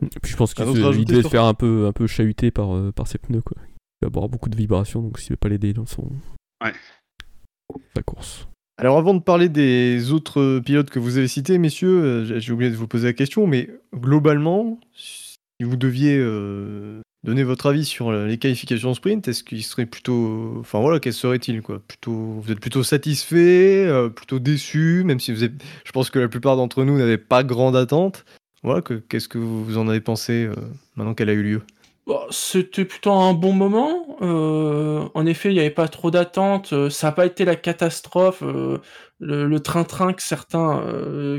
Et 0.00 0.20
puis 0.20 0.32
je 0.32 0.36
pense 0.36 0.54
qu'il 0.54 0.64
devait 0.64 0.82
sur- 1.20 1.22
se 1.24 1.28
faire 1.28 1.44
un 1.44 1.54
peu, 1.54 1.86
un 1.86 1.92
peu 1.92 2.06
chahuter 2.06 2.50
par, 2.50 2.74
euh, 2.74 2.92
par 2.92 3.06
ses 3.06 3.18
pneus. 3.18 3.42
Quoi. 3.42 3.56
Il 3.66 4.06
va 4.06 4.08
avoir 4.08 4.28
beaucoup 4.28 4.48
de 4.48 4.56
vibrations, 4.56 5.02
donc 5.02 5.18
s'il 5.18 5.30
veut 5.30 5.36
pas 5.36 5.48
l'aider 5.48 5.72
dans 5.72 5.86
son... 5.86 6.10
Ouais. 6.64 6.72
sa 7.96 8.02
course. 8.02 8.48
Alors 8.76 8.98
avant 8.98 9.14
de 9.14 9.20
parler 9.20 9.48
des 9.48 10.10
autres 10.10 10.58
pilotes 10.58 10.90
que 10.90 10.98
vous 10.98 11.16
avez 11.18 11.28
cités, 11.28 11.58
messieurs, 11.58 12.02
euh, 12.02 12.40
j'ai 12.40 12.52
oublié 12.52 12.70
de 12.72 12.76
vous 12.76 12.88
poser 12.88 13.06
la 13.06 13.12
question, 13.12 13.46
mais 13.46 13.70
globalement, 13.94 14.80
si 15.60 15.66
vous 15.66 15.76
deviez 15.76 16.16
euh, 16.18 17.00
donner 17.22 17.44
votre 17.44 17.66
avis 17.66 17.84
sur 17.84 18.08
euh, 18.08 18.26
les 18.26 18.38
qualifications 18.38 18.94
sprint, 18.94 19.28
est-ce 19.28 19.44
qu'il 19.44 19.62
serait 19.62 19.86
plutôt, 19.86 20.56
enfin 20.60 20.80
voilà, 20.80 20.98
quel 20.98 21.12
serait-il 21.12 21.62
quoi? 21.62 21.80
Plutôt, 21.86 22.12
vous 22.12 22.50
êtes 22.50 22.60
plutôt 22.60 22.82
satisfait, 22.82 23.86
euh, 23.86 24.08
plutôt 24.08 24.38
déçu, 24.40 25.02
même 25.04 25.20
si 25.20 25.32
vous 25.32 25.44
êtes, 25.44 25.52
je 25.84 25.92
pense 25.92 26.10
que 26.10 26.18
la 26.18 26.28
plupart 26.28 26.56
d'entre 26.56 26.84
nous 26.84 26.98
n'avaient 26.98 27.18
pas 27.18 27.44
grande 27.44 27.76
attente. 27.76 28.24
Voilà, 28.62 28.80
que- 28.80 28.94
qu'est-ce 28.94 29.28
que 29.28 29.38
vous 29.38 29.76
en 29.78 29.88
avez 29.88 30.00
pensé 30.00 30.48
maintenant 30.96 31.14
qu'elle 31.14 31.28
a 31.28 31.34
eu 31.34 31.42
lieu? 31.42 31.62
C'était 32.30 32.84
plutôt 32.86 33.12
un 33.12 33.34
bon 33.34 33.52
moment. 33.52 34.16
en 34.20 35.26
effet, 35.26 35.50
il 35.50 35.54
n'y 35.54 35.60
avait 35.60 35.70
pas 35.70 35.88
trop 35.88 36.10
d'attente. 36.10 36.88
Ça 36.88 37.08
n'a 37.08 37.12
pas 37.12 37.26
été 37.26 37.44
la 37.44 37.56
catastrophe, 37.56 38.42
le 39.20 39.58
train-train 39.58 40.14
que 40.14 40.22
certains 40.22 40.82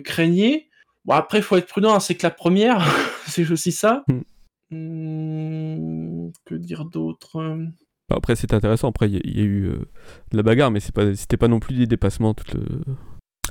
craignaient. 0.04 0.70
Bon, 1.06 1.14
après, 1.14 1.38
il 1.40 1.44
faut 1.44 1.56
être 1.58 1.68
prudent, 1.68 1.94
hein, 1.94 2.00
c'est 2.00 2.16
que 2.16 2.24
la 2.26 2.32
première, 2.32 2.80
c'est 3.28 3.50
aussi 3.52 3.72
ça. 3.72 4.04
Hmm, 4.72 6.30
que 6.46 6.56
dire 6.56 6.86
d'autre 6.86 7.38
euh, 7.38 7.66
Bah, 8.10 8.16
Après, 8.18 8.36
c'était 8.36 8.56
intéressant. 8.56 8.90
Après, 8.90 9.08
il 9.10 9.14
y, 9.14 9.18
a- 9.18 9.22
il 9.24 9.38
y 9.38 9.42
a 9.42 9.46
eu 9.46 9.66
euh, 9.68 9.78
de 10.32 10.38
la 10.38 10.44
bagarre, 10.44 10.72
mais 10.72 10.80
c'est 10.80 10.94
pas, 10.94 11.14
c'était 11.16 11.38
pas 11.38 11.48
non 11.48 11.60
plus 11.60 11.76
des 11.76 11.88
dépassements 11.88 12.34
tout 12.34 12.46
le- 12.58 12.82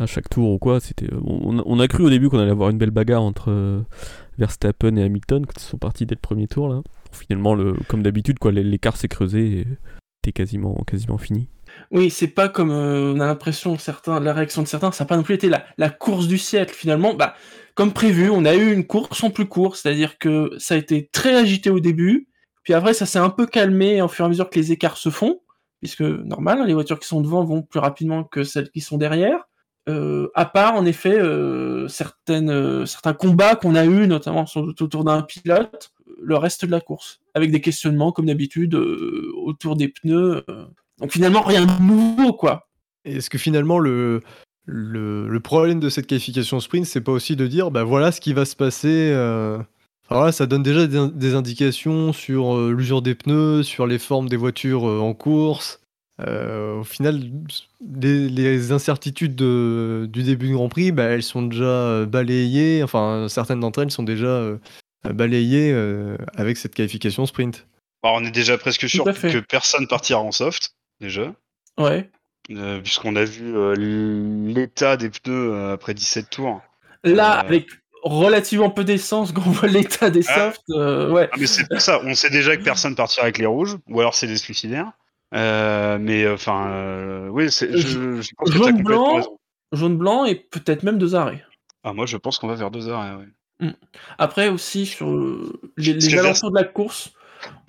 à 0.00 0.06
chaque 0.06 0.28
tour 0.28 0.50
ou 0.50 0.58
quoi. 0.58 0.80
C'était, 0.80 1.12
euh, 1.12 1.20
on, 1.24 1.62
on 1.64 1.78
a 1.80 1.86
cru 1.88 2.02
au 2.04 2.10
début 2.10 2.28
qu'on 2.28 2.38
allait 2.40 2.50
avoir 2.50 2.70
une 2.70 2.78
belle 2.78 2.90
bagarre 2.90 3.22
entre 3.22 3.50
euh, 3.50 3.82
Verstappen 4.38 4.96
et 4.96 5.04
Hamilton, 5.04 5.46
quand 5.46 5.60
ils 5.60 5.64
sont 5.64 5.78
partis 5.78 6.06
dès 6.06 6.16
le 6.16 6.20
premier 6.20 6.48
tour. 6.48 6.68
Là. 6.68 6.82
Finalement, 7.12 7.54
le, 7.54 7.74
comme 7.88 8.02
d'habitude, 8.02 8.38
quoi, 8.40 8.50
l'écart 8.50 8.96
s'est 8.96 9.06
creusé 9.08 9.60
et 9.60 9.66
c'était 10.16 10.32
quasiment, 10.32 10.74
quasiment 10.86 11.18
fini. 11.18 11.48
Oui, 11.90 12.10
c'est 12.10 12.28
pas 12.28 12.48
comme 12.48 12.70
euh, 12.70 13.12
on 13.14 13.20
a 13.20 13.26
l'impression, 13.26 13.78
certains, 13.78 14.20
la 14.20 14.32
réaction 14.32 14.62
de 14.62 14.68
certains, 14.68 14.92
ça 14.92 15.04
n'a 15.04 15.08
pas 15.08 15.16
non 15.16 15.22
plus 15.22 15.34
été 15.34 15.48
la, 15.48 15.90
course 15.90 16.26
du 16.26 16.38
siècle. 16.38 16.74
Finalement, 16.74 17.14
bah, 17.14 17.34
comme 17.74 17.92
prévu, 17.92 18.30
on 18.30 18.44
a 18.44 18.54
eu 18.54 18.72
une 18.72 18.86
course 18.86 19.22
en 19.22 19.30
plus 19.30 19.46
courte, 19.46 19.76
c'est-à-dire 19.76 20.18
que 20.18 20.50
ça 20.58 20.74
a 20.74 20.76
été 20.76 21.08
très 21.12 21.34
agité 21.34 21.70
au 21.70 21.80
début, 21.80 22.28
puis 22.62 22.74
après 22.74 22.94
ça 22.94 23.06
s'est 23.06 23.18
un 23.18 23.30
peu 23.30 23.46
calmé 23.46 24.00
au 24.02 24.08
fur 24.08 24.24
et 24.24 24.26
à 24.26 24.28
mesure 24.28 24.50
que 24.50 24.58
les 24.58 24.72
écarts 24.72 24.96
se 24.96 25.10
font, 25.10 25.40
puisque 25.80 26.02
normal, 26.02 26.60
hein, 26.60 26.66
les 26.66 26.74
voitures 26.74 26.98
qui 26.98 27.08
sont 27.08 27.20
devant 27.20 27.44
vont 27.44 27.62
plus 27.62 27.80
rapidement 27.80 28.24
que 28.24 28.44
celles 28.44 28.70
qui 28.70 28.80
sont 28.80 28.98
derrière. 28.98 29.44
Euh, 29.86 30.30
à 30.34 30.46
part 30.46 30.76
en 30.76 30.86
effet 30.86 31.12
euh, 31.12 31.88
certains 31.88 33.12
combats 33.12 33.54
qu'on 33.54 33.74
a 33.74 33.84
eu, 33.84 34.06
notamment 34.06 34.46
autour 34.56 35.04
d'un 35.04 35.20
pilote, 35.20 35.92
le 36.22 36.36
reste 36.36 36.64
de 36.64 36.70
la 36.70 36.80
course, 36.80 37.20
avec 37.34 37.50
des 37.50 37.60
questionnements 37.60 38.10
comme 38.10 38.26
d'habitude 38.26 38.74
autour 38.74 39.76
des 39.76 39.88
pneus. 39.88 40.42
Donc 41.00 41.12
finalement 41.12 41.42
rien 41.42 41.66
de 41.66 41.82
nouveau 41.82 42.32
quoi. 42.32 42.68
Est-ce 43.04 43.28
que 43.30 43.38
finalement 43.38 43.78
le, 43.78 44.22
le, 44.66 45.28
le 45.28 45.40
problème 45.40 45.80
de 45.80 45.88
cette 45.88 46.06
qualification 46.06 46.60
sprint, 46.60 46.86
c'est 46.86 47.00
pas 47.00 47.12
aussi 47.12 47.36
de 47.36 47.46
dire, 47.46 47.70
bah 47.70 47.84
voilà 47.84 48.12
ce 48.12 48.20
qui 48.20 48.32
va 48.32 48.44
se 48.44 48.56
passer. 48.56 49.10
euh, 49.12 49.58
ça 50.32 50.46
donne 50.46 50.62
déjà 50.62 50.86
des, 50.86 50.96
in- 50.96 51.08
des 51.08 51.34
indications 51.34 52.12
sur 52.12 52.56
euh, 52.56 52.72
l'usure 52.72 53.02
des 53.02 53.14
pneus, 53.14 53.62
sur 53.62 53.86
les 53.86 53.98
formes 53.98 54.28
des 54.28 54.36
voitures 54.36 54.88
euh, 54.88 55.00
en 55.00 55.14
course. 55.14 55.80
Euh, 56.20 56.78
au 56.78 56.84
final, 56.84 57.20
les, 58.00 58.28
les 58.28 58.70
incertitudes 58.72 59.34
de- 59.34 60.08
du 60.10 60.22
début 60.22 60.46
du 60.48 60.54
Grand 60.54 60.68
Prix, 60.68 60.92
bah, 60.92 61.04
elles 61.04 61.24
sont 61.24 61.42
déjà 61.42 62.06
balayées. 62.06 62.82
Enfin, 62.84 63.26
certaines 63.28 63.60
d'entre 63.60 63.82
elles 63.82 63.90
sont 63.90 64.04
déjà 64.04 64.26
euh, 64.28 64.56
balayées 65.04 65.72
euh, 65.72 66.16
avec 66.36 66.56
cette 66.56 66.74
qualification 66.74 67.26
sprint. 67.26 67.66
Alors, 68.04 68.18
on 68.20 68.24
est 68.24 68.30
déjà 68.30 68.56
presque 68.56 68.88
sûr 68.88 69.04
que 69.32 69.38
personne 69.40 69.88
partira 69.88 70.20
en 70.20 70.30
soft, 70.30 70.70
déjà. 71.00 71.34
Ouais. 71.78 72.10
Euh, 72.50 72.80
puisqu'on 72.80 73.16
a 73.16 73.24
vu 73.24 73.56
euh, 73.56 73.74
l'état 73.74 74.96
des 74.96 75.08
pneus 75.10 75.52
euh, 75.52 75.72
après 75.74 75.94
17 75.94 76.28
tours. 76.30 76.60
Là, 77.02 77.32
avec 77.32 77.68
relativement 78.02 78.70
peu 78.70 78.84
d'essence, 78.84 79.32
quand 79.32 79.42
on 79.46 79.50
voit 79.50 79.68
l'état 79.68 80.10
des 80.10 80.24
Ah. 80.28 80.34
softs, 80.52 80.62
euh, 80.70 81.10
ouais. 81.10 81.28
Ah, 81.32 81.36
mais 81.38 81.46
c'est 81.46 81.66
pour 81.68 81.80
ça, 81.80 82.00
on 82.04 82.14
sait 82.14 82.30
déjà 82.30 82.56
que 82.56 82.62
personne 82.62 82.94
partira 82.94 83.24
avec 83.24 83.38
les 83.38 83.46
rouges, 83.46 83.76
ou 83.88 84.00
alors 84.00 84.14
c'est 84.14 84.26
des 84.26 84.36
suicidaires. 84.36 84.92
Mais 85.32 86.28
enfin, 86.28 87.28
oui, 87.30 87.50
c'est- 87.50 87.76
je, 87.76 88.20
je 88.20 88.30
pense 88.36 88.50
que 88.50 88.56
Jaune 88.56 88.82
blanc. 88.82 89.16
raison. 89.16 89.38
Jaune 89.72 89.96
blanc 89.98 90.24
et 90.24 90.34
peut-être 90.36 90.82
même 90.84 90.98
deux 90.98 91.14
arrêts. 91.14 91.42
Ah, 91.82 91.92
moi, 91.92 92.06
je 92.06 92.16
pense 92.16 92.38
qu'on 92.38 92.46
va 92.46 92.54
vers 92.54 92.70
deux 92.70 92.88
arrêts. 92.90 93.14
Ouais. 93.60 93.72
Après 94.18 94.48
aussi 94.48 94.86
sur 94.86 95.08
les, 95.76 95.94
les 95.94 96.18
alentours 96.18 96.50
de 96.50 96.56
la 96.58 96.64
course, 96.64 97.10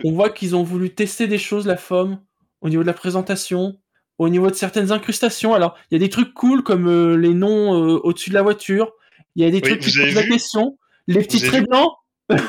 on 0.04 0.12
voit 0.12 0.30
qu'ils 0.30 0.56
ont 0.56 0.64
voulu 0.64 0.94
tester 0.94 1.28
des 1.28 1.38
choses, 1.38 1.66
la 1.66 1.78
FOM, 1.78 2.20
au 2.62 2.70
niveau 2.70 2.82
de 2.84 2.88
la 2.88 2.94
présentation, 2.94 3.78
au 4.18 4.30
niveau 4.30 4.50
de 4.50 4.56
certaines 4.56 4.92
incrustations. 4.92 5.54
Alors, 5.54 5.76
il 5.92 5.96
y 5.96 5.98
a 5.98 6.00
des 6.00 6.10
trucs 6.10 6.34
cool 6.34 6.64
comme 6.64 6.88
euh, 6.88 7.16
les 7.18 7.34
noms 7.34 7.74
euh, 7.76 8.00
au-dessus 8.04 8.30
de 8.30 8.36
la 8.36 8.42
voiture. 8.42 8.92
Il 9.36 9.44
y 9.44 9.48
a 9.48 9.52
des 9.52 9.58
Oui, 9.58 9.62
trucs 9.64 9.82
qui 9.82 9.98
posent 10.00 10.14
la 10.16 10.24
question. 10.24 10.78
Les 11.08 11.20
petits 11.22 11.42
traits 11.42 11.62
vu 11.62 11.68
blancs. 11.68 11.92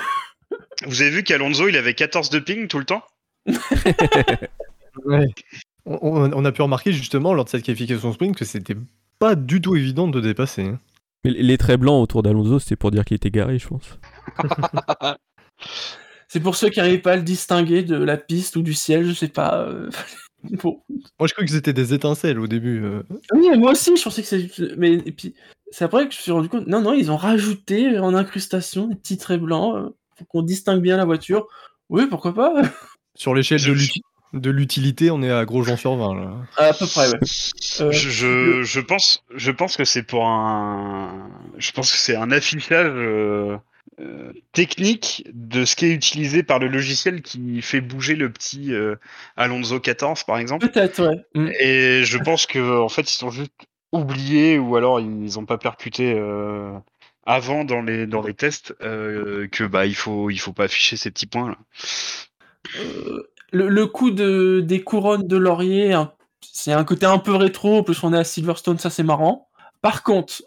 Vous 0.86 1.00
avez 1.02 1.10
vu 1.10 1.22
qu'Alonso, 1.24 1.68
il 1.68 1.76
avait 1.76 1.94
14 1.94 2.30
de 2.30 2.38
ping 2.38 2.68
tout 2.68 2.78
le 2.78 2.84
temps? 2.84 3.02
On, 5.04 5.24
on- 5.86 6.32
on 6.32 6.44
a 6.44 6.52
pu 6.52 6.62
remarquer 6.62 6.92
justement 6.92 7.32
lors 7.34 7.44
de 7.44 7.50
cette 7.50 7.62
qualification 7.62 8.12
sprint 8.12 8.36
que 8.36 8.44
c'était 8.44 8.76
pas 9.18 9.34
du 9.34 9.60
tout 9.60 9.76
évident 9.76 10.08
de 10.08 10.20
dépasser. 10.20 10.62
hein. 10.64 10.80
Mais 11.24 11.30
les 11.32 11.58
traits 11.58 11.80
blancs 11.80 12.02
autour 12.02 12.22
d'Alonso, 12.22 12.58
c'était 12.60 12.76
pour 12.76 12.90
dire 12.90 13.04
qu'il 13.04 13.14
était 13.16 13.30
garé, 13.30 13.58
je 13.58 13.66
pense. 13.68 13.98
C'est 16.36 16.42
pour 16.42 16.54
ceux 16.54 16.68
qui 16.68 16.80
n'arrivent 16.80 17.00
pas 17.00 17.12
à 17.12 17.16
le 17.16 17.22
distinguer 17.22 17.82
de 17.82 17.96
la 17.96 18.18
piste 18.18 18.56
ou 18.56 18.62
du 18.62 18.74
ciel, 18.74 19.06
je 19.06 19.14
sais 19.14 19.28
pas. 19.28 19.58
euh, 19.60 19.88
bon. 20.62 20.82
Moi, 21.18 21.26
je 21.28 21.32
crois 21.32 21.46
que 21.46 21.50
c'était 21.50 21.72
des 21.72 21.94
étincelles 21.94 22.38
au 22.38 22.46
début. 22.46 22.84
euh. 22.84 23.02
Oui, 23.32 23.48
moi 23.56 23.70
aussi, 23.72 23.96
je 23.96 24.02
pensais 24.02 24.20
que 24.20 24.28
c'est. 24.28 24.76
Mais 24.76 24.92
et 24.92 25.12
puis, 25.12 25.34
c'est 25.70 25.84
après 25.86 26.06
que 26.06 26.12
je 26.12 26.18
me 26.18 26.22
suis 26.22 26.32
rendu 26.32 26.50
compte. 26.50 26.66
Non, 26.66 26.82
non, 26.82 26.92
ils 26.92 27.10
ont 27.10 27.16
rajouté 27.16 27.98
en 27.98 28.14
incrustation 28.14 28.86
des 28.86 28.96
petits 28.96 29.16
traits 29.16 29.40
blancs 29.40 29.76
euh, 29.76 29.88
pour 30.18 30.28
qu'on 30.28 30.42
distingue 30.42 30.82
bien 30.82 30.98
la 30.98 31.06
voiture. 31.06 31.46
Oui, 31.88 32.04
pourquoi 32.06 32.34
pas 32.34 32.52
Sur 33.14 33.34
l'échelle 33.34 33.58
Je- 33.58 33.70
de 33.70 33.74
l'uti- 33.78 34.02
de 34.34 34.50
l'utilité, 34.50 35.10
on 35.10 35.22
est 35.22 35.30
à 35.30 35.46
Grosjean 35.46 35.78
sur 35.78 35.96
20. 35.96 36.14
Là. 36.16 36.36
À 36.58 36.74
peu 36.74 36.86
près, 36.86 37.08
ouais. 37.08 37.18
Euh, 37.80 37.92
je, 37.92 38.08
je, 38.10 38.62
je 38.62 38.80
pense, 38.80 39.22
je 39.34 39.50
pense 39.50 39.76
que 39.76 39.84
c'est 39.84 40.02
pour 40.02 40.26
un, 40.26 41.30
je 41.58 41.72
pense 41.72 41.92
que 41.92 41.98
c'est 41.98 42.16
un 42.16 42.30
affichage 42.30 42.90
euh, 42.94 43.56
euh, 43.98 44.32
technique 44.52 45.26
de 45.32 45.64
ce 45.64 45.74
qui 45.74 45.86
est 45.86 45.90
utilisé 45.90 46.42
par 46.42 46.58
le 46.58 46.68
logiciel 46.68 47.22
qui 47.22 47.62
fait 47.62 47.80
bouger 47.80 48.14
le 48.14 48.30
petit 48.30 48.74
euh, 48.74 48.96
Alonso 49.36 49.80
14 49.80 50.24
par 50.24 50.38
exemple. 50.38 50.68
Peut-être, 50.68 51.02
ouais. 51.02 51.24
Mm. 51.34 51.48
Et 51.60 52.04
je 52.04 52.18
pense 52.18 52.46
que 52.46 52.80
en 52.80 52.88
fait 52.88 53.10
ils 53.10 53.16
sont 53.16 53.30
juste 53.30 53.52
oubliés 53.92 54.58
ou 54.58 54.76
alors 54.76 55.00
ils 55.00 55.38
ont 55.38 55.46
pas 55.46 55.56
percuté 55.56 56.14
euh, 56.14 56.72
avant 57.24 57.64
dans 57.64 57.80
les 57.80 58.06
dans 58.06 58.20
les 58.20 58.34
tests 58.34 58.74
euh, 58.82 59.48
que 59.48 59.64
bah 59.64 59.86
il 59.86 59.94
faut 59.94 60.28
il 60.28 60.38
faut 60.38 60.52
pas 60.52 60.64
afficher 60.64 60.96
ces 60.96 61.10
petits 61.10 61.26
points 61.26 61.48
là. 61.48 61.58
Le, 63.52 63.68
le 63.68 63.86
coup 63.86 64.10
de, 64.10 64.60
des 64.60 64.82
couronnes 64.82 65.26
de 65.26 65.36
laurier, 65.36 65.92
hein, 65.92 66.12
c'est 66.40 66.72
un 66.72 66.84
côté 66.84 67.06
un 67.06 67.18
peu 67.18 67.34
rétro, 67.34 67.84
plus 67.84 68.02
on 68.02 68.12
est 68.12 68.18
à 68.18 68.24
Silverstone, 68.24 68.78
ça 68.78 68.90
c'est 68.90 69.04
marrant. 69.04 69.48
Par 69.82 70.02
contre, 70.02 70.42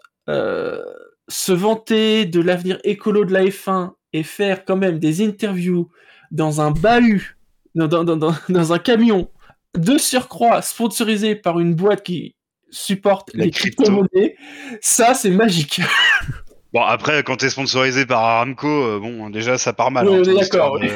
se 1.30 1.52
vanter 1.52 2.26
de 2.26 2.40
l'avenir 2.40 2.78
écolo 2.84 3.24
de 3.24 3.32
la 3.32 3.44
F1 3.44 3.92
et 4.12 4.22
faire 4.22 4.64
quand 4.64 4.76
même 4.76 4.98
des 4.98 5.24
interviews 5.24 5.88
dans 6.30 6.60
un 6.60 6.70
bahut, 6.70 7.38
dans, 7.74 7.88
dans, 7.88 8.04
dans, 8.04 8.34
dans 8.48 8.72
un 8.72 8.78
camion, 8.78 9.30
de 9.76 9.98
surcroît 9.98 10.62
sponsorisé 10.62 11.36
par 11.36 11.60
une 11.60 11.74
boîte 11.74 12.02
qui 12.02 12.34
supporte 12.70 13.30
La 13.34 13.44
les 13.44 13.50
crypto. 13.50 13.84
crypto-monnaies, 13.84 14.36
ça 14.80 15.14
c'est 15.14 15.30
magique. 15.30 15.80
Bon, 16.72 16.82
après, 16.82 17.24
quand 17.24 17.36
t'es 17.36 17.50
sponsorisé 17.50 18.06
par 18.06 18.22
Aramco, 18.22 18.68
euh, 18.68 18.98
bon, 19.00 19.28
déjà, 19.28 19.58
ça 19.58 19.72
part 19.72 19.90
mal. 19.90 20.08
Oui, 20.08 20.14
hein, 20.16 20.22
on 20.24 20.30
est 20.30 20.40
d'accord, 20.40 20.78
de- 20.78 20.86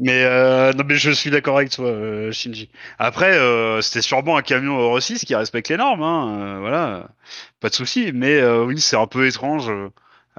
Mais, 0.00 0.24
euh, 0.24 0.72
non, 0.72 0.82
mais 0.86 0.96
je 0.96 1.10
suis 1.12 1.30
d'accord 1.30 1.56
avec 1.58 1.70
toi, 1.70 1.86
euh, 1.86 2.32
Shinji. 2.32 2.68
Après, 2.98 3.32
euh, 3.38 3.80
c'était 3.80 4.02
sûrement 4.02 4.36
un 4.36 4.42
camion 4.42 4.76
Euro 4.78 4.98
6 4.98 5.24
qui 5.24 5.34
respecte 5.36 5.68
les 5.68 5.76
normes, 5.76 6.02
hein, 6.02 6.38
euh, 6.56 6.58
voilà. 6.58 7.08
Pas 7.60 7.68
de 7.68 7.74
souci. 7.74 8.10
Mais 8.12 8.34
euh, 8.40 8.64
oui, 8.64 8.80
c'est 8.80 8.96
un 8.96 9.06
peu 9.06 9.26
étrange. 9.26 9.70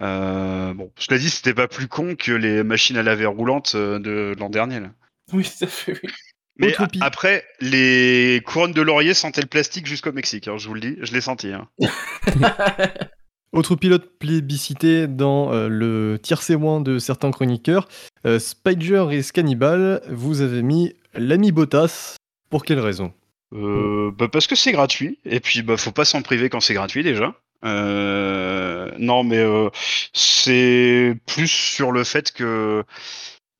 Euh, 0.01 0.73
bon, 0.73 0.91
je 0.99 1.07
l'ai 1.09 1.19
dit, 1.19 1.29
c'était 1.29 1.53
pas 1.53 1.69
plus 1.69 1.88
con 1.88 2.15
que 2.15 2.33
les 2.33 2.61
machines 2.63 2.97
à 2.97 3.03
laver 3.03 3.27
roulantes 3.27 3.75
euh, 3.75 3.97
de 3.99 4.35
l'an 4.38 4.49
dernier. 4.49 4.81
Là. 4.81 4.89
Oui, 5.31 5.45
ça 5.45 5.67
fait. 5.67 5.93
oui. 6.03 6.09
Mais 6.57 6.75
a- 6.77 6.88
après, 7.01 7.45
les 7.61 8.41
couronnes 8.45 8.73
de 8.73 8.81
laurier 8.81 9.13
sentaient 9.13 9.41
le 9.41 9.47
plastique 9.47 9.88
jusqu'au 9.88 10.11
Mexique, 10.11 10.47
hein, 10.49 10.55
je 10.57 10.67
vous 10.67 10.73
le 10.73 10.81
dis, 10.81 10.97
je 11.01 11.13
l'ai 11.13 11.21
senti. 11.21 11.51
Autre 13.55 13.75
pilote 13.77 14.19
plébiscité 14.19 15.07
dans 15.07 15.53
euh, 15.53 15.69
le 15.69 16.19
tier 16.21 16.35
C- 16.35 16.57
de 16.57 16.99
certains 16.99 17.31
chroniqueurs, 17.31 17.87
euh, 18.25 18.37
Spider 18.37 19.07
et 19.11 19.21
Scannibal, 19.21 20.01
vous 20.09 20.41
avez 20.41 20.61
mis 20.61 20.93
l'ami 21.13 21.53
Bottas. 21.53 22.17
Pour 22.49 22.65
quelle 22.65 22.81
raison? 22.81 23.13
Euh, 23.53 24.11
bah 24.11 24.27
parce 24.29 24.47
que 24.47 24.55
c'est 24.55 24.73
gratuit 24.73 25.19
et 25.23 25.39
puis 25.39 25.61
bah 25.61 25.77
faut 25.77 25.93
pas 25.93 26.03
s'en 26.03 26.21
priver 26.21 26.49
quand 26.49 26.59
c'est 26.59 26.73
gratuit 26.73 27.03
déjà. 27.03 27.33
Euh, 27.63 28.91
non 28.99 29.23
mais 29.23 29.37
euh, 29.37 29.69
c'est 30.11 31.15
plus 31.25 31.47
sur 31.47 31.93
le 31.93 32.03
fait 32.03 32.33
que 32.33 32.83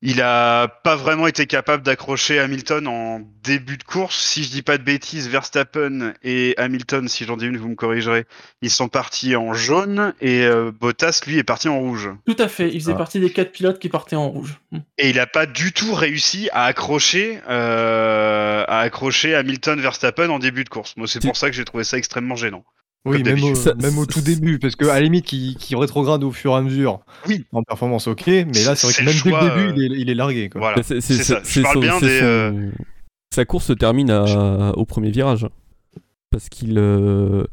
il 0.02 0.20
a 0.20 0.68
pas 0.84 0.94
vraiment 0.94 1.26
été 1.26 1.46
capable 1.46 1.82
d'accrocher 1.82 2.38
Hamilton 2.38 2.86
en 2.86 3.20
début 3.42 3.76
de 3.78 3.82
course. 3.82 4.16
Si 4.22 4.44
je 4.44 4.50
dis 4.50 4.62
pas 4.62 4.76
de 4.78 4.82
bêtises, 4.82 5.28
Verstappen 5.28 6.12
et 6.22 6.54
Hamilton, 6.58 7.08
si 7.08 7.24
j'en 7.24 7.36
dis 7.36 7.46
une, 7.46 7.56
vous 7.56 7.68
me 7.68 7.74
corrigerez, 7.74 8.26
ils 8.60 8.70
sont 8.70 8.88
partis 8.88 9.36
en 9.36 9.54
jaune 9.54 10.12
et 10.20 10.44
euh, 10.44 10.70
Bottas 10.70 11.22
lui 11.26 11.38
est 11.38 11.44
parti 11.44 11.68
en 11.68 11.78
rouge. 11.78 12.10
Tout 12.26 12.36
à 12.38 12.48
fait, 12.48 12.68
il 12.72 12.80
faisait 12.80 12.92
Ah. 12.92 12.96
partie 12.96 13.20
des 13.20 13.30
quatre 13.32 13.52
pilotes 13.52 13.78
qui 13.78 13.88
partaient 13.88 14.16
en 14.16 14.28
rouge. 14.28 14.60
Hmm. 14.70 14.78
Et 14.98 15.10
il 15.10 15.18
a 15.18 15.26
pas 15.26 15.46
du 15.46 15.72
tout 15.72 15.94
réussi 15.94 16.50
à 16.52 16.64
accrocher, 16.64 17.40
euh, 17.48 18.64
à 18.68 18.80
accrocher 18.80 19.34
Hamilton 19.34 19.80
Verstappen 19.80 20.28
en 20.28 20.38
début 20.38 20.64
de 20.64 20.68
course. 20.68 20.94
Moi, 20.96 21.06
c'est 21.08 21.20
pour 21.22 21.36
ça 21.36 21.48
que 21.48 21.56
j'ai 21.56 21.64
trouvé 21.64 21.84
ça 21.84 21.96
extrêmement 21.96 22.36
gênant. 22.36 22.64
Oui, 23.06 23.22
même 23.22 23.34
au, 23.34 23.40
d'habitude. 23.40 23.56
Ça- 23.56 23.74
même 23.74 23.98
au 23.98 24.06
tout 24.06 24.20
début, 24.20 24.58
parce 24.58 24.76
qu'à 24.76 24.86
la 24.86 25.00
limite, 25.00 25.24
qui, 25.24 25.56
qui 25.58 25.74
rétrograde 25.76 26.24
au 26.24 26.32
fur 26.32 26.52
et 26.52 26.56
à 26.56 26.60
mesure 26.62 27.00
Oui. 27.28 27.44
en 27.52 27.62
performance, 27.62 28.06
ok, 28.08 28.26
mais 28.26 28.64
là, 28.64 28.74
c'est 28.76 28.86
vrai 28.86 28.94
que 28.94 29.02
même 29.04 29.14
dès 29.24 29.30
le 29.30 29.40
début, 29.48 29.80
euh, 29.80 29.84
il, 29.86 29.92
est, 29.92 30.00
il 30.00 30.10
est 30.10 30.14
largué. 30.14 30.48
Quoi. 30.48 30.60
Voilà. 30.60 30.82
C'est- 30.82 31.00
c'est 31.00 31.14
ça. 31.22 31.40
Je 31.44 31.62
parle 31.62 31.74
son- 31.74 31.80
bien 31.80 31.98
c'est 32.00 32.06
des, 32.06 32.18
son- 32.18 32.24
euh, 32.24 32.70
Sa 33.34 33.44
course 33.44 33.66
se 33.66 33.72
termine 33.72 34.10
à- 34.10 34.72
au 34.76 34.84
premier 34.84 35.10
virage. 35.10 35.46
Parce 36.30 36.48
qu'il 36.48 36.74
euh, 36.78 37.44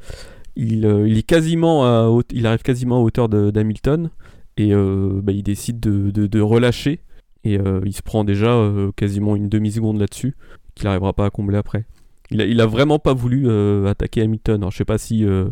il, 0.56 0.86
euh, 0.86 1.08
il 1.08 1.18
est 1.18 1.24
quasiment 1.24 1.86
à 1.86 2.10
il 2.32 2.46
arrive 2.48 2.62
quasiment 2.64 2.98
à 2.98 3.00
hauteur 3.00 3.30
de- 3.30 3.50
d'Hamilton 3.52 4.10
et 4.58 4.74
euh, 4.74 5.20
bah, 5.24 5.32
il 5.32 5.44
décide 5.44 5.80
de, 5.80 6.12
de- 6.12 6.28
de 6.28 6.42
relâcher 6.42 7.00
et 7.44 7.58
euh, 7.60 7.82
il 7.86 7.94
se 7.94 8.02
prend 8.02 8.24
déjà 8.24 8.48
euh, 8.50 8.92
quasiment 8.96 9.36
une 9.36 9.48
demi-seconde 9.50 10.00
là-dessus 10.00 10.36
qu'il 10.76 10.86
n'arrivera 10.86 11.14
pas 11.14 11.26
à 11.26 11.30
combler 11.30 11.58
après. 11.58 11.86
Il 12.34 12.42
a, 12.42 12.46
il 12.46 12.60
a 12.62 12.66
vraiment 12.66 13.00
pas 13.00 13.14
voulu 13.14 13.44
euh, 13.48 13.86
attaquer 13.88 14.22
Hamilton. 14.24 14.62
Alors, 14.62 14.72
je 14.72 14.78
sais 14.78 14.86
pas 14.86 14.98
si 14.98 15.24
euh, 15.26 15.50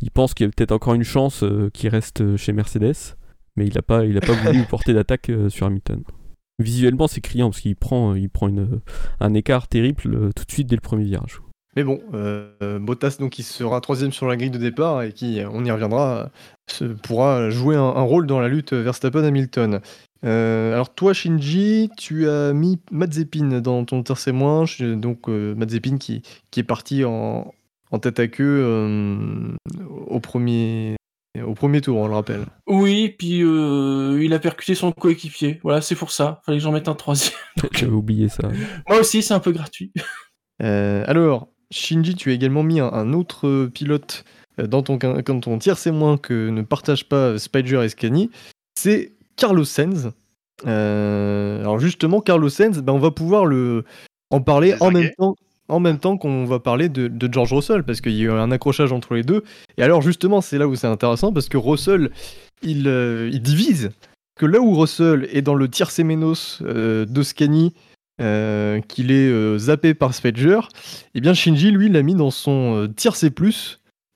il 0.00 0.10
pense 0.10 0.34
qu'il 0.34 0.46
y 0.46 0.48
a 0.48 0.52
peut-être 0.52 0.72
encore 0.72 0.94
une 0.94 1.04
chance 1.04 1.42
euh, 1.44 1.70
qu'il 1.72 1.88
reste 1.90 2.36
chez 2.36 2.52
Mercedes, 2.52 3.16
mais 3.56 3.66
il 3.66 3.76
a 3.78 3.82
pas, 3.82 4.04
il 4.06 4.16
a 4.16 4.20
pas 4.20 4.32
voulu 4.32 4.64
porter 4.70 4.94
d'attaque 4.94 5.28
euh, 5.30 5.48
sur 5.48 5.66
Hamilton. 5.66 6.02
Visuellement, 6.58 7.06
c'est 7.06 7.20
criant 7.20 7.50
parce 7.50 7.60
qu'il 7.60 7.76
prend, 7.76 8.14
il 8.14 8.28
prend 8.28 8.48
une, 8.48 8.80
un 9.20 9.34
écart 9.34 9.68
terrible 9.68 10.02
euh, 10.06 10.30
tout 10.34 10.44
de 10.44 10.50
suite 10.50 10.68
dès 10.68 10.76
le 10.76 10.80
premier 10.80 11.04
virage. 11.04 11.40
Mais 11.74 11.84
bon, 11.84 12.00
euh, 12.12 12.50
euh, 12.62 12.78
Bottas, 12.78 13.16
donc, 13.18 13.30
qui 13.32 13.42
sera 13.42 13.80
troisième 13.80 14.12
sur 14.12 14.26
la 14.26 14.36
grille 14.36 14.50
de 14.50 14.58
départ 14.58 15.02
et 15.02 15.12
qui, 15.12 15.40
on 15.50 15.64
y 15.64 15.70
reviendra, 15.70 16.18
euh, 16.18 16.26
se- 16.70 16.84
pourra 16.84 17.48
jouer 17.50 17.76
un, 17.76 17.80
un 17.82 18.02
rôle 18.02 18.26
dans 18.26 18.40
la 18.40 18.48
lutte 18.48 18.72
Verstappen-Hamilton. 18.74 19.80
Euh, 20.24 20.72
alors 20.72 20.94
toi, 20.94 21.12
Shinji, 21.12 21.90
tu 21.96 22.28
as 22.28 22.52
mis 22.52 22.78
Mazepin 22.90 23.60
dans 23.60 23.84
ton 23.84 24.02
terce 24.02 24.28
moins, 24.28 24.64
donc 24.80 25.28
euh, 25.28 25.54
Mazepin 25.54 25.98
qui, 25.98 26.22
qui 26.50 26.60
est 26.60 26.64
parti 26.64 27.04
en, 27.04 27.52
en 27.92 27.98
tête 27.98 28.18
à 28.18 28.26
queue 28.26 28.62
euh, 28.64 29.54
au, 30.06 30.18
premier, 30.18 30.96
au 31.44 31.54
premier 31.54 31.80
tour, 31.80 31.98
on 31.98 32.08
le 32.08 32.14
rappelle. 32.14 32.46
Oui, 32.66 33.14
puis 33.18 33.42
euh, 33.42 34.18
il 34.22 34.32
a 34.32 34.38
percuté 34.38 34.74
son 34.74 34.92
coéquipier. 34.92 35.60
Voilà, 35.62 35.80
c'est 35.80 35.94
pour 35.94 36.10
ça. 36.10 36.40
Fallait 36.44 36.58
que 36.58 36.64
j'en 36.64 36.72
mette 36.72 36.88
un 36.88 36.94
troisième. 36.94 37.34
J'avais 37.72 37.92
oublié 37.92 38.28
ça. 38.28 38.48
Moi 38.88 39.00
aussi, 39.00 39.22
c'est 39.22 39.34
un 39.34 39.40
peu 39.40 39.52
gratuit. 39.52 39.92
Euh, 40.62 41.02
alors, 41.08 41.48
Shinji, 41.72 42.14
tu 42.14 42.30
as 42.30 42.34
également 42.34 42.62
mis 42.62 42.78
un, 42.78 42.92
un 42.92 43.14
autre 43.14 43.66
pilote 43.74 44.24
dans 44.58 44.82
ton, 44.82 44.96
dans 44.96 45.40
ton 45.40 45.58
tiers 45.58 45.76
c'est 45.76 45.90
moins 45.90 46.18
que 46.18 46.50
ne 46.50 46.62
partage 46.62 47.08
pas 47.08 47.36
Spider 47.36 47.82
et 47.82 47.88
Scani, 47.88 48.30
c'est 48.78 49.12
Carlos 49.36 49.64
Sainz. 49.64 50.10
Euh, 50.66 51.60
alors 51.60 51.78
justement, 51.78 52.20
Carlos 52.20 52.48
Sainz, 52.48 52.80
ben, 52.80 52.92
on 52.92 52.98
va 52.98 53.10
pouvoir 53.10 53.46
le, 53.46 53.84
en 54.30 54.40
parler 54.40 54.74
en 54.80 54.90
même 54.90 55.10
temps, 55.16 55.36
en 55.68 55.80
même 55.80 55.98
temps 55.98 56.16
qu'on 56.16 56.44
va 56.44 56.58
parler 56.58 56.88
de, 56.88 57.08
de 57.08 57.32
George 57.32 57.52
Russell, 57.52 57.84
parce 57.84 58.00
qu'il 58.00 58.12
y 58.12 58.22
a 58.22 58.24
eu 58.24 58.30
un 58.30 58.50
accrochage 58.50 58.92
entre 58.92 59.14
les 59.14 59.22
deux. 59.22 59.44
Et 59.76 59.82
alors 59.82 60.02
justement, 60.02 60.40
c'est 60.40 60.58
là 60.58 60.68
où 60.68 60.74
c'est 60.74 60.86
intéressant, 60.86 61.32
parce 61.32 61.48
que 61.48 61.56
Russell, 61.56 62.10
il, 62.62 62.88
euh, 62.88 63.30
il 63.32 63.42
divise. 63.42 63.90
Que 64.38 64.46
là 64.46 64.60
où 64.60 64.74
Russell 64.74 65.28
est 65.30 65.42
dans 65.42 65.54
le 65.54 65.68
tiers 65.68 65.90
Menos 65.98 66.62
euh, 66.62 67.04
de 67.04 67.22
Scani, 67.22 67.74
euh, 68.20 68.80
qu'il 68.80 69.10
est 69.10 69.58
zappé 69.58 69.94
par 69.94 70.14
Spedger, 70.14 70.60
et 71.14 71.20
bien 71.20 71.34
Shinji, 71.34 71.70
lui, 71.70 71.88
l'a 71.88 72.02
mis 72.02 72.14
dans 72.14 72.30
son 72.30 72.88
tier 72.96 73.12
C+. 73.12 73.30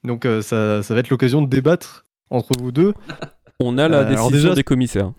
Donc 0.04 0.26
ça, 0.42 0.82
ça 0.82 0.94
va 0.94 1.00
être 1.00 1.10
l'occasion 1.10 1.42
de 1.42 1.48
débattre 1.48 2.06
entre 2.30 2.50
vous 2.58 2.72
deux. 2.72 2.94
On 3.60 3.78
a 3.78 3.88
la 3.88 3.98
Euh, 4.00 4.04
décision 4.04 4.30
déjà- 4.30 4.54
des 4.54 4.64
commissaires. 4.64 5.12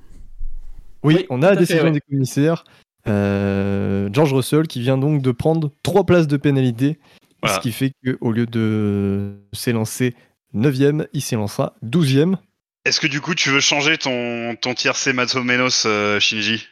Oui, 1.03 1.15
Oui, 1.15 1.25
on 1.29 1.41
a 1.41 1.47
la 1.49 1.53
fait, 1.53 1.59
décision 1.61 1.83
ouais. 1.85 1.91
des 1.91 2.01
commissaires. 2.01 2.63
Euh, 3.07 4.09
George 4.11 4.33
Russell 4.33 4.67
qui 4.67 4.81
vient 4.81 4.97
donc 4.97 5.21
de 5.21 5.31
prendre 5.31 5.71
trois 5.83 6.05
places 6.05 6.27
de 6.27 6.37
pénalité, 6.37 6.99
Voilà. 7.41 7.55
ce 7.57 7.61
qui 7.61 7.71
fait 7.71 7.93
qu'au 8.05 8.31
lieu 8.31 8.45
de 8.45 9.37
s'élancer 9.53 10.13
9ème, 10.53 11.07
il 11.13 11.21
s'élancera 11.21 11.75
12ème. 11.83 12.37
Est-ce 12.85 12.99
que 12.99 13.07
du 13.07 13.21
coup 13.21 13.33
tu 13.35 13.49
veux 13.49 13.59
changer 13.59 13.97
ton, 13.97 14.55
ton 14.61 14.73
tiercé 14.73 15.13
Matsumenos, 15.13 15.83
euh, 15.85 16.19
Shinji? 16.19 16.67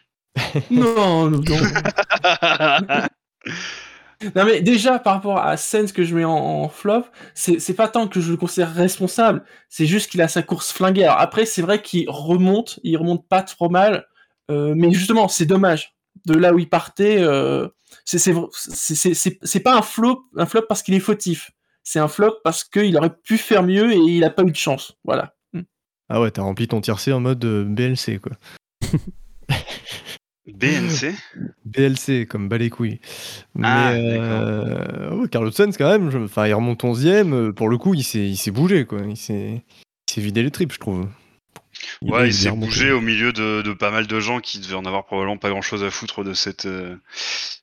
Non, 0.71 1.29
non, 1.29 1.41
non. 1.41 1.41
Non 4.35 4.45
mais 4.45 4.61
déjà 4.61 4.99
par 4.99 5.15
rapport 5.15 5.39
à 5.39 5.57
Sens 5.57 5.91
que 5.91 6.03
je 6.03 6.15
mets 6.15 6.23
en, 6.23 6.31
en 6.63 6.69
flop, 6.69 7.03
c'est 7.33 7.73
pas 7.75 7.87
tant 7.87 8.07
que 8.07 8.21
je 8.21 8.31
le 8.31 8.37
considère 8.37 8.73
responsable, 8.73 9.43
c'est 9.69 9.85
juste 9.85 10.09
qu'il 10.09 10.21
a 10.21 10.27
sa 10.27 10.41
course 10.41 10.71
flinguée. 10.71 11.03
Alors 11.03 11.19
après 11.19 11.45
c'est 11.45 11.61
vrai 11.61 11.81
qu'il 11.81 12.09
remonte, 12.09 12.79
il 12.83 12.95
remonte 12.97 13.27
pas 13.27 13.41
trop 13.43 13.69
mal, 13.69 14.05
euh, 14.51 14.73
mais 14.75 14.91
justement 14.91 15.27
c'est 15.27 15.45
dommage 15.45 15.93
de 16.25 16.33
là 16.33 16.53
où 16.53 16.59
il 16.59 16.69
partait. 16.69 17.17
Euh, 17.19 17.67
c'est 18.05 18.17
c'est 18.19 18.33
vr- 18.33 18.49
c'est- 18.53 18.95
c'est- 18.95 19.13
c'est- 19.13 19.39
c'est 19.43 19.59
pas 19.59 19.75
un 19.77 19.81
flop 19.81 20.23
un 20.37 20.45
flop 20.45 20.63
parce 20.67 20.81
qu'il 20.83 20.93
est 20.93 20.99
fautif, 20.99 21.51
c'est 21.83 21.99
un 21.99 22.07
flop 22.07 22.35
parce 22.43 22.63
qu'il 22.63 22.95
aurait 22.97 23.13
pu 23.23 23.37
faire 23.37 23.63
mieux 23.63 23.91
et 23.91 23.97
il 23.97 24.23
a 24.23 24.29
pas 24.29 24.43
eu 24.43 24.51
de 24.51 24.55
chance. 24.55 24.93
Voilà. 25.03 25.33
Ah 26.09 26.21
ouais, 26.21 26.29
t'as 26.31 26.43
rempli 26.43 26.67
ton 26.67 26.81
tier 26.81 26.97
C 26.99 27.11
en 27.13 27.19
mode 27.19 27.43
euh, 27.45 27.63
BLC 27.63 28.19
quoi. 28.19 28.33
BNC 30.47 31.13
BLC 31.65 32.25
comme 32.27 32.47
bas 32.49 32.57
les 32.57 32.69
couilles. 32.69 32.99
Mais 33.55 33.67
Ah, 33.67 33.91
euh, 33.93 35.51
Sainz 35.51 35.77
quand 35.77 35.89
même, 35.89 36.11
je- 36.11 36.17
enfin 36.19 36.47
il 36.47 36.53
remonte 36.53 36.83
11ème, 36.83 37.33
euh, 37.33 37.51
pour 37.51 37.69
le 37.69 37.77
coup 37.77 37.93
il 37.93 38.03
s'est 38.03 38.19
il 38.27 38.37
s'est 38.37 38.51
bougé 38.51 38.85
quoi, 38.85 38.99
il 39.07 39.17
s'est 39.17 39.63
vidé 40.17 40.43
les 40.43 40.51
tripes 40.51 40.71
je 40.73 40.79
trouve. 40.79 41.07
Il 42.01 42.07
est- 42.07 42.11
Ouais, 42.11 42.23
il 42.25 42.29
est 42.29 42.31
s'est 42.31 42.51
bougé 42.51 42.91
au 42.91 43.01
milieu 43.01 43.33
de, 43.33 43.61
de 43.61 43.73
pas 43.73 43.91
mal 43.91 44.07
de 44.07 44.19
gens 44.19 44.39
qui 44.39 44.59
devaient 44.59 44.75
en 44.75 44.85
avoir 44.85 45.05
probablement 45.05 45.37
pas 45.37 45.49
grand 45.49 45.61
chose 45.61 45.83
à 45.83 45.89
foutre 45.91 46.23
de 46.23 46.33
cette, 46.33 46.65
euh, 46.65 46.95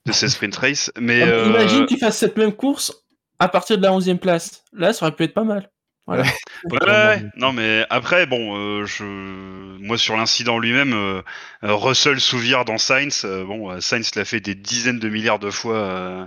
de 0.06 0.12
cette 0.12 0.28
sprint 0.30 0.54
race. 0.56 0.92
Mais 1.00 1.22
Ah, 1.22 1.26
euh, 1.28 1.46
Imagine 1.48 1.86
qu'il 1.86 1.98
fasse 1.98 2.18
cette 2.18 2.36
même 2.36 2.52
course 2.52 2.92
à 3.38 3.48
partir 3.48 3.78
de 3.78 3.82
la 3.82 3.92
11e 3.92 4.18
place. 4.18 4.64
Là 4.72 4.92
ça 4.92 5.06
aurait 5.06 5.14
pu 5.16 5.22
être 5.24 5.34
pas 5.34 5.44
mal. 5.44 5.70
Voilà. 6.06 6.24
Ouais, 6.70 6.78
ouais, 6.86 6.86
ouais. 6.88 7.22
non 7.36 7.52
mais 7.52 7.86
après 7.90 8.26
bon, 8.26 8.56
euh, 8.56 8.84
je, 8.86 9.04
moi 9.04 9.96
sur 9.98 10.16
l'incident 10.16 10.58
lui-même, 10.58 10.92
euh, 10.94 11.22
euh, 11.64 11.74
Russell 11.74 12.20
Souvir 12.20 12.64
dans 12.64 12.78
Sainz, 12.78 13.22
euh, 13.24 13.44
bon, 13.44 13.70
euh, 13.70 13.80
Sainz 13.80 14.14
l'a 14.16 14.24
fait 14.24 14.40
des 14.40 14.54
dizaines 14.56 14.98
de 14.98 15.08
milliards 15.08 15.38
de 15.38 15.50
fois 15.50 15.76
euh, 15.76 16.26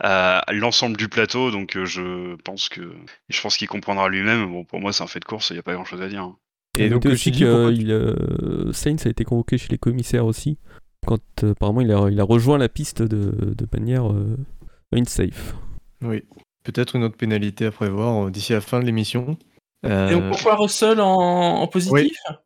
à 0.00 0.44
l'ensemble 0.52 0.96
du 0.96 1.08
plateau, 1.08 1.50
donc 1.50 1.76
euh, 1.76 1.84
je 1.86 2.36
pense 2.44 2.68
que, 2.68 2.92
je 3.28 3.40
pense 3.40 3.56
qu'il 3.56 3.68
comprendra 3.68 4.08
lui-même. 4.08 4.46
Bon, 4.50 4.64
pour 4.64 4.80
moi 4.80 4.92
c'est 4.92 5.02
un 5.02 5.08
fait 5.08 5.20
de 5.20 5.24
course, 5.24 5.50
il 5.50 5.56
y 5.56 5.58
a 5.58 5.62
pas 5.62 5.74
grand-chose 5.74 6.02
à 6.02 6.08
dire. 6.08 6.22
hein. 6.22 6.36
Et 6.78 6.84
Et 6.84 6.88
donc, 6.88 7.04
aussi 7.06 7.32
que 7.32 7.72
il, 7.72 7.90
euh, 7.90 8.72
Sainz 8.72 9.04
a 9.06 9.10
été 9.10 9.24
convoqué 9.24 9.58
chez 9.58 9.68
les 9.70 9.78
commissaires 9.78 10.24
aussi, 10.26 10.58
quand 11.06 11.20
euh, 11.42 11.50
apparemment 11.52 11.80
il 11.80 11.90
a, 11.92 12.08
il 12.10 12.20
a 12.20 12.24
rejoint 12.24 12.58
la 12.58 12.68
piste 12.68 13.02
de, 13.02 13.54
de 13.54 13.66
manière 13.72 14.10
euh, 14.12 14.36
unsafe. 14.92 15.54
Oui. 16.02 16.22
Peut-être 16.64 16.96
une 16.96 17.04
autre 17.04 17.16
pénalité 17.16 17.66
à 17.66 17.70
prévoir 17.70 18.26
euh, 18.26 18.30
d'ici 18.30 18.52
la 18.52 18.60
fin 18.60 18.80
de 18.80 18.84
l'émission. 18.84 19.36
Et 19.82 19.88
Euh, 19.90 20.10
donc 20.10 20.28
pourquoi 20.32 20.56
Russell 20.56 21.00
en, 21.00 21.14
en 21.62 21.66
positif 21.66 21.92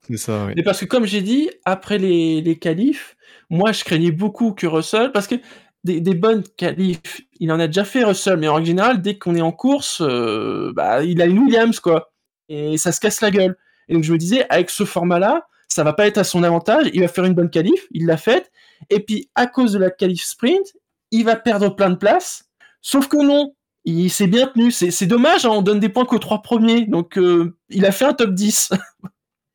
c'est 0.08 0.16
ça, 0.16 0.44
oui. 0.46 0.52
Mais 0.56 0.62
parce 0.62 0.78
que 0.80 0.84
comme 0.84 1.04
j'ai 1.04 1.20
dit, 1.20 1.50
après 1.64 1.98
les, 1.98 2.40
les 2.40 2.56
qualifs, 2.58 3.16
moi 3.50 3.72
je 3.72 3.82
craignais 3.82 4.12
beaucoup 4.12 4.52
que 4.52 4.68
Russell, 4.68 5.10
parce 5.12 5.26
que 5.26 5.34
des, 5.82 6.00
des 6.00 6.14
bonnes 6.14 6.44
qualifs, 6.56 7.22
il 7.40 7.50
en 7.50 7.58
a 7.58 7.66
déjà 7.66 7.84
fait 7.84 8.04
Russell, 8.04 8.36
mais 8.36 8.46
en 8.46 8.54
règle 8.54 8.68
générale, 8.68 9.02
dès 9.02 9.18
qu'on 9.18 9.34
est 9.34 9.40
en 9.40 9.50
course, 9.52 10.00
euh, 10.00 10.72
bah, 10.76 11.02
il 11.02 11.20
a 11.20 11.26
une 11.26 11.40
Williams, 11.40 11.80
quoi. 11.80 12.12
Et 12.48 12.78
ça 12.78 12.92
se 12.92 13.00
casse 13.00 13.20
la 13.20 13.30
gueule. 13.32 13.56
Et 13.88 13.94
donc 13.94 14.04
je 14.04 14.12
me 14.12 14.18
disais, 14.18 14.46
avec 14.48 14.70
ce 14.70 14.84
format-là, 14.84 15.46
ça 15.68 15.82
va 15.82 15.92
pas 15.92 16.06
être 16.06 16.18
à 16.18 16.24
son 16.24 16.44
avantage, 16.44 16.88
il 16.94 17.00
va 17.00 17.08
faire 17.08 17.24
une 17.24 17.34
bonne 17.34 17.50
qualif, 17.50 17.86
il 17.90 18.06
l'a 18.06 18.16
faite, 18.16 18.52
et 18.90 19.00
puis 19.00 19.28
à 19.34 19.46
cause 19.48 19.72
de 19.72 19.78
la 19.78 19.90
qualif 19.90 20.22
sprint, 20.22 20.72
il 21.10 21.24
va 21.24 21.34
perdre 21.36 21.74
plein 21.74 21.90
de 21.90 21.96
places, 21.96 22.48
sauf 22.80 23.08
que 23.08 23.16
non, 23.16 23.54
il 23.84 24.10
s'est 24.10 24.26
bien 24.26 24.46
tenu. 24.48 24.70
C'est 24.70 25.06
dommage, 25.06 25.44
hein, 25.44 25.50
on 25.50 25.62
donne 25.62 25.80
des 25.80 25.88
points 25.88 26.04
qu'aux 26.04 26.18
trois 26.18 26.42
premiers, 26.42 26.86
donc 26.86 27.18
euh, 27.18 27.56
il 27.68 27.84
a 27.86 27.92
fait 27.92 28.04
un 28.04 28.14
top 28.14 28.30
10. 28.34 28.70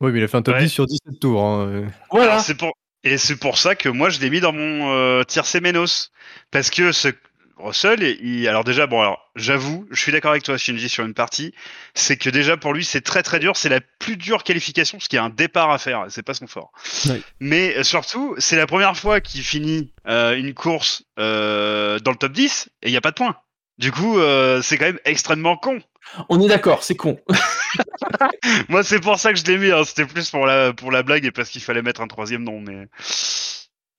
Oui, 0.01 0.13
mais 0.13 0.19
il 0.19 0.23
a 0.23 0.27
fait 0.29 0.37
un 0.37 0.41
top 0.41 0.55
Ouais. 0.55 0.61
10 0.63 0.69
sur 0.69 0.85
17 0.85 1.19
tours. 1.19 1.43
hein, 1.43 1.67
euh. 1.67 1.85
voilà. 2.09 2.31
Alors, 2.31 2.41
c'est 2.43 2.55
pour... 2.55 2.71
Et 3.03 3.17
c'est 3.17 3.35
pour 3.35 3.57
ça 3.57 3.75
que 3.75 3.89
moi, 3.89 4.09
je 4.09 4.21
l'ai 4.21 4.29
mis 4.29 4.39
dans 4.39 4.53
mon 4.53 4.93
euh, 4.93 5.23
tiercé 5.23 5.59
Menos. 5.59 6.11
Parce 6.51 6.69
que 6.69 6.93
ce 6.93 7.09
Russell, 7.57 8.01
il... 8.21 8.47
alors 8.47 8.63
déjà, 8.63 8.87
bon, 8.87 9.01
alors 9.01 9.29
j'avoue, 9.35 9.85
je 9.91 9.99
suis 9.99 10.13
d'accord 10.13 10.31
avec 10.31 10.43
toi, 10.43 10.57
Shinji, 10.57 10.87
sur 10.87 11.03
une 11.03 11.13
partie. 11.13 11.53
C'est 11.95 12.15
que 12.15 12.29
déjà, 12.29 12.55
pour 12.55 12.73
lui, 12.73 12.85
c'est 12.85 13.01
très 13.01 13.23
très 13.23 13.39
dur. 13.39 13.57
C'est 13.57 13.67
la 13.67 13.81
plus 13.99 14.15
dure 14.15 14.45
qualification 14.45 14.97
parce 14.97 15.09
qu'il 15.09 15.17
y 15.17 15.19
a 15.19 15.23
un 15.25 15.29
départ 15.29 15.69
à 15.69 15.77
faire. 15.77 16.05
C'est 16.07 16.23
pas 16.23 16.33
son 16.33 16.47
fort. 16.47 16.71
Mais 17.41 17.75
euh, 17.77 17.83
surtout, 17.83 18.35
c'est 18.37 18.55
la 18.55 18.67
première 18.67 18.95
fois 18.95 19.19
qu'il 19.19 19.41
finit 19.41 19.91
euh, 20.07 20.37
une 20.37 20.53
course 20.53 21.03
euh, 21.19 21.99
dans 21.99 22.11
le 22.11 22.17
top 22.17 22.31
10 22.31 22.69
et 22.83 22.87
il 22.87 22.91
n'y 22.91 22.97
a 22.97 23.01
pas 23.01 23.11
de 23.11 23.15
points. 23.15 23.35
Du 23.79 23.91
coup, 23.91 24.19
euh, 24.19 24.61
c'est 24.61 24.77
quand 24.77 24.85
même 24.85 24.99
extrêmement 25.05 25.55
con. 25.57 25.79
On 26.29 26.39
est 26.41 26.47
d'accord, 26.47 26.83
c'est 26.83 26.95
con. 26.95 27.17
Moi, 28.69 28.83
c'est 28.83 28.99
pour 28.99 29.17
ça 29.17 29.31
que 29.33 29.39
je 29.39 29.45
l'ai 29.45 29.57
mis. 29.57 29.71
hein. 29.71 29.83
C'était 29.85 30.05
plus 30.05 30.29
pour 30.29 30.45
la, 30.45 30.73
pour 30.73 30.91
la 30.91 31.01
blague 31.01 31.25
et 31.25 31.31
parce 31.31 31.49
qu'il 31.49 31.61
fallait 31.61 31.81
mettre 31.81 32.01
un 32.01 32.07
troisième 32.07 32.43
nom. 32.43 32.59
Mais 32.59 32.87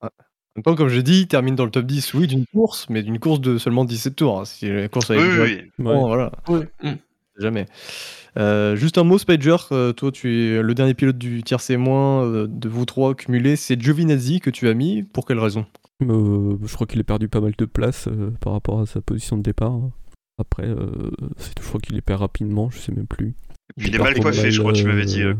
En 0.02 0.08
même 0.56 0.62
temps, 0.64 0.74
comme 0.74 0.88
je 0.88 1.00
dis, 1.00 1.20
il 1.22 1.28
termine 1.28 1.54
dans 1.54 1.64
le 1.64 1.70
top 1.70 1.86
10, 1.86 2.12
oui, 2.14 2.26
d'une 2.26 2.44
course, 2.46 2.86
mais 2.90 3.02
d'une 3.02 3.18
course 3.18 3.40
de 3.40 3.56
seulement 3.58 3.84
17 3.84 4.16
tours. 4.16 4.40
hein. 4.40 4.44
Si 4.44 4.68
la 4.68 4.88
course 4.88 5.08
oui, 5.10 5.16
avait 5.18 5.28
oui, 5.28 5.38
oui. 5.78 5.84
Ouais. 5.84 5.94
longtemps, 5.94 6.08
voilà. 6.08 6.32
Mm. 6.82 6.92
jamais. 7.38 7.66
Euh, 8.36 8.76
juste 8.76 8.98
un 8.98 9.04
mot, 9.04 9.18
Spider, 9.18 9.56
euh, 9.72 9.92
toi, 9.92 10.12
tu 10.12 10.56
es 10.56 10.62
le 10.62 10.74
dernier 10.74 10.94
pilote 10.94 11.18
du 11.18 11.42
tiers 11.42 11.60
C- 11.60 11.76
euh, 11.78 12.46
de 12.48 12.68
vous 12.68 12.84
trois 12.84 13.14
cumulés, 13.14 13.56
c'est 13.56 13.80
Giovinazzi 13.80 14.40
que 14.40 14.50
tu 14.50 14.68
as 14.68 14.74
mis. 14.74 15.02
Pour 15.04 15.24
quelle 15.26 15.38
raison? 15.38 15.64
Euh, 16.02 16.56
je 16.64 16.74
crois 16.74 16.86
qu'il 16.86 17.00
a 17.00 17.04
perdu 17.04 17.28
pas 17.28 17.40
mal 17.40 17.52
de 17.56 17.64
place 17.64 18.08
euh, 18.08 18.30
par 18.40 18.52
rapport 18.54 18.80
à 18.80 18.86
sa 18.86 19.00
position 19.00 19.36
de 19.36 19.42
départ. 19.42 19.78
Après, 20.38 20.66
euh, 20.66 21.10
c'est- 21.36 21.52
je 21.60 21.66
crois 21.68 21.80
qu'il 21.80 21.94
les 21.96 22.00
perd 22.00 22.20
rapidement, 22.20 22.70
je 22.70 22.78
sais 22.78 22.92
même 22.92 23.06
plus. 23.06 23.34
Il 23.76 23.94
est 23.94 23.98
mal 23.98 24.18
coiffé, 24.18 24.50
je 24.50 24.60
crois 24.60 24.72
que 24.72 24.78
tu 24.78 24.84
m'avais 24.86 25.04
dit. 25.04 25.22
euh. 25.22 25.34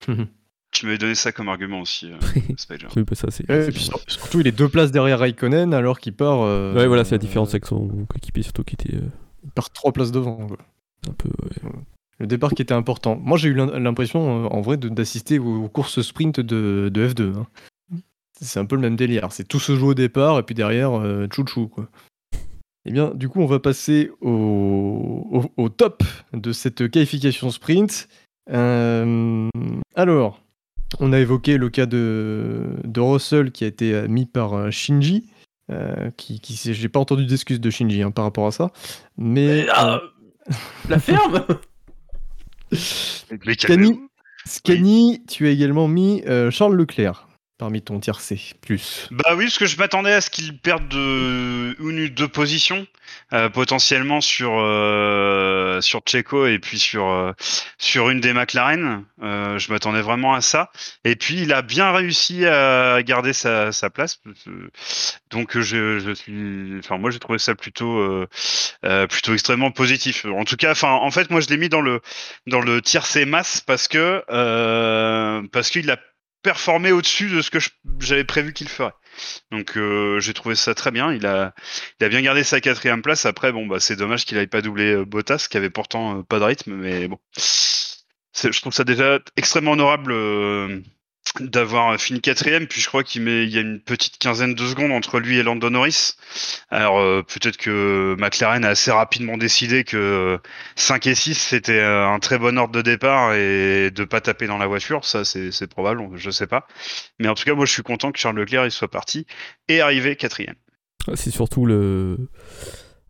Tu 0.72 0.84
m'avais 0.84 0.98
donné 0.98 1.14
ça 1.14 1.32
comme 1.32 1.48
argument 1.48 1.80
aussi, 1.80 2.10
euh, 2.10 2.16
Spider. 2.58 2.86
Oui, 2.96 3.04
bah 3.04 3.14
ça. 3.14 3.28
Ouais, 3.48 3.68
et 3.68 3.70
puis 3.70 3.88
surtout, 4.08 4.40
il 4.40 4.46
est 4.46 4.52
deux 4.52 4.68
places 4.68 4.90
derrière 4.90 5.20
Raikkonen 5.20 5.72
alors 5.72 5.98
qu'il 6.00 6.12
part. 6.12 6.42
euh, 6.42 6.74
Ouais, 6.74 6.86
voilà, 6.86 7.04
c'est 7.04 7.14
la 7.14 7.18
différence 7.18 7.50
avec 7.50 7.64
son 7.66 7.88
coéquipier, 8.08 8.42
surtout 8.42 8.62
qui 8.64 8.74
était 8.74 8.96
euh, 8.96 9.08
Il 9.44 9.50
part 9.52 9.70
trois 9.70 9.92
places 9.92 10.10
devant. 10.12 10.36
quoi. 10.48 10.58
un 11.08 11.12
peu. 11.12 11.28
ouais. 11.28 11.70
Le 12.18 12.26
départ 12.26 12.50
qui 12.50 12.60
était 12.62 12.74
important. 12.74 13.16
Moi, 13.22 13.38
j'ai 13.38 13.48
eu 13.50 13.54
l'im- 13.54 13.78
l'impression, 13.78 14.46
en 14.52 14.60
vrai, 14.60 14.76
d'assister 14.76 15.38
aux, 15.38 15.64
aux 15.64 15.68
courses 15.68 16.02
sprint 16.02 16.40
de, 16.40 16.90
de 16.92 17.08
F2. 17.08 17.36
hein. 17.36 17.46
C'est 18.40 18.58
un 18.60 18.64
peu 18.66 18.76
le 18.76 18.82
même 18.82 18.96
délire. 18.96 19.28
C'est 19.32 19.46
tout 19.48 19.60
se 19.60 19.76
joue 19.76 19.88
au 19.88 19.94
départ 19.94 20.38
et 20.38 20.42
puis 20.42 20.54
derrière, 20.54 20.92
euh, 20.98 21.26
tchou-tchou, 21.26 21.68
quoi. 21.68 21.88
Eh 22.84 22.92
bien, 22.92 23.10
du 23.14 23.28
coup, 23.28 23.40
on 23.40 23.46
va 23.46 23.58
passer 23.58 24.10
au, 24.20 24.30
au- 25.30 25.52
au 25.62 25.68
top 25.68 26.02
de 26.32 26.52
cette 26.52 26.88
qualification 26.90 27.50
sprint. 27.50 28.08
Euh, 28.52 29.48
alors, 29.96 30.40
on 31.00 31.12
a 31.12 31.18
évoqué 31.18 31.56
le 31.56 31.68
cas 31.68 31.86
de, 31.86 32.62
de 32.84 33.00
Russell 33.00 33.50
qui 33.50 33.64
a 33.64 33.66
été 33.66 33.92
euh, 33.94 34.06
mis 34.08 34.26
par 34.26 34.52
euh, 34.54 34.70
Shinji. 34.70 35.24
Euh, 35.72 36.10
qui, 36.16 36.40
j'ai 36.72 36.88
pas 36.88 37.00
entendu 37.00 37.26
d'excuses 37.26 37.60
de 37.60 37.70
Shinji 37.70 38.02
hein, 38.02 38.12
par 38.12 38.24
rapport 38.24 38.46
à 38.46 38.52
ça, 38.52 38.70
mais 39.18 39.66
Ah, 39.74 40.00
la 40.88 41.00
ferme 41.00 41.44
Mais 42.70 43.54
Scani, 44.44 45.24
tu 45.26 45.46
as 45.48 45.50
également 45.50 45.88
mis 45.88 46.22
euh, 46.28 46.52
Charles 46.52 46.76
Leclerc 46.76 47.25
parmi 47.58 47.82
ton 47.82 48.00
tiers 48.00 48.20
C. 48.20 48.38
Plus. 48.60 49.08
Bah 49.10 49.34
oui, 49.36 49.44
parce 49.44 49.58
que 49.58 49.66
je 49.66 49.76
m'attendais 49.76 50.12
à 50.12 50.20
ce 50.20 50.30
qu'il 50.30 50.58
perde 50.58 50.88
de 50.88 51.76
une 51.80 52.04
ou 52.04 52.08
deux 52.08 52.28
positions 52.28 52.86
euh, 53.32 53.48
potentiellement 53.48 54.20
sur 54.20 54.52
euh, 54.56 55.80
sur 55.80 56.02
Checo 56.06 56.46
et 56.46 56.58
puis 56.58 56.78
sur 56.78 57.08
euh, 57.08 57.32
sur 57.78 58.10
une 58.10 58.20
des 58.20 58.32
McLaren. 58.32 59.04
Euh, 59.22 59.58
je 59.58 59.72
m'attendais 59.72 60.02
vraiment 60.02 60.34
à 60.34 60.40
ça. 60.40 60.70
Et 61.04 61.16
puis 61.16 61.42
il 61.42 61.52
a 61.52 61.62
bien 61.62 61.92
réussi 61.92 62.46
à 62.46 63.02
garder 63.02 63.32
sa, 63.32 63.72
sa 63.72 63.90
place. 63.90 64.20
Donc 65.30 65.58
je, 65.58 65.98
je 65.98 66.12
suis, 66.12 66.78
enfin 66.78 66.98
moi 66.98 67.10
j'ai 67.10 67.18
trouvé 67.18 67.38
ça 67.38 67.54
plutôt 67.54 68.26
plutôt 69.08 69.32
extrêmement 69.32 69.70
positif. 69.70 70.26
En 70.26 70.44
tout 70.44 70.56
cas, 70.56 70.72
enfin 70.72 70.92
en 70.92 71.10
fait 71.10 71.30
moi 71.30 71.40
je 71.40 71.48
l'ai 71.48 71.56
mis 71.56 71.68
dans 71.68 71.80
le 71.80 72.00
dans 72.46 72.60
le 72.60 72.82
tiers 72.82 73.06
C 73.06 73.24
masse 73.24 73.60
parce 73.60 73.88
que 73.88 74.22
parce 75.52 75.70
qu'il 75.70 75.90
a 75.90 75.96
performé 76.46 76.92
au-dessus 76.92 77.28
de 77.28 77.42
ce 77.42 77.50
que 77.50 77.58
j'avais 77.98 78.22
prévu 78.22 78.52
qu'il 78.52 78.68
ferait. 78.68 78.94
Donc 79.50 79.76
euh, 79.76 80.20
j'ai 80.20 80.32
trouvé 80.32 80.54
ça 80.54 80.76
très 80.76 80.92
bien. 80.92 81.12
Il 81.12 81.26
a, 81.26 81.52
bien 81.98 82.22
gardé 82.22 82.44
sa 82.44 82.60
quatrième 82.60 83.02
place. 83.02 83.26
Après, 83.26 83.50
bon, 83.50 83.66
bah, 83.66 83.80
c'est 83.80 83.96
dommage 83.96 84.24
qu'il 84.24 84.36
n'avait 84.36 84.46
pas 84.46 84.62
doublé 84.62 84.92
euh, 84.92 85.04
Bottas, 85.04 85.48
qui 85.50 85.56
avait 85.56 85.70
pourtant 85.70 86.20
euh, 86.20 86.22
pas 86.22 86.38
de 86.38 86.44
rythme, 86.44 86.72
mais 86.74 87.08
bon. 87.08 87.18
Je 87.36 88.60
trouve 88.60 88.72
ça 88.72 88.84
déjà 88.84 89.18
extrêmement 89.36 89.72
honorable 89.72 90.12
d'avoir 91.40 91.98
fini 92.00 92.20
quatrième. 92.20 92.66
Puis 92.66 92.80
je 92.80 92.88
crois 92.88 93.02
qu'il 93.02 93.22
met, 93.22 93.44
il 93.44 93.50
y 93.50 93.58
a 93.58 93.60
une 93.60 93.80
petite 93.80 94.18
quinzaine 94.18 94.54
de 94.54 94.66
secondes 94.66 94.92
entre 94.92 95.18
lui 95.18 95.38
et 95.38 95.42
Lando 95.42 95.70
Norris. 95.70 96.12
Alors 96.70 96.98
euh, 96.98 97.22
peut-être 97.22 97.56
que 97.56 98.16
McLaren 98.18 98.64
a 98.64 98.68
assez 98.68 98.90
rapidement 98.90 99.36
décidé 99.36 99.84
que 99.84 100.38
5 100.76 101.06
et 101.06 101.14
6 101.14 101.34
c'était 101.34 101.80
euh, 101.80 102.08
un 102.08 102.18
très 102.18 102.38
bon 102.38 102.58
ordre 102.58 102.74
de 102.74 102.82
départ 102.82 103.34
et 103.34 103.90
de 103.90 104.04
pas 104.04 104.20
taper 104.20 104.46
dans 104.46 104.58
la 104.58 104.66
voiture. 104.66 105.04
Ça 105.04 105.24
c'est 105.24 105.66
probable, 105.66 106.02
je 106.16 106.30
sais 106.30 106.46
pas. 106.46 106.66
Mais 107.18 107.28
en 107.28 107.34
tout 107.34 107.44
cas, 107.44 107.54
moi 107.54 107.66
je 107.66 107.72
suis 107.72 107.82
content 107.82 108.12
que 108.12 108.18
Charles 108.18 108.36
Leclerc 108.36 108.64
il 108.64 108.70
soit 108.70 108.90
parti 108.90 109.26
et 109.68 109.80
arrivé 109.80 110.16
quatrième. 110.16 110.56
C'est 111.14 111.30
surtout 111.30 111.66
le 111.66 112.28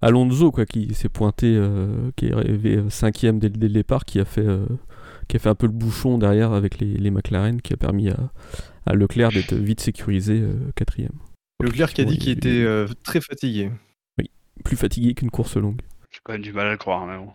Alonso 0.03 0.51
quoi 0.53 0.67
qui 0.67 0.95
s'est 0.95 1.09
pointé, 1.09 1.55
euh, 1.57 2.11
qui 2.17 2.27
est 2.27 2.33
arrivé 2.33 2.77
euh, 2.77 2.91
cinquième 2.91 3.39
dès, 3.39 3.49
le 3.49 3.69
départ, 3.69 4.05
qui 4.05 4.21
a 4.21 4.25
fait, 4.25 4.47
euh, 4.47 4.67
qui 5.29 5.37
a 5.37 5.39
fait 5.39 5.49
un 5.49 5.55
peu 5.55 5.67
le 5.67 5.73
bouchon 5.73 6.19
derrière 6.19 6.53
avec 6.53 6.79
les, 6.79 6.95
les 6.95 7.11
McLaren, 7.11 7.61
qui 7.61 7.73
a 7.73 7.77
permis 7.77 8.11
à, 8.11 8.31
à 8.87 8.95
Leclerc 8.95 9.31
d'être 9.31 9.55
vite 9.55 9.81
sécurisé 9.81 10.41
euh, 10.41 10.55
quatrième. 10.75 11.19
Leclerc 11.63 11.93
qui 11.95 12.01
a 12.03 12.05
dit 12.05 12.19
qu'il 12.19 12.33
était 12.33 12.49
euh, 12.49 12.87
très 13.03 13.21
fatigué. 13.21 13.71
plus 14.65 14.77
fatigué 14.77 15.15
qu'une 15.15 15.31
course 15.31 15.57
longue. 15.57 15.81
J'ai 16.11 16.21
quand 16.23 16.33
même 16.35 16.43
du 16.43 16.53
mal 16.53 16.67
à 16.67 16.73
le 16.73 16.77
croire, 16.77 17.07
mais 17.07 17.17
bon. 17.17 17.31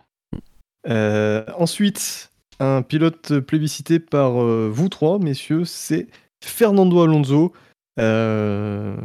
Euh, 0.88 1.44
ensuite, 1.58 2.30
un 2.60 2.82
pilote 2.82 3.40
plébiscité 3.40 3.98
par 3.98 4.42
euh, 4.42 4.70
vous 4.72 4.88
trois, 4.88 5.18
messieurs, 5.18 5.64
c'est 5.64 6.06
Fernando 6.42 7.02
Alonso. 7.02 7.52
Fernando 7.96 8.96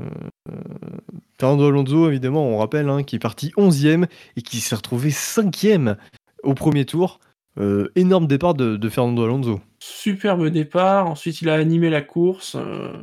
Alonso, 1.68 2.08
évidemment, 2.10 2.48
on 2.48 2.58
rappelle, 2.58 2.90
hein, 2.90 3.04
qui 3.04 3.16
est 3.16 3.20
parti 3.20 3.52
11e 3.58 4.08
et 4.36 4.42
qui 4.42 4.60
s'est 4.60 4.76
retrouvé 4.76 5.10
5e 5.10 5.98
au 6.44 6.54
premier 6.54 6.86
tour. 6.86 7.20
Euh, 7.58 7.90
énorme 7.96 8.28
départ 8.28 8.54
de, 8.54 8.78
de 8.78 8.90
Fernando 8.90 9.24
Alonso. 9.24 9.62
Superbe 9.80 10.48
départ, 10.50 11.08
ensuite 11.08 11.42
il 11.42 11.50
a 11.50 11.56
animé 11.56 11.90
la 11.90 12.02
course. 12.02 12.56
euh, 12.56 12.94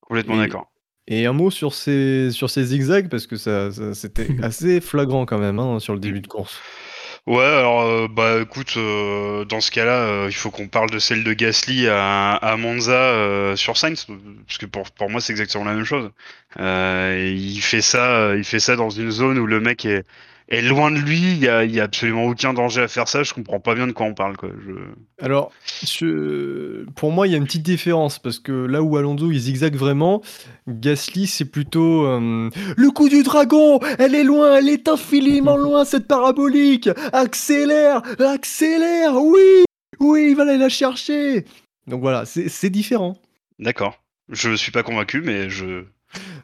Complètement 0.00 0.34
Et- 0.36 0.38
d'accord. 0.46 0.70
Et 1.08 1.26
un 1.26 1.32
mot 1.32 1.50
sur 1.50 1.74
ces, 1.74 2.30
sur 2.30 2.50
ces 2.50 2.64
zigzags, 2.66 3.08
parce 3.08 3.26
que 3.26 3.36
ça, 3.36 3.72
ça- 3.72 3.94
c'était 3.94 4.28
assez 4.42 4.80
flagrant 4.80 5.26
quand 5.26 5.38
même 5.38 5.58
hein, 5.58 5.78
sur 5.80 5.94
le 5.94 6.00
début 6.00 6.20
de 6.20 6.26
course. 6.28 6.60
Ouais, 7.26 7.44
alors 7.44 7.82
euh, 7.82 8.08
bah 8.08 8.40
écoute, 8.40 8.74
euh, 8.76 9.44
dans 9.44 9.60
ce 9.60 9.70
cas-là, 9.70 10.02
euh, 10.04 10.26
il 10.28 10.34
faut 10.34 10.50
qu'on 10.50 10.68
parle 10.68 10.90
de 10.90 10.98
celle 10.98 11.22
de 11.22 11.32
Gasly 11.32 11.86
à, 11.88 12.32
à 12.34 12.56
Monza 12.56 12.92
euh, 12.92 13.56
sur 13.56 13.76
Sainz, 13.76 14.06
parce 14.46 14.58
que 14.58 14.66
pour, 14.66 14.90
pour 14.92 15.10
moi 15.10 15.20
c'est 15.20 15.32
exactement 15.32 15.64
la 15.64 15.74
même 15.74 15.84
chose. 15.84 16.10
Euh, 16.58 17.32
il 17.36 17.60
fait 17.60 17.82
ça, 17.82 18.34
il 18.36 18.44
fait 18.44 18.58
ça 18.60 18.74
dans 18.76 18.90
une 18.90 19.10
zone 19.10 19.38
où 19.38 19.46
le 19.46 19.60
mec 19.60 19.84
est, 19.84 20.04
est 20.50 20.62
loin 20.62 20.90
de 20.90 20.98
lui. 20.98 21.32
Il 21.32 21.38
y 21.38 21.48
a, 21.48 21.82
absolument 21.82 22.24
aucun 22.24 22.52
danger 22.52 22.82
à 22.82 22.88
faire 22.88 23.08
ça. 23.08 23.22
Je 23.22 23.32
comprends 23.32 23.60
pas 23.60 23.74
bien 23.74 23.86
de 23.86 23.92
quoi 23.92 24.06
on 24.06 24.14
parle, 24.14 24.36
quoi. 24.36 24.50
Je... 24.66 24.72
Alors, 25.24 25.52
je- 25.82 26.84
pour 26.96 27.12
moi, 27.12 27.26
il 27.26 27.30
y 27.30 27.34
a 27.34 27.38
une 27.38 27.44
petite 27.44 27.62
différence 27.62 28.18
parce 28.18 28.38
que 28.38 28.52
là 28.52 28.82
où 28.82 28.96
Alonso 28.96 29.30
il 29.30 29.38
zigzague 29.38 29.76
vraiment, 29.76 30.22
Gasly 30.68 31.26
c'est 31.26 31.44
plutôt 31.44 32.04
euh, 32.06 32.50
le 32.76 32.90
coup 32.90 33.08
du 33.08 33.22
dragon. 33.22 33.80
Elle 33.98 34.14
est 34.14 34.24
loin, 34.24 34.56
elle 34.56 34.68
est 34.68 34.88
infiniment 34.88 35.56
loin 35.56 35.84
cette 35.84 36.06
parabolique. 36.06 36.90
Accélère, 37.12 38.02
accélère, 38.18 39.14
oui, 39.16 39.64
oui, 40.00 40.28
il 40.30 40.36
va 40.36 40.42
aller 40.42 40.58
la 40.58 40.68
chercher. 40.68 41.44
Donc 41.86 42.00
voilà, 42.00 42.24
c'est 42.26 42.70
différent. 42.70 43.16
D'accord. 43.58 44.02
Je 44.28 44.54
suis 44.54 44.70
pas 44.70 44.82
convaincu, 44.82 45.22
mais 45.22 45.50
je, 45.50 45.84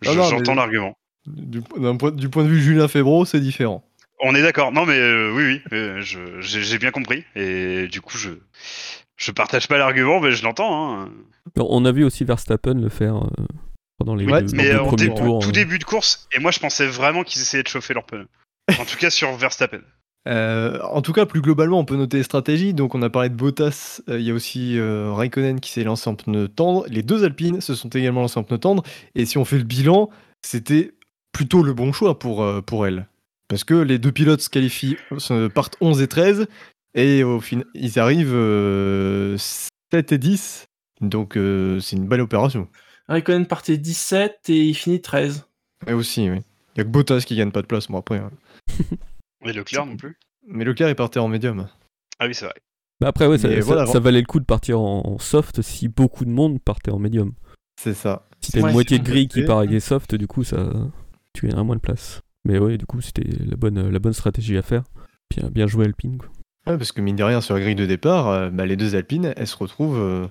j'entends 0.03 0.55
l'argument. 0.55 0.95
Du, 1.27 1.61
d'un 1.77 1.97
point, 1.97 2.11
du 2.11 2.29
point 2.29 2.45
de 2.45 2.49
vue 2.49 2.61
Julien 2.61 2.89
Febro, 2.89 3.25
c'est 3.25 3.41
différent. 3.41 3.85
On 4.21 4.35
est 4.35 4.43
d'accord. 4.43 4.73
Non, 4.73 4.87
mais 4.87 4.99
euh, 4.99 5.33
oui, 5.35 5.45
oui, 5.45 5.63
euh, 5.73 6.01
je- 6.01 6.41
j'ai 6.41 6.63
j'ai 6.63 6.79
bien 6.79 6.91
compris. 6.91 7.25
Et 7.35 7.87
du 7.89 8.01
coup, 8.01 8.17
je 8.17 8.31
je 9.17 9.31
partage 9.31 9.69
pas 9.69 9.79
l'argument, 9.79 10.21
mais 10.21 10.33
je 10.33 10.43
l'entends. 10.43 11.01
Hein. 11.03 11.11
On 11.57 11.85
a 11.85 11.93
vu 11.93 12.05
aussi 12.05 12.25
Verstappen 12.25 12.75
le 12.75 12.89
faire 12.89 13.17
euh, 13.17 13.29
pendant 13.99 14.15
les 14.15 14.27
Ouais, 14.27 14.43
deux, 14.43 14.57
Mais 14.57 14.71
euh, 14.71 14.79
premiers 14.85 15.15
tours. 15.15 15.41
tout 15.43 15.49
euh. 15.51 15.53
début 15.53 15.79
de 15.79 15.85
course, 15.85 16.29
et 16.35 16.39
moi 16.39 16.51
je 16.51 16.59
pensais 16.61 16.87
vraiment 16.87 17.23
qu'ils 17.25 17.43
essayaient 17.43 17.63
de 17.63 17.69
chauffer 17.69 17.95
leur 17.95 18.05
pneu. 18.05 18.27
En 18.81 18.85
tout 18.85 18.97
cas 18.99 19.11
sur 19.11 19.33
Verstappen. 19.37 19.81
Euh, 20.29 20.81
en 20.83 21.03
tout 21.03 21.13
cas, 21.13 21.25
plus 21.25 21.41
globalement, 21.41 21.79
on 21.79 21.85
peut 21.85 21.95
noter 21.95 22.17
les 22.17 22.25
stratégies. 22.25 22.75
Donc, 22.75 22.97
on 22.97 23.03
a 23.03 23.09
parlé 23.09 23.29
de 23.29 23.37
Bottas. 23.37 24.01
euh, 24.09 24.19
Il 24.19 24.27
y 24.27 24.33
a 24.33 24.35
aussi 24.35 24.77
euh, 24.77 25.13
Raikkonen 25.13 25.61
qui 25.61 25.71
s'est 25.71 25.85
lancé 25.85 26.11
en 26.11 26.17
pneu 26.17 26.49
tendre. 26.49 26.85
Les 26.89 27.05
deux 27.05 27.23
Alpines 27.23 27.61
se 27.61 27.77
sont 27.77 27.89
également 27.91 28.23
lancés 28.23 28.41
en 28.41 28.43
pneu 28.43 28.59
tendre. 28.59 28.83
Et 29.15 29.25
si 29.25 29.39
on 29.39 29.45
fait 29.45 29.57
le 29.59 29.63
bilan, 29.63 30.11
c'était 30.43 30.95
plutôt 31.31 31.63
le 31.63 31.75
bon 31.75 31.93
choix 31.93 32.19
pour, 32.19 32.43
euh, 32.43 32.61
pour 32.61 32.89
elle. 32.89 33.07
Parce 33.49 33.65
que 33.65 33.75
les 33.75 33.99
deux 33.99 34.13
pilotes 34.13 34.41
se 34.41 34.49
qualifient, 34.51 34.97
se 35.19 35.49
partent 35.49 35.77
11 35.81 36.03
et 36.03 36.09
13. 36.09 36.47
Et 36.95 37.23
au 37.25 37.41
final, 37.41 37.67
ils 37.75 37.99
arrivent 37.99 38.35
euh, 38.35 39.37
7 39.93 40.13
et 40.13 40.19
10. 40.19 40.65
Donc, 41.01 41.37
euh, 41.37 41.79
c'est 41.81 41.97
une 41.97 42.09
belle 42.09 42.23
opération. 42.23 42.69
Raikkonen 43.09 43.47
partait 43.47 43.77
17 43.77 44.41
et 44.49 44.65
il 44.67 44.75
finit 44.75 45.01
13. 45.01 45.47
Et 45.87 45.93
aussi, 45.93 46.29
oui. 46.31 46.39
Il 46.75 46.79
y 46.79 46.81
a 46.81 46.85
que 46.85 46.89
Bottas 46.89 47.21
qui 47.27 47.37
gagne 47.37 47.53
pas 47.53 47.63
de 47.63 47.67
place, 47.67 47.89
bon 47.89 47.99
après. 47.99 48.19
hein. 48.19 48.31
Et 49.45 49.53
Leclerc 49.53 49.87
non 49.87 49.97
plus. 49.97 50.17
Mais 50.49 50.65
Leclerc, 50.65 50.89
il 50.89 50.95
partait 50.97 51.21
en 51.21 51.29
médium. 51.29 51.69
Ah 52.19 52.27
oui, 52.27 52.35
c'est 52.35 52.47
vrai. 52.47 52.55
Bah 53.01 53.09
après, 53.09 53.27
ouais, 53.27 53.39
ça, 53.39 53.49
Mais 53.49 53.61
ça- 53.61 53.67
voilà, 53.67 53.87
ça 53.87 54.01
valait 54.01 54.21
le 54.21 54.27
coup 54.27 54.41
de 54.41 54.45
partir 54.45 54.81
en, 54.81 55.03
en 55.07 55.19
soft 55.19 55.61
si 55.63 55.89
beaucoup 55.89 56.25
de 56.25 56.31
monde 56.31 56.61
partait 56.63 56.91
en 56.91 56.99
médium. 56.99 57.33
C'est 57.81 57.95
ça. 57.95 58.27
Si 58.41 58.53
t'as 58.53 58.61
une 58.61 58.73
moitié 58.73 58.99
de 58.99 59.05
grille 59.05 59.29
qui 59.29 59.43
part 59.45 59.59
avec 59.59 59.71
des 59.71 59.81
softs, 59.81 60.15
du 60.15 60.27
coup, 60.27 60.43
ça, 60.45 60.73
tu 61.35 61.47
gagneras 61.47 61.63
moins 61.63 61.77
de 61.77 61.81
place. 61.81 62.21
Mais 62.47 62.59
ouais, 62.59 62.79
du 62.79 62.87
coup, 62.87 63.01
c'était 63.01 63.25
la 63.45 63.57
bonne, 63.57 63.91
la 63.91 63.99
bonne 63.99 64.13
stratégie 64.13 64.57
à 64.57 64.63
faire. 64.63 64.85
Bien, 65.35 65.51
bien 65.51 65.67
joué 65.67 65.85
Alpine. 65.85 66.17
Quoi. 66.19 66.29
Ouais, 66.69 66.79
parce 66.79 66.93
que 66.93 67.01
mine 67.01 67.17
de 67.17 67.25
rien, 67.25 67.41
sur 67.41 67.55
la 67.55 67.61
grille 67.61 67.75
de 67.75 67.87
départ, 67.87 68.29
euh, 68.29 68.51
bah, 68.51 68.67
les 68.67 68.77
deux 68.77 68.95
Alpines, 68.95 69.33
elles 69.37 69.47
se 69.49 69.57
retrouvent, 69.57 69.99
euh, 69.99 70.29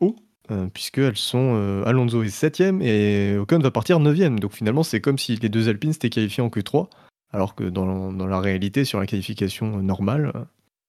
haut, 0.00 0.16
euh, 0.50 0.66
puisqu'elles 0.72 1.16
sont. 1.16 1.54
euh, 1.56 1.84
Alonso 1.84 2.22
est 2.22 2.28
7ème 2.28 2.80
et 2.82 3.36
Ocon 3.36 3.58
va 3.58 3.70
partir 3.70 4.00
9ème. 4.00 4.38
Donc 4.38 4.52
finalement, 4.52 4.82
c'est 4.82 5.00
comme 5.02 5.18
si 5.18 5.36
les 5.36 5.48
deux 5.50 5.68
Alpines 5.68 5.92
s'étaient 5.92 6.10
qualifiées 6.10 6.42
en 6.42 6.48
Q3, 6.48 6.88
alors 7.32 7.54
que 7.54 7.64
dans, 7.64 8.12
dans 8.12 8.26
la 8.26 8.40
réalité, 8.40 8.84
sur 8.86 8.98
la 8.98 9.06
qualification 9.06 9.82
normale, 9.82 10.32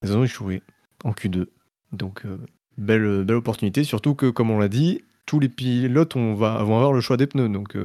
elles 0.01 0.16
ont 0.16 0.24
échoué 0.24 0.62
en 1.03 1.12
Q2. 1.12 1.47
Donc 1.91 2.24
belle, 2.78 3.24
belle 3.26 3.36
opportunité, 3.36 3.84
surtout 3.84 4.16
que, 4.16 4.30
comme 4.30 4.51
on 4.51 4.60
l'a 4.60 4.70
dit, 4.70 5.03
tous 5.26 5.39
les 5.39 5.49
pilotes 5.49 6.16
on 6.16 6.34
va, 6.36 6.64
vont 6.64 6.76
avoir 6.78 6.93
le 6.93 7.01
choix 7.01 7.18
des 7.18 7.28
pneus. 7.28 7.49
Donc 7.49 7.76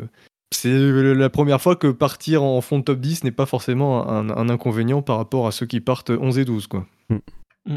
c'est 0.53 0.72
la 0.72 1.30
première 1.30 1.61
fois 1.61 1.76
que 1.76 1.88
partir 1.88 2.42
en 2.42 2.61
fond 2.61 2.78
de 2.78 2.84
top 2.84 3.01
10 3.01 3.24
n'est 3.24 3.30
pas 3.30 3.46
forcément 3.46 4.09
un, 4.09 4.30
un 4.30 4.48
inconvénient 4.48 5.03
par 5.03 5.16
rapport 5.16 5.46
à 5.46 5.53
ceux 5.53 5.66
qui 5.66 5.80
partent 5.80 6.11
11 6.11 6.38
et 6.38 6.44
12. 6.44 6.66
Quoi. 6.66 6.86
Mm. 7.09 7.16
Mm. 7.66 7.76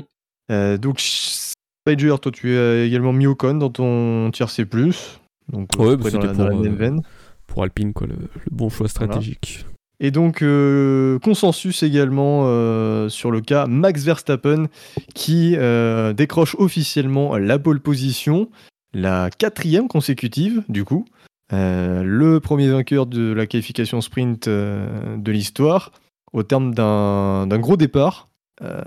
Euh, 0.52 0.78
donc, 0.78 1.00
Spider, 1.00 2.16
toi, 2.22 2.32
tu 2.32 2.58
as 2.58 2.84
également 2.84 3.14
mis 3.14 3.28
Ocon 3.28 3.56
dans 3.56 3.70
ton 3.70 4.32
tier 4.32 4.48
C. 4.48 4.66
Donc, 4.66 5.70
Ouais, 5.78 5.88
euh, 5.88 5.98
bah, 5.98 6.04
dans, 6.04 6.10
c'était 6.10 6.28
la, 6.28 6.34
dans 6.34 6.46
la 6.46 6.52
pour, 6.52 6.62
même 6.62 6.74
euh, 6.74 6.78
veine. 6.78 7.02
Pour 7.48 7.64
Alpine, 7.64 7.94
quoi, 7.94 8.08
le, 8.08 8.16
le 8.16 8.52
bon 8.52 8.70
choix 8.70 8.88
stratégique. 8.88 9.66
Et 10.00 10.12
donc, 10.12 10.42
euh, 10.42 11.18
consensus 11.20 11.82
également 11.82 12.44
euh, 12.46 13.08
sur 13.08 13.32
le 13.32 13.40
cas 13.40 13.68
Max 13.68 14.04
Verstappen 14.04 14.66
qui 15.14 15.56
euh, 15.56 16.12
décroche 16.12 16.56
officiellement 16.60 17.38
la 17.38 17.58
pole 17.58 17.80
position, 17.80 18.50
la 18.94 19.30
quatrième 19.30 19.88
consécutive 19.88 20.64
du 20.68 20.84
coup. 20.84 21.06
Euh, 21.54 22.04
le 22.04 22.40
premier 22.40 22.70
vainqueur 22.70 23.06
de 23.06 23.32
la 23.32 23.46
qualification 23.46 24.02
sprint 24.02 24.48
euh, 24.48 25.18
de 25.18 25.32
l'histoire 25.32 25.92
au 26.32 26.44
terme 26.44 26.74
d'un 26.74 27.60
gros 27.60 27.78
départ. 27.78 28.30
Euh, 28.62 28.82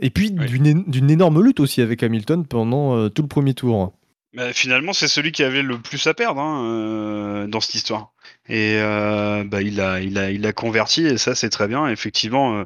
et 0.00 0.10
puis 0.10 0.34
Oui. 0.38 0.58
d'une 0.86 1.10
énorme 1.10 1.42
lutte 1.42 1.60
aussi 1.60 1.82
avec 1.82 2.02
Hamilton 2.02 2.46
pendant 2.46 3.08
tout 3.10 3.22
le 3.22 3.28
premier 3.28 3.54
tour. 3.54 3.92
Bah, 4.34 4.52
finalement, 4.52 4.92
c'est 4.92 5.08
celui 5.08 5.32
qui 5.32 5.42
avait 5.42 5.62
le 5.62 5.78
plus 5.78 6.06
à 6.06 6.12
perdre 6.12 6.40
hein, 6.40 6.62
euh, 6.64 7.46
dans 7.46 7.60
cette 7.60 7.74
histoire. 7.74 8.12
Et 8.48 8.76
euh, 8.78 9.44
bah, 9.44 9.62
il 9.62 9.80
a, 9.80 10.00
il 10.00 10.18
a, 10.18 10.30
il 10.30 10.44
a 10.46 10.52
converti 10.52 11.06
et 11.06 11.16
ça 11.16 11.34
c'est 11.34 11.48
très 11.48 11.68
bien. 11.68 11.88
Effectivement, 11.88 12.58
euh, 12.58 12.64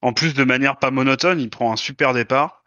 en 0.00 0.12
plus 0.12 0.34
de 0.34 0.42
manière 0.42 0.78
pas 0.78 0.90
monotone, 0.90 1.40
il 1.40 1.48
prend 1.48 1.72
un 1.72 1.76
super 1.76 2.12
départ. 2.12 2.61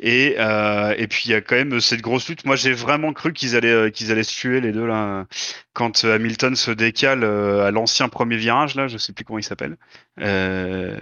Et, 0.00 0.36
euh, 0.38 0.94
et 0.96 1.06
puis 1.06 1.22
il 1.26 1.30
y 1.32 1.34
a 1.34 1.40
quand 1.40 1.56
même 1.56 1.80
cette 1.80 2.00
grosse 2.00 2.28
lutte. 2.28 2.44
Moi 2.44 2.56
j'ai 2.56 2.72
vraiment 2.72 3.12
cru 3.12 3.32
qu'ils 3.32 3.56
allaient, 3.56 3.68
euh, 3.68 3.90
qu'ils 3.90 4.10
allaient 4.10 4.22
se 4.22 4.34
tuer 4.36 4.60
les 4.60 4.72
deux 4.72 4.86
là 4.86 5.26
quand 5.72 6.04
euh, 6.04 6.16
Hamilton 6.16 6.56
se 6.56 6.70
décale 6.70 7.24
à 7.24 7.70
l'ancien 7.70 8.08
premier 8.08 8.36
virage 8.36 8.74
là, 8.74 8.88
je 8.88 8.98
sais 8.98 9.12
plus 9.12 9.24
comment 9.24 9.38
il 9.38 9.44
s'appelle. 9.44 9.76
Euh, 10.20 10.96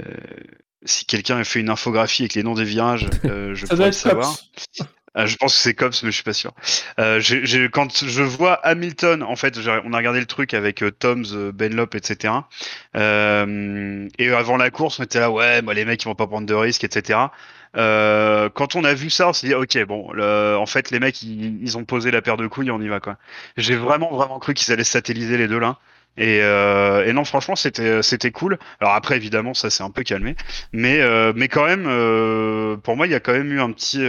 si 0.85 1.05
quelqu'un 1.05 1.39
a 1.39 1.45
fait 1.45 1.61
une 1.61 1.71
infographie 1.71 2.23
avec 2.23 2.35
les 2.35 2.43
noms 2.43 2.55
des 2.55 2.65
virages, 2.65 3.09
euh, 3.25 3.55
je 3.55 3.67
pourrais 3.67 3.87
le 3.87 3.93
savoir. 3.93 4.37
Je 5.17 5.35
pense 5.37 5.55
que 5.55 5.61
c'est 5.61 5.75
Cops, 5.75 6.05
mais 6.05 6.11
je 6.11 6.15
suis 6.15 6.23
pas 6.23 6.33
sûr. 6.33 6.55
Euh, 7.01 7.21
quand 7.73 8.05
je 8.05 8.23
vois 8.23 8.55
Hamilton, 8.65 9.25
en 9.25 9.35
fait, 9.35 9.59
on 9.85 9.93
a 9.93 9.97
regardé 9.97 10.21
le 10.21 10.27
truc 10.27 10.55
avec 10.55 10.85
euh, 10.85 10.93
Toms, 10.93 11.51
Benlop, 11.53 11.97
etc. 11.97 12.35
Et 12.95 14.29
avant 14.31 14.57
la 14.57 14.71
course, 14.71 15.01
on 15.01 15.03
était 15.03 15.19
là, 15.19 15.33
ouais, 15.33 15.63
les 15.75 15.85
mecs, 15.85 16.01
ils 16.05 16.07
vont 16.07 16.15
pas 16.15 16.29
prendre 16.29 16.47
de 16.47 16.55
risques, 16.55 16.85
etc. 16.85 17.19
Euh, 17.77 18.49
quand 18.49 18.75
on 18.75 18.85
a 18.85 18.95
vu 18.95 19.11
ça, 19.11 19.29
on 19.29 19.33
s'est 19.33 19.49
dit, 19.49 19.55
ok, 19.55 19.85
bon, 19.87 20.11
en 20.21 20.67
fait, 20.67 20.91
les 20.91 20.99
mecs, 20.99 21.23
ils, 21.23 21.79
ont 21.79 21.85
posé 21.85 22.11
la 22.11 22.23
paire 22.23 22.37
de 22.37 22.47
couilles, 22.47 22.71
on 22.71 22.81
y 22.81 22.89
va, 22.89 23.01
quoi. 23.01 23.17
J'ai 23.57 23.77
vraiment, 23.77 24.11
vraiment 24.15 24.39
cru 24.39 24.55
qu'ils 24.55 24.73
allaient 24.73 24.85
satelliser 24.85 25.37
les 25.37 25.49
deux 25.49 25.59
là. 25.59 25.79
Et, 26.17 26.41
euh, 26.43 27.07
et 27.07 27.13
non, 27.13 27.25
franchement, 27.25 27.55
c'était 27.57 28.03
c'était 28.03 28.33
cool. 28.33 28.59
Alors 28.81 28.95
après, 28.95 29.17
évidemment, 29.17 29.55
ça 29.55 29.71
s'est 29.71 29.85
un 29.85 29.91
peu 29.91 30.03
calmé, 30.03 30.35
mais 30.73 31.01
euh, 31.01 31.33
mais 31.37 31.49
quand 31.49 31.65
même, 31.65 31.85
pour 32.83 32.97
moi, 32.97 33.07
il 33.07 33.13
y 33.13 33.15
a 33.15 33.21
quand 33.21 33.33
même 33.33 33.53
eu 33.53 33.61
un 33.61 33.71
petit. 33.73 34.01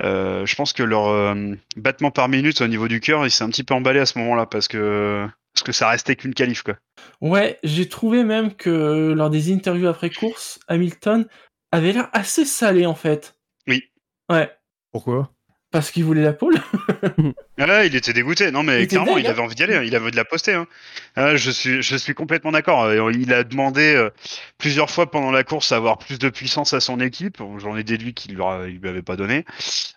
je 0.00 0.54
pense 0.54 0.72
que 0.72 0.82
leur 0.82 1.34
battement 1.76 2.10
par 2.10 2.28
minute 2.28 2.60
au 2.60 2.68
niveau 2.68 2.86
du 2.86 3.00
cœur, 3.00 3.24
il 3.26 3.30
s'est 3.30 3.44
un 3.44 3.48
petit 3.48 3.64
peu 3.64 3.74
emballé 3.74 4.00
à 4.00 4.06
ce 4.06 4.18
moment-là 4.18 4.46
parce 4.46 4.68
que 4.68 5.26
parce 5.54 5.64
que 5.64 5.72
ça 5.72 5.88
restait 5.88 6.16
qu'une 6.16 6.34
qualif 6.34 6.62
quoi. 6.62 6.74
Ouais, 7.20 7.58
j'ai 7.64 7.88
trouvé 7.88 8.22
même 8.22 8.54
que 8.54 9.12
lors 9.12 9.30
des 9.30 9.52
interviews 9.52 9.88
après 9.88 10.10
course, 10.10 10.60
Hamilton 10.68 11.26
avait 11.72 11.92
l'air 11.92 12.08
assez 12.12 12.44
salé 12.44 12.86
en 12.86 12.94
fait. 12.94 13.36
Oui. 13.68 13.84
Ouais, 14.28 14.50
Pourquoi? 14.92 15.30
Parce 15.72 15.92
qu'il 15.92 16.02
voulait 16.04 16.22
la 16.24 16.32
pole. 16.32 16.56
Ah 17.62 17.66
là, 17.66 17.84
il 17.84 17.94
était 17.94 18.14
dégoûté. 18.14 18.50
Non, 18.50 18.62
mais 18.62 18.82
Il 18.84 18.88
clairement, 18.88 19.18
il 19.18 19.26
hein. 19.26 19.30
avait 19.30 19.42
envie 19.42 19.54
d'y 19.54 19.62
aller. 19.62 19.74
hein. 19.76 19.82
Il 19.84 19.94
avait 19.94 20.10
de 20.10 20.16
la 20.16 20.24
poster. 20.24 20.54
Hein. 20.54 20.66
Ah, 21.14 21.36
je 21.36 21.50
suis, 21.50 21.82
je 21.82 21.94
suis 21.96 22.14
complètement 22.14 22.52
d'accord. 22.52 22.84
Euh, 22.84 23.12
Il 23.12 23.34
a 23.34 23.44
demandé 23.44 23.94
euh, 23.94 24.08
plusieurs 24.56 24.90
fois 24.90 25.10
pendant 25.10 25.30
la 25.30 25.44
course 25.44 25.70
à 25.70 25.76
avoir 25.76 25.98
plus 25.98 26.18
de 26.18 26.30
puissance 26.30 26.72
à 26.72 26.80
son 26.80 27.00
équipe. 27.00 27.36
J'en 27.58 27.76
ai 27.76 27.84
déduit 27.84 28.14
qu'il 28.14 28.32
il 28.32 28.78
lui 28.80 28.88
avait 28.88 29.02
pas 29.02 29.16
donné. 29.16 29.44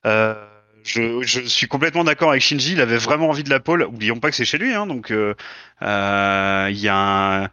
Euh, 0.05 0.35
je, 0.83 1.41
suis 1.45 1.67
complètement 1.67 2.03
d'accord 2.03 2.31
avec 2.31 2.41
Shinji. 2.41 2.73
Il 2.73 2.81
avait 2.81 2.97
vraiment 2.97 3.29
envie 3.29 3.43
de 3.43 3.49
la 3.49 3.59
pole. 3.59 3.83
Oublions 3.83 4.19
pas 4.19 4.29
que 4.29 4.35
c'est 4.35 4.45
chez 4.45 4.57
lui. 4.57 4.73
Hein, 4.73 4.85
donc, 4.85 5.11
euh, 5.11 5.33
euh, 5.81 6.67
il 6.71 6.79
y 6.79 6.87
a 6.89 7.49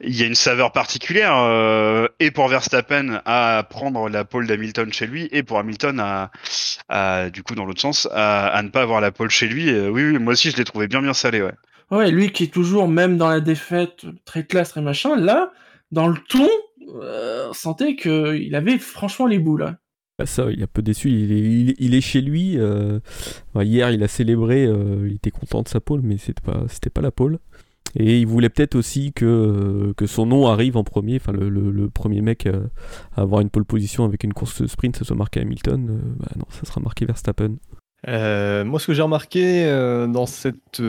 une 0.00 0.34
saveur 0.34 0.72
particulière 0.72 1.36
euh, 1.36 2.08
et 2.18 2.30
pour 2.30 2.48
Verstappen 2.48 3.20
à 3.24 3.64
prendre 3.68 4.08
la 4.08 4.24
pole 4.24 4.46
d'Hamilton 4.46 4.92
chez 4.92 5.06
lui 5.06 5.28
et 5.32 5.42
pour 5.42 5.58
Hamilton 5.58 6.00
à, 6.88 7.30
du 7.30 7.42
coup 7.42 7.54
dans 7.54 7.64
l'autre 7.64 7.80
sens 7.80 8.08
à, 8.12 8.60
ne 8.62 8.68
pas 8.68 8.82
avoir 8.82 9.00
la 9.00 9.12
pole 9.12 9.30
chez 9.30 9.46
lui. 9.46 9.78
Oui, 9.78 10.18
moi 10.18 10.32
aussi 10.32 10.50
je 10.50 10.56
l'ai 10.56 10.64
trouvé 10.64 10.88
bien 10.88 11.02
bien 11.02 11.14
salé. 11.14 11.42
Ouais. 11.42 11.54
Ouais, 11.90 12.10
lui 12.10 12.30
qui 12.30 12.44
est 12.44 12.52
toujours, 12.52 12.88
même 12.88 13.16
dans 13.16 13.28
la 13.28 13.40
défaite, 13.40 14.06
très 14.24 14.46
classe, 14.46 14.70
très 14.70 14.80
machin, 14.80 15.16
là, 15.16 15.50
dans 15.90 16.06
le 16.06 16.16
ton, 16.28 16.48
on 16.78 17.52
sentait 17.52 17.96
qu'il 17.96 18.54
avait 18.54 18.78
franchement 18.78 19.26
les 19.26 19.40
boules. 19.40 19.64
hein. 19.64 19.76
Bah, 20.20 20.26
ça, 20.26 20.50
il 20.50 20.60
est 20.60 20.64
un 20.64 20.66
peu 20.70 20.82
déçu. 20.82 21.08
Il 21.08 21.32
est, 21.32 21.74
il 21.78 21.94
est- 21.94 22.00
chez 22.02 22.20
lui. 22.20 22.58
euh, 22.58 23.00
hier, 23.56 23.90
il 23.90 24.02
a 24.02 24.08
célébré. 24.08 24.66
euh, 24.66 25.06
il 25.08 25.14
était 25.14 25.30
content 25.30 25.62
de 25.62 25.68
sa 25.68 25.80
pole, 25.80 26.02
mais 26.02 26.18
c'était 26.18 26.42
pas, 26.42 26.64
c'était 26.68 26.90
pas 26.90 27.00
la 27.00 27.10
pole. 27.10 27.38
Et 27.98 28.20
il 28.20 28.26
voulait 28.26 28.50
peut-être 28.50 28.74
aussi 28.74 29.14
que, 29.14 29.24
euh, 29.24 29.92
que 29.96 30.06
son 30.06 30.26
nom 30.26 30.46
arrive 30.46 30.76
en 30.76 30.84
premier. 30.84 31.16
Enfin, 31.16 31.32
le, 31.32 31.88
premier 31.88 32.20
mec 32.20 32.46
à 32.46 33.20
avoir 33.20 33.40
une 33.40 33.48
pole 33.48 33.64
position 33.64 34.04
avec 34.04 34.22
une 34.22 34.34
course 34.34 34.66
sprint, 34.66 34.96
ça 34.96 35.06
soit 35.06 35.16
marqué 35.16 35.40
Hamilton. 35.40 35.86
bah 36.18 36.28
non, 36.36 36.44
ça 36.50 36.66
sera 36.66 36.82
marqué 36.82 37.06
Verstappen. 37.06 37.56
Moi, 38.06 38.78
ce 38.78 38.86
que 38.88 38.92
j'ai 38.92 39.02
remarqué 39.02 39.64
dans 40.12 40.26
cette 40.26 40.82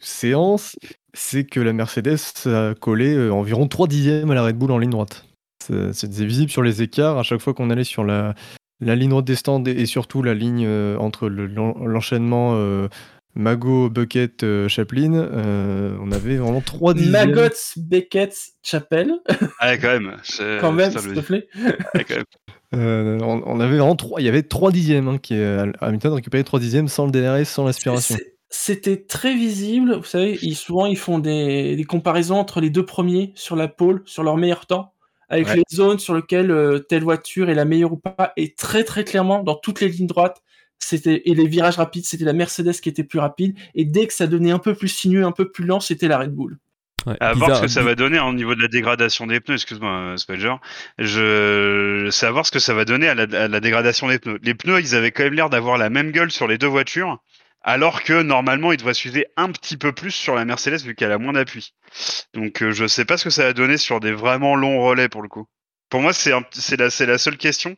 séance, 0.00 0.76
c'est 1.14 1.44
que 1.44 1.60
la 1.60 1.72
Mercedes 1.72 2.18
a 2.46 2.74
collé 2.74 3.30
environ 3.30 3.68
3 3.68 3.86
dixièmes 3.86 4.32
à 4.32 4.34
la 4.34 4.42
Red 4.42 4.56
Bull 4.58 4.72
en 4.72 4.78
ligne 4.78 4.90
droite. 4.90 5.28
C'est 5.62 5.92
c'est 5.92 6.24
visible 6.24 6.50
sur 6.50 6.62
les 6.62 6.82
écarts 6.82 7.18
à 7.18 7.22
chaque 7.22 7.40
fois 7.40 7.54
qu'on 7.54 7.70
allait 7.70 7.84
sur 7.84 8.04
la, 8.04 8.34
la 8.80 8.94
ligne 8.96 9.10
droite 9.10 9.24
des 9.24 9.36
stands 9.36 9.64
et, 9.64 9.86
surtout 9.86 10.22
la 10.22 10.34
ligne 10.34 10.64
euh, 10.66 10.96
entre 10.98 11.28
le- 11.28 11.46
l'en- 11.46 11.78
l'enchaînement 11.84 12.52
euh, 12.56 12.88
Mago, 13.34 13.88
Bucket, 13.88 14.42
euh, 14.42 14.68
Chaplin. 14.68 15.14
euh, 15.14 15.96
on 16.02 16.12
avait 16.12 16.36
vraiment 16.36 16.60
3 16.60 16.92
dixièmes. 16.92 17.12
Maggots, 17.30 17.54
Beckett, 17.76 18.36
Chapelle, 18.62 19.12
Ah, 19.58 19.78
quand 19.78 19.88
même. 20.00 20.16
quand 20.60 20.72
même, 20.72 20.90
s'il 20.90 21.10
le- 21.10 21.14
te 21.16 21.20
plaît. 21.20 21.48
ouais, 21.94 22.04
quand 22.06 22.16
même. 22.16 22.24
Euh, 22.74 23.18
on, 23.22 23.42
on 23.46 23.60
avait 23.60 23.76
vraiment 23.78 23.96
3, 23.96 24.20
il 24.20 24.24
y 24.24 24.28
avait 24.28 24.42
3 24.42 24.70
dixièmes. 24.72 25.08
hein, 25.08 25.18
qui, 25.18 25.34
est- 25.34 25.72
Hamilton 25.80 26.12
récupérait 26.14 26.44
3 26.44 26.60
dixièmes 26.60 26.88
sans 26.88 27.06
le 27.06 27.10
DRS, 27.12 27.46
sans 27.46 27.64
l'aspiration. 27.64 28.16
C'était 28.54 28.98
très 29.02 29.34
visible. 29.34 29.94
Vous 29.96 30.04
savez, 30.04 30.38
ils, 30.42 30.54
souvent 30.54 30.84
ils 30.84 30.98
font 30.98 31.18
des, 31.18 31.74
des 31.74 31.84
comparaisons 31.84 32.36
entre 32.36 32.60
les 32.60 32.68
deux 32.68 32.84
premiers 32.84 33.32
sur 33.34 33.56
la 33.56 33.66
pole, 33.66 34.02
sur 34.04 34.22
leur 34.24 34.36
meilleur 34.36 34.66
temps, 34.66 34.91
avec 35.32 35.48
Ouais. 35.48 35.56
les 35.56 35.62
zones 35.74 35.98
sur 35.98 36.14
lesquelles 36.14 36.50
euh, 36.50 36.78
telle 36.78 37.02
voiture 37.02 37.50
est 37.50 37.54
la 37.54 37.64
meilleure 37.64 37.92
ou 37.92 37.96
pas. 37.96 38.32
Et 38.36 38.54
très 38.54 38.84
très 38.84 39.02
clairement, 39.02 39.42
dans 39.42 39.56
toutes 39.56 39.80
les 39.80 39.88
lignes 39.88 40.06
droites, 40.06 40.40
c'était 40.78 41.22
et 41.24 41.34
les 41.34 41.46
virages 41.46 41.76
rapides, 41.76 42.04
c'était 42.04 42.24
la 42.24 42.32
Mercedes 42.32 42.74
qui 42.80 42.88
était 42.88 43.04
plus 43.04 43.18
rapide. 43.18 43.56
Et 43.74 43.84
dès 43.84 44.06
que 44.06 44.12
ça 44.14 44.26
devenait 44.26 44.50
un 44.52 44.58
peu 44.58 44.74
plus 44.74 44.88
sinueux, 44.88 45.24
un 45.24 45.32
peu 45.32 45.50
plus 45.50 45.64
lent, 45.64 45.80
c'était 45.80 46.08
la 46.08 46.18
Red 46.18 46.32
Bull. 46.34 46.58
Ouais, 47.06 47.16
À 47.18 47.32
voir 47.34 47.56
ce 47.56 47.62
que 47.62 47.68
ça 47.68 47.82
va 47.82 47.96
donner 47.96 48.18
hein, 48.18 48.26
au 48.26 48.32
niveau 48.32 48.54
de 48.54 48.62
la 48.62 48.68
dégradation 48.68 49.26
des 49.26 49.40
pneus, 49.40 49.54
excuse-moi, 49.56 49.90
euh, 49.90 50.16
Spelger. 50.16 50.54
Je 50.98 52.08
sais 52.10 52.26
à 52.26 52.30
voir 52.30 52.46
ce 52.46 52.52
que 52.52 52.58
ça 52.60 52.74
va 52.74 52.84
donner 52.84 53.08
à 53.08 53.14
la, 53.14 53.22
à 53.22 53.48
la 53.48 53.60
dégradation 53.60 54.08
des 54.08 54.18
pneus. 54.18 54.38
Les 54.42 54.54
pneus, 54.54 54.80
ils 54.80 54.94
avaient 54.94 55.10
quand 55.10 55.24
même 55.24 55.34
l'air 55.34 55.50
d'avoir 55.50 55.78
la 55.78 55.90
même 55.90 56.12
gueule 56.12 56.30
sur 56.30 56.46
les 56.46 56.58
deux 56.58 56.68
voitures, 56.68 57.18
alors 57.64 58.02
que 58.02 58.22
normalement, 58.22 58.72
ils 58.72 58.76
devraient 58.76 58.94
s'user 58.94 59.26
un 59.36 59.50
petit 59.52 59.76
peu 59.76 59.92
plus 59.92 60.10
sur 60.10 60.34
la 60.34 60.44
Mercedes 60.44 60.82
vu 60.82 60.94
qu'elle 60.94 61.12
a 61.12 61.18
moins 61.18 61.32
d'appui. 61.32 61.74
Donc, 62.34 62.62
euh, 62.62 62.72
je 62.72 62.86
sais 62.86 63.04
pas 63.04 63.16
ce 63.16 63.24
que 63.24 63.30
ça 63.30 63.44
va 63.44 63.52
donner 63.52 63.76
sur 63.76 64.00
des 64.00 64.12
vraiment 64.12 64.56
longs 64.56 64.82
relais 64.82 65.08
pour 65.08 65.22
le 65.22 65.28
coup. 65.28 65.46
Pour 65.90 66.00
moi, 66.00 66.12
c'est 66.14 66.30
la, 66.30 66.88
la 67.06 67.18
seule 67.18 67.36
question. 67.36 67.76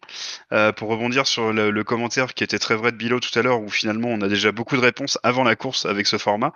euh, 0.52 0.72
pour 0.72 0.88
rebondir 0.88 1.26
sur 1.26 1.52
le, 1.52 1.70
le 1.70 1.84
commentaire 1.84 2.34
qui 2.34 2.44
était 2.44 2.58
très 2.60 2.76
vrai 2.76 2.92
de 2.92 2.96
Bilo 2.96 3.20
tout 3.20 3.36
à 3.38 3.42
l'heure, 3.42 3.60
où 3.60 3.68
finalement 3.68 4.08
on 4.08 4.20
a 4.20 4.28
déjà 4.28 4.52
beaucoup 4.52 4.76
de 4.76 4.82
réponses 4.82 5.18
avant 5.22 5.44
la 5.44 5.56
course 5.56 5.86
avec 5.86 6.06
ce 6.06 6.18
format. 6.18 6.52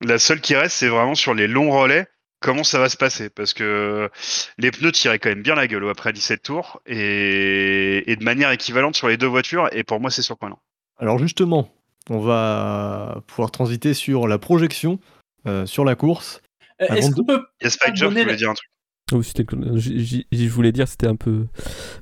La 0.00 0.18
seule 0.18 0.40
qui 0.40 0.56
reste, 0.56 0.76
c'est 0.76 0.88
vraiment 0.88 1.14
sur 1.14 1.34
les 1.34 1.46
longs 1.48 1.70
relais 1.70 2.06
comment 2.40 2.64
ça 2.64 2.78
va 2.78 2.88
se 2.88 2.96
passer? 2.96 3.30
Parce 3.30 3.54
que 3.54 4.10
les 4.58 4.70
pneus 4.70 4.92
tiraient 4.92 5.18
quand 5.18 5.28
même 5.28 5.42
bien 5.42 5.54
la 5.54 5.66
gueule 5.66 5.88
après 5.88 6.12
17 6.12 6.42
tours 6.42 6.80
et, 6.86 8.10
et 8.10 8.16
de 8.16 8.24
manière 8.24 8.50
équivalente 8.50 8.96
sur 8.96 9.08
les 9.08 9.16
deux 9.16 9.26
voitures 9.26 9.68
et 9.72 9.84
pour 9.84 10.00
moi 10.00 10.10
c'est 10.10 10.22
surprenant. 10.22 10.60
Alors 10.98 11.18
justement, 11.18 11.68
on 12.10 12.20
va 12.20 13.22
pouvoir 13.26 13.50
transiter 13.50 13.94
sur 13.94 14.28
la 14.28 14.38
projection 14.38 14.98
euh, 15.46 15.66
sur 15.66 15.84
la 15.84 15.94
course. 15.94 16.40
Euh, 16.80 16.86
Est-ce 16.94 17.10
de- 17.10 17.14
qu'on 17.16 17.24
peut 17.24 17.44
Il 17.60 17.64
y 17.64 17.66
a 17.66 17.70
Spiker 17.70 17.94
qui 17.94 18.00
donner 18.00 18.20
voulait 18.22 18.32
la- 18.32 18.36
dire 18.36 18.50
un 18.50 18.54
truc. 18.54 18.68
Oh, 19.10 19.22
j- 19.22 20.04
j- 20.04 20.26
Je 20.30 20.48
voulais 20.50 20.70
dire, 20.70 20.86
c'était 20.86 21.06
un 21.06 21.16
peu. 21.16 21.46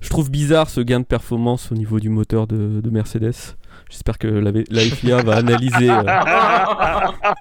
Je 0.00 0.08
trouve 0.08 0.28
bizarre 0.28 0.68
ce 0.68 0.80
gain 0.80 0.98
de 0.98 1.04
performance 1.04 1.70
au 1.70 1.76
niveau 1.76 2.00
du 2.00 2.08
moteur 2.08 2.48
de, 2.48 2.80
de 2.80 2.90
Mercedes. 2.90 3.54
J'espère 3.88 4.18
que 4.18 4.26
la, 4.26 4.50
la 4.70 4.80
FIA 4.82 5.22
va 5.22 5.36
analyser, 5.36 5.88
euh, 5.88 6.02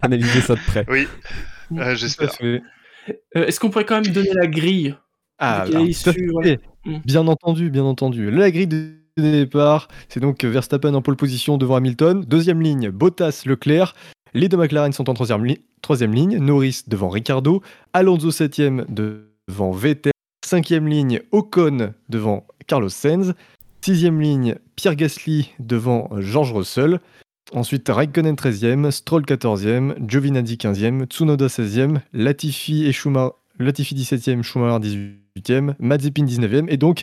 analyser 0.00 0.40
ça 0.40 0.54
de 0.54 0.60
près. 0.66 0.86
Oui, 0.88 1.06
euh, 1.76 1.94
j'espère. 1.94 2.30
Euh, 2.42 2.60
Est-ce 3.34 3.60
qu'on 3.60 3.70
pourrait 3.70 3.84
quand 3.84 4.00
même 4.00 4.12
donner 4.12 4.32
la 4.32 4.46
grille? 4.46 4.94
Ah, 5.38 5.62
alors, 5.62 5.82
issue, 5.86 6.30
ouais. 6.32 6.58
Bien 7.04 7.26
entendu, 7.26 7.70
bien 7.70 7.84
entendu. 7.84 8.30
La 8.30 8.50
grille 8.50 8.66
de 8.68 8.94
départ, 9.22 9.88
c'est 10.08 10.20
donc 10.20 10.44
Verstappen 10.44 10.94
en 10.94 11.02
pole 11.02 11.16
position 11.16 11.56
devant 11.56 11.76
Hamilton. 11.76 12.24
Deuxième 12.26 12.60
ligne, 12.60 12.90
Bottas, 12.90 13.42
Leclerc. 13.46 13.94
Les 14.34 14.48
deux 14.48 14.56
McLaren 14.56 14.92
sont 14.92 15.08
en 15.08 15.14
troisième, 15.14 15.44
li- 15.44 15.60
troisième 15.82 16.12
ligne. 16.12 16.38
Norris 16.38 16.82
devant 16.88 17.08
Ricardo. 17.08 17.62
Alonso 17.92 18.30
septième 18.30 18.84
devant 18.88 19.70
Vettel. 19.70 20.12
Cinquième 20.44 20.88
ligne, 20.88 21.20
Ocon 21.32 21.94
devant 22.08 22.46
Carlos 22.66 22.88
Sainz. 22.88 23.34
Sixième 23.80 24.20
ligne, 24.20 24.56
Pierre 24.76 24.96
Gasly 24.96 25.52
devant 25.58 26.10
George 26.18 26.52
Russell. 26.52 27.00
Ensuite, 27.52 27.88
Raikkonen 27.88 28.34
13e, 28.34 28.90
Stroll 28.90 29.22
14e, 29.22 29.94
Giovinazzi 30.06 30.56
15e, 30.56 31.06
Tsunoda 31.06 31.46
16e, 31.46 32.00
Latifi 32.12 32.86
et 32.86 32.92
Schumacher, 32.92 33.32
Latifi 33.58 33.94
17e, 33.94 34.42
Schumacher 34.42 34.78
18e, 34.86 35.74
Mazepin 35.78 36.24
19e, 36.24 36.66
et 36.68 36.78
donc 36.78 37.02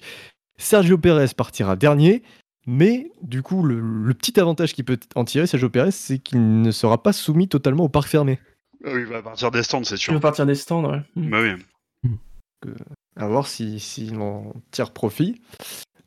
Sergio 0.62 0.98
Perez 0.98 1.34
partira 1.36 1.76
dernier. 1.76 2.24
Mais 2.68 3.12
du 3.24 3.42
coup, 3.42 3.64
le, 3.64 3.80
le 3.80 4.14
petit 4.14 4.40
avantage 4.40 4.74
qu'il 4.74 4.86
peut 4.86 5.00
en 5.16 5.26
tirer, 5.26 5.48
Sergio 5.48 5.70
Perez, 5.70 5.92
c'est 5.92 6.20
qu'il 6.20 6.62
ne 6.62 6.72
sera 6.72 7.02
pas 7.02 7.12
soumis 7.12 7.48
totalement 7.48 7.86
au 7.86 7.90
parc 7.90 8.08
fermé. 8.08 8.40
Ah 8.86 8.92
Oui, 8.94 9.02
il 9.02 9.08
va 9.08 9.22
partir 9.22 9.50
des 9.50 9.64
stands, 9.64 9.84
c'est 9.84 9.98
sûr. 9.98 10.14
veux 10.14 10.20
partir 10.20 10.46
des 10.46 10.56
stands, 10.56 10.88
ouais. 10.90 11.02
Mm. 11.16 11.30
Bah 11.30 11.40
oui. 11.42 12.72
À 13.20 13.28
voir 13.28 13.48
s'il 13.48 13.80
si, 13.80 14.08
s'il 14.08 14.20
en 14.20 14.54
tire 14.70 14.92
profit. 14.92 15.42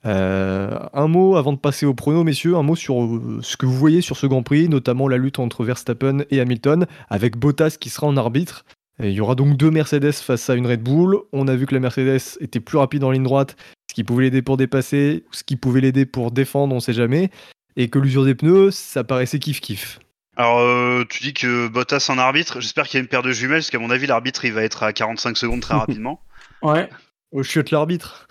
Euh, 0.06 0.78
un 0.92 1.08
mot 1.08 1.36
avant 1.36 1.52
de 1.52 1.58
passer 1.58 1.86
au 1.86 1.94
prono, 1.94 2.24
messieurs, 2.24 2.56
un 2.56 2.62
mot 2.62 2.76
sur 2.76 3.02
euh, 3.02 3.40
ce 3.42 3.56
que 3.56 3.66
vous 3.66 3.74
voyez 3.76 4.00
sur 4.00 4.16
ce 4.16 4.26
Grand 4.26 4.42
Prix, 4.42 4.68
notamment 4.68 5.08
la 5.08 5.16
lutte 5.16 5.38
entre 5.38 5.64
Verstappen 5.64 6.24
et 6.30 6.40
Hamilton, 6.40 6.86
avec 7.08 7.36
Bottas 7.36 7.76
qui 7.80 7.88
sera 7.90 8.06
en 8.06 8.16
arbitre. 8.16 8.64
Et 9.02 9.08
il 9.08 9.14
y 9.14 9.20
aura 9.20 9.34
donc 9.34 9.56
deux 9.56 9.70
Mercedes 9.70 10.12
face 10.12 10.48
à 10.50 10.54
une 10.54 10.66
Red 10.66 10.82
Bull. 10.82 11.18
On 11.32 11.48
a 11.48 11.56
vu 11.56 11.66
que 11.66 11.74
la 11.74 11.80
Mercedes 11.80 12.20
était 12.40 12.60
plus 12.60 12.78
rapide 12.78 13.02
en 13.02 13.10
ligne 13.10 13.24
droite, 13.24 13.56
ce 13.94 14.00
qui 14.00 14.02
pouvait 14.02 14.24
l'aider 14.24 14.42
pour 14.42 14.56
dépasser, 14.56 15.24
ce 15.30 15.44
qui 15.44 15.54
pouvait 15.54 15.80
l'aider 15.80 16.04
pour 16.04 16.32
défendre, 16.32 16.74
on 16.74 16.80
sait 16.80 16.92
jamais. 16.92 17.30
Et 17.76 17.88
que 17.88 18.00
l'usure 18.00 18.24
des 18.24 18.34
pneus, 18.34 18.72
ça 18.72 19.04
paraissait 19.04 19.38
kiff-kiff. 19.38 19.98
Alors, 20.36 20.58
euh, 20.58 21.04
tu 21.08 21.22
dis 21.22 21.32
que 21.32 21.68
Bottas 21.68 22.06
en 22.08 22.18
arbitre, 22.18 22.60
j'espère 22.60 22.88
qu'il 22.88 22.98
y 22.98 23.00
a 23.00 23.02
une 23.02 23.08
paire 23.08 23.22
de 23.22 23.30
jumelles, 23.30 23.58
parce 23.58 23.70
qu'à 23.70 23.78
mon 23.78 23.90
avis, 23.90 24.08
l'arbitre, 24.08 24.44
il 24.44 24.52
va 24.52 24.64
être 24.64 24.82
à 24.82 24.92
45 24.92 25.36
secondes 25.36 25.60
très 25.60 25.74
rapidement. 25.78 26.20
Ouais. 26.60 26.88
Au 27.30 27.44
chiotte 27.44 27.70
l'arbitre. 27.70 28.26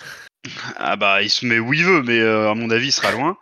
Ah 0.76 0.98
bah, 0.98 1.22
il 1.22 1.30
se 1.30 1.46
met 1.46 1.60
où 1.60 1.74
il 1.74 1.86
veut, 1.86 2.04
mais 2.04 2.20
euh, 2.20 2.52
à 2.52 2.56
mon 2.56 2.70
avis, 2.70 2.88
il 2.88 2.92
sera 2.92 3.14
loin. 3.14 3.38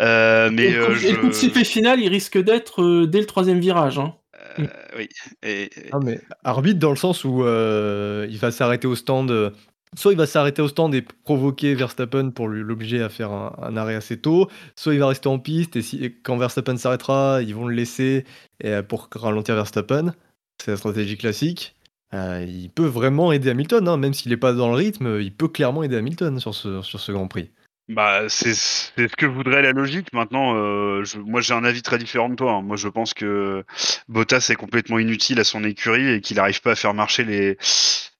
Euh, 0.00 0.50
mais 0.52 0.64
et 0.64 0.72
le 0.72 0.82
euh, 0.82 0.86
coup, 0.96 1.04
et 1.04 1.12
le 1.12 1.16
coup 1.18 1.26
de 1.28 1.32
je... 1.32 1.38
sifflet 1.38 1.62
final, 1.64 2.00
il 2.00 2.08
risque 2.08 2.38
d'être 2.38 2.82
euh, 2.82 3.06
dès 3.06 3.20
le 3.20 3.26
troisième 3.26 3.60
virage. 3.60 4.00
Hein. 4.00 4.16
euh, 4.58 4.66
oui. 4.98 5.08
Et, 5.44 5.62
et- 5.62 5.70
Ah, 5.92 5.98
mais 6.02 6.20
arbitre 6.42 6.80
dans 6.80 6.90
le 6.90 6.96
sens 6.96 7.22
où 7.24 7.44
euh, 7.44 8.26
il 8.28 8.38
va 8.38 8.50
s'arrêter 8.50 8.88
au 8.88 8.96
stand. 8.96 9.52
Soit 9.94 10.12
il 10.12 10.18
va 10.18 10.26
s'arrêter 10.26 10.62
au 10.62 10.68
stand 10.68 10.94
et 10.94 11.02
provoquer 11.02 11.74
Verstappen 11.74 12.30
pour 12.30 12.48
l'obliger 12.48 13.02
à 13.02 13.08
faire 13.08 13.30
un, 13.32 13.76
arrêt 13.76 13.94
assez 13.94 14.18
tôt, 14.18 14.48
soit 14.74 14.94
il 14.94 15.00
va 15.00 15.08
rester 15.08 15.28
en 15.28 15.38
piste 15.38 15.76
et, 15.76 16.12
quand 16.22 16.36
Verstappen 16.36 16.76
s'arrêtera, 16.76 17.40
ils 17.42 17.54
vont 17.54 17.66
le 17.66 17.74
laisser 17.74 18.24
euh, 18.64 18.82
pour 18.82 19.08
ralentir 19.14 19.54
Verstappen. 19.54 20.14
C'est 20.62 20.70
la 20.70 20.76
stratégie 20.76 21.16
classique. 21.16 21.74
Euh, 22.14 22.44
il 22.46 22.70
peut 22.70 22.86
vraiment 22.86 23.32
aider 23.32 23.50
Hamilton, 23.50 23.88
hein, 23.88 23.96
même 23.96 24.14
s'il 24.14 24.30
n'est 24.30 24.36
pas 24.36 24.52
dans 24.52 24.68
le 24.68 24.74
rythme, 24.74 25.18
il 25.20 25.34
peut 25.34 25.48
clairement 25.48 25.82
aider 25.82 25.96
Hamilton 25.96 26.38
sur 26.38 26.54
ce, 26.54 27.12
Grand 27.12 27.28
Prix. 27.28 27.50
Bah, 27.88 28.28
c'est 28.28 28.54
ce 28.54 29.16
que 29.16 29.26
voudrait 29.26 29.62
la 29.62 29.72
logique. 29.72 30.12
Maintenant, 30.12 30.56
euh, 30.56 31.04
moi, 31.24 31.40
j'ai 31.40 31.54
un 31.54 31.62
avis 31.62 31.82
très 31.82 31.98
différent 31.98 32.28
de 32.28 32.34
toi. 32.34 32.54
hein. 32.54 32.62
Moi, 32.62 32.76
je 32.76 32.88
pense 32.88 33.14
que 33.14 33.64
Bottas 34.08 34.48
est 34.50 34.56
complètement 34.56 34.98
inutile 34.98 35.38
à 35.38 35.44
son 35.44 35.62
écurie 35.62 36.08
et 36.08 36.20
qu'il 36.20 36.36
n'arrive 36.36 36.60
pas 36.62 36.72
à 36.72 36.74
faire 36.74 36.94
marcher 36.94 37.24
les, 37.24 37.58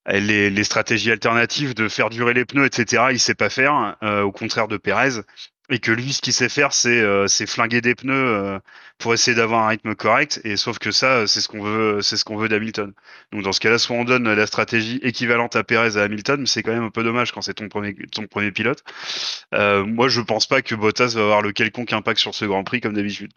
les, 0.09 0.65
stratégies 0.65 1.11
alternatives 1.11 1.75
de 1.75 1.89
faire 1.89 2.11
durer 2.11 2.35
les 2.35 2.45
pneus, 2.45 2.67
etc. 2.67 3.05
Il 3.11 3.21
sait 3.21 3.35
pas 3.35 3.51
faire, 3.51 3.97
euh, 4.03 4.23
au 4.23 4.33
contraire 4.33 4.69
de 4.69 4.77
Perez. 4.77 5.21
Et 5.69 5.81
que 5.81 5.91
lui, 5.91 6.13
ce 6.13 6.23
qu'il 6.23 6.33
sait 6.33 6.49
faire, 6.49 6.73
c'est 6.73 7.01
euh, 7.01 7.27
flinguer 7.27 7.81
des 7.81 7.97
pneus 7.97 8.15
euh, 8.15 8.61
pour 8.99 9.15
essayer 9.15 9.37
d'avoir 9.37 9.65
un 9.65 9.69
rythme 9.69 9.97
correct. 9.97 10.41
Et 10.45 10.57
sauf 10.57 10.79
que 10.79 10.93
ça, 10.93 11.27
c'est 11.27 11.41
ce 11.41 11.49
qu'on 11.49 11.61
veut, 11.61 12.03
c'est 12.03 12.17
ce 12.17 12.25
qu'on 12.25 12.37
veut 12.37 12.49
d'Hamilton. 12.49 12.93
Donc 13.33 13.43
dans 13.43 13.51
ce 13.51 13.59
cas-là, 13.59 13.79
soit 13.79 13.97
on 13.97 14.05
donne 14.05 14.33
la 14.33 14.47
stratégie 14.47 15.01
équivalente 15.03 15.57
à 15.57 15.65
Perez 15.65 15.99
à 15.99 16.05
Hamilton, 16.05 16.41
mais 16.41 16.47
c'est 16.47 16.63
quand 16.63 16.73
même 16.73 16.85
un 16.85 16.91
peu 16.91 17.03
dommage 17.03 17.33
quand 17.33 17.41
c'est 17.43 17.55
ton 17.55 17.69
premier, 17.69 17.97
ton 18.13 18.29
premier 18.29 18.53
pilote. 18.53 18.85
Moi, 19.53 20.09
je 20.09 20.21
pense 20.21 20.47
pas 20.47 20.63
que 20.63 20.77
Bottas 20.77 21.15
va 21.17 21.23
avoir 21.23 21.43
le 21.43 21.51
quelconque 21.51 21.93
impact 21.93 22.21
sur 22.21 22.35
ce 22.35 22.45
Grand 22.45 22.63
Prix 22.63 22.81
comme 22.81 22.95
d'habitude. 22.95 23.33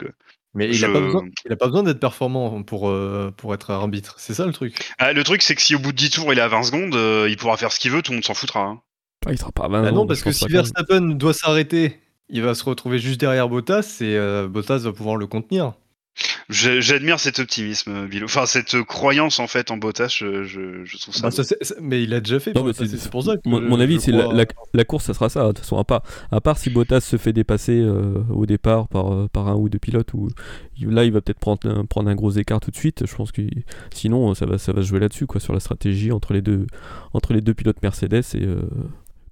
Mais 0.55 0.65
il 0.65 0.81
n'a 0.81 0.87
Je- 0.87 0.93
pas 0.93 0.99
besoin, 0.99 1.21
il 1.45 1.53
a 1.53 1.55
pas 1.55 1.65
besoin 1.67 1.83
d'être 1.83 1.99
performant 1.99 2.63
pour, 2.63 2.89
euh, 2.89 3.31
pour 3.37 3.53
être 3.53 3.69
arbitre. 3.71 4.15
C'est 4.17 4.33
ça 4.33 4.45
le 4.45 4.53
truc. 4.53 4.91
Ah, 4.97 5.13
le 5.13 5.23
truc, 5.23 5.41
c'est 5.43 5.53
que 5.55 5.61
si 5.61 5.75
au 5.75 5.79
bout 5.79 5.91
de 5.91 5.97
10 5.97 6.09
tours 6.09 6.33
il 6.33 6.39
est 6.39 6.41
à 6.41 6.47
20 6.47 6.63
secondes, 6.63 6.95
euh, 6.95 7.27
il 7.29 7.37
pourra 7.37 7.55
faire 7.57 7.71
ce 7.71 7.79
qu'il 7.79 7.91
veut, 7.91 8.01
tout 8.01 8.11
le 8.11 8.17
monde 8.17 8.25
s'en 8.25 8.33
foutra. 8.33 8.61
hein. 8.61 8.81
Ah, 9.25 9.31
il 9.31 9.37
sera 9.37 9.51
pas 9.51 9.65
à 9.65 9.67
20 9.67 9.81
Bah 9.83 9.91
non, 9.91 10.07
parce 10.07 10.21
que 10.23 10.31
si. 10.31 10.45
Verstappen 10.47 11.01
doit 11.01 11.33
s'arrêter, 11.33 11.99
il 12.29 12.41
va 12.41 12.55
se 12.55 12.63
retrouver 12.63 12.97
juste 12.99 13.19
derrière 13.19 13.47
Bottas 13.49 13.97
et 14.01 14.15
euh, 14.15 14.47
Bottas 14.47 14.77
va 14.79 14.91
pouvoir 14.93 15.17
le 15.17 15.27
contenir. 15.27 15.73
J'admire 16.49 17.19
cet 17.19 17.37
optimisme, 17.37 18.07
Bilo. 18.07 18.25
Enfin, 18.25 18.47
cette 18.47 18.81
croyance 18.81 19.39
en 19.39 19.45
fait 19.45 19.69
en 19.69 19.77
Bottas, 19.77 20.07
je, 20.19 20.43
je, 20.43 20.83
je 20.83 20.97
trouve 20.97 21.13
ça. 21.13 21.21
Bah, 21.21 21.29
beau. 21.29 21.35
ça, 21.35 21.43
c'est- 21.43 21.57
c'est- 21.61 21.79
mais 21.79 22.01
il 22.01 22.11
a 22.15 22.21
déjà 22.21 22.39
fait. 22.39 22.53
Non, 22.55 22.63
Bottas, 22.63 22.81
mais 22.81 22.87
c'est- 22.87 22.97
c'est 22.97 23.11
pour 23.11 23.21
ça. 23.23 23.37
Que 23.37 23.47
Mon, 23.47 23.61
je- 23.61 23.67
mon 23.67 23.79
avis, 23.79 23.99
c'est 24.01 24.11
la, 24.11 24.23
crois- 24.23 24.33
la, 24.33 24.45
la 24.73 24.83
course, 24.83 25.05
ça 25.05 25.13
sera 25.13 25.29
ça. 25.29 25.43
De 25.43 25.47
toute 25.49 25.59
façon, 25.59 25.77
à 25.77 25.83
part, 25.83 26.01
à 26.31 26.41
part 26.41 26.57
si 26.57 26.71
Bottas 26.71 27.01
se 27.01 27.17
fait 27.17 27.33
dépasser 27.33 27.79
euh, 27.79 28.23
au 28.31 28.47
départ 28.47 28.87
par, 28.87 29.13
euh, 29.13 29.27
par 29.31 29.47
un 29.47 29.53
ou 29.55 29.69
deux 29.69 29.77
pilotes, 29.77 30.11
ou 30.15 30.29
là, 30.81 31.05
il 31.05 31.11
va 31.11 31.21
peut-être 31.21 31.37
prendre, 31.39 31.69
un- 31.69 31.85
prendre 31.85 32.09
un 32.09 32.15
gros 32.15 32.31
écart 32.31 32.59
tout 32.59 32.71
de 32.71 32.75
suite. 32.75 33.05
Je 33.05 33.15
pense 33.15 33.31
que 33.31 33.43
sinon, 33.93 34.33
ça 34.33 34.47
va, 34.47 34.57
ça 34.57 34.73
va 34.73 34.81
se 34.81 34.87
jouer 34.87 34.99
là-dessus, 34.99 35.27
quoi, 35.27 35.39
sur 35.39 35.53
la 35.53 35.59
stratégie 35.59 36.11
entre 36.11 36.33
les 36.33 36.41
deux, 36.41 36.65
entre 37.13 37.33
les 37.33 37.41
deux 37.41 37.53
pilotes 37.53 37.81
Mercedes 37.83 38.23
et 38.33 38.43
euh, 38.43 38.61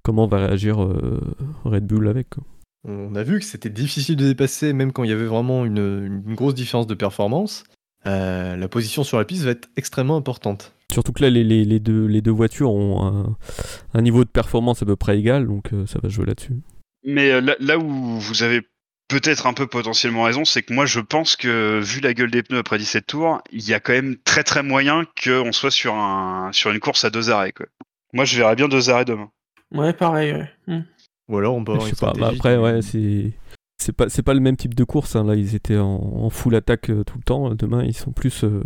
comment 0.04 0.28
va 0.28 0.38
réagir 0.46 0.80
euh, 0.84 1.20
Red 1.64 1.84
Bull 1.84 2.06
avec. 2.06 2.30
quoi. 2.30 2.44
On 2.84 3.14
a 3.14 3.22
vu 3.22 3.40
que 3.40 3.44
c'était 3.44 3.70
difficile 3.70 4.16
de 4.16 4.26
dépasser, 4.26 4.72
même 4.72 4.92
quand 4.92 5.04
il 5.04 5.10
y 5.10 5.12
avait 5.12 5.26
vraiment 5.26 5.64
une, 5.64 6.22
une 6.26 6.34
grosse 6.34 6.54
différence 6.54 6.86
de 6.86 6.94
performance. 6.94 7.64
Euh, 8.06 8.56
la 8.56 8.68
position 8.68 9.04
sur 9.04 9.18
la 9.18 9.24
piste 9.24 9.44
va 9.44 9.50
être 9.50 9.68
extrêmement 9.76 10.16
importante. 10.16 10.74
Surtout 10.92 11.12
que 11.12 11.22
là, 11.22 11.30
les, 11.30 11.44
les, 11.44 11.64
les 11.64 11.80
deux, 11.80 12.06
les 12.06 12.22
deux 12.22 12.30
voitures 12.30 12.72
ont 12.72 13.04
un, 13.04 13.36
un 13.94 14.02
niveau 14.02 14.24
de 14.24 14.30
performance 14.30 14.82
à 14.82 14.86
peu 14.86 14.96
près 14.96 15.18
égal, 15.18 15.46
donc 15.46 15.72
euh, 15.72 15.86
ça 15.86 15.98
va 16.02 16.08
jouer 16.08 16.26
là-dessus. 16.26 16.54
Mais 17.04 17.30
euh, 17.30 17.40
là, 17.40 17.56
là 17.60 17.78
où 17.78 18.18
vous 18.18 18.42
avez 18.42 18.62
peut-être 19.08 19.46
un 19.46 19.52
peu 19.52 19.66
potentiellement 19.66 20.22
raison, 20.22 20.44
c'est 20.44 20.62
que 20.62 20.72
moi 20.72 20.86
je 20.86 21.00
pense 21.00 21.36
que 21.36 21.80
vu 21.80 22.00
la 22.00 22.14
gueule 22.14 22.30
des 22.30 22.42
pneus 22.42 22.58
après 22.58 22.78
17 22.78 23.06
tours, 23.06 23.42
il 23.52 23.66
y 23.66 23.74
a 23.74 23.80
quand 23.80 23.92
même 23.92 24.16
très 24.24 24.44
très 24.44 24.62
moyen 24.62 25.04
qu'on 25.22 25.52
soit 25.52 25.70
sur, 25.70 25.94
un, 25.94 26.50
sur 26.52 26.70
une 26.70 26.80
course 26.80 27.04
à 27.04 27.10
deux 27.10 27.30
arrêts. 27.30 27.52
Quoi. 27.52 27.66
Moi 28.12 28.24
je 28.24 28.36
verrais 28.36 28.56
bien 28.56 28.68
deux 28.68 28.90
arrêts 28.90 29.04
demain. 29.04 29.30
Ouais, 29.72 29.92
pareil. 29.92 30.32
Ouais. 30.32 30.50
Mm. 30.66 30.84
Ou 31.28 31.36
alors 31.38 31.54
on 31.56 31.64
peut 31.64 31.74
Je 31.80 31.86
sais 31.86 31.96
pas, 31.96 32.12
bah 32.12 32.30
après, 32.34 32.56
ouais, 32.56 32.80
c'est. 32.82 33.32
c'est 33.78 33.92
pas, 33.92 34.08
c'est 34.08 34.22
pas 34.22 34.34
le 34.34 34.40
même 34.40 34.56
type 34.56 34.74
de 34.74 34.84
course. 34.84 35.14
hein. 35.16 35.24
Là, 35.24 35.34
ils 35.34 35.54
étaient 35.54 35.78
en, 35.78 35.86
en 35.96 36.30
full 36.30 36.54
attaque 36.54 36.90
euh, 36.90 37.04
tout 37.04 37.18
le 37.18 37.24
temps. 37.24 37.54
Demain, 37.54 37.84
ils 37.84 37.94
sont 37.96 38.12
plus, 38.12 38.44
euh, 38.44 38.62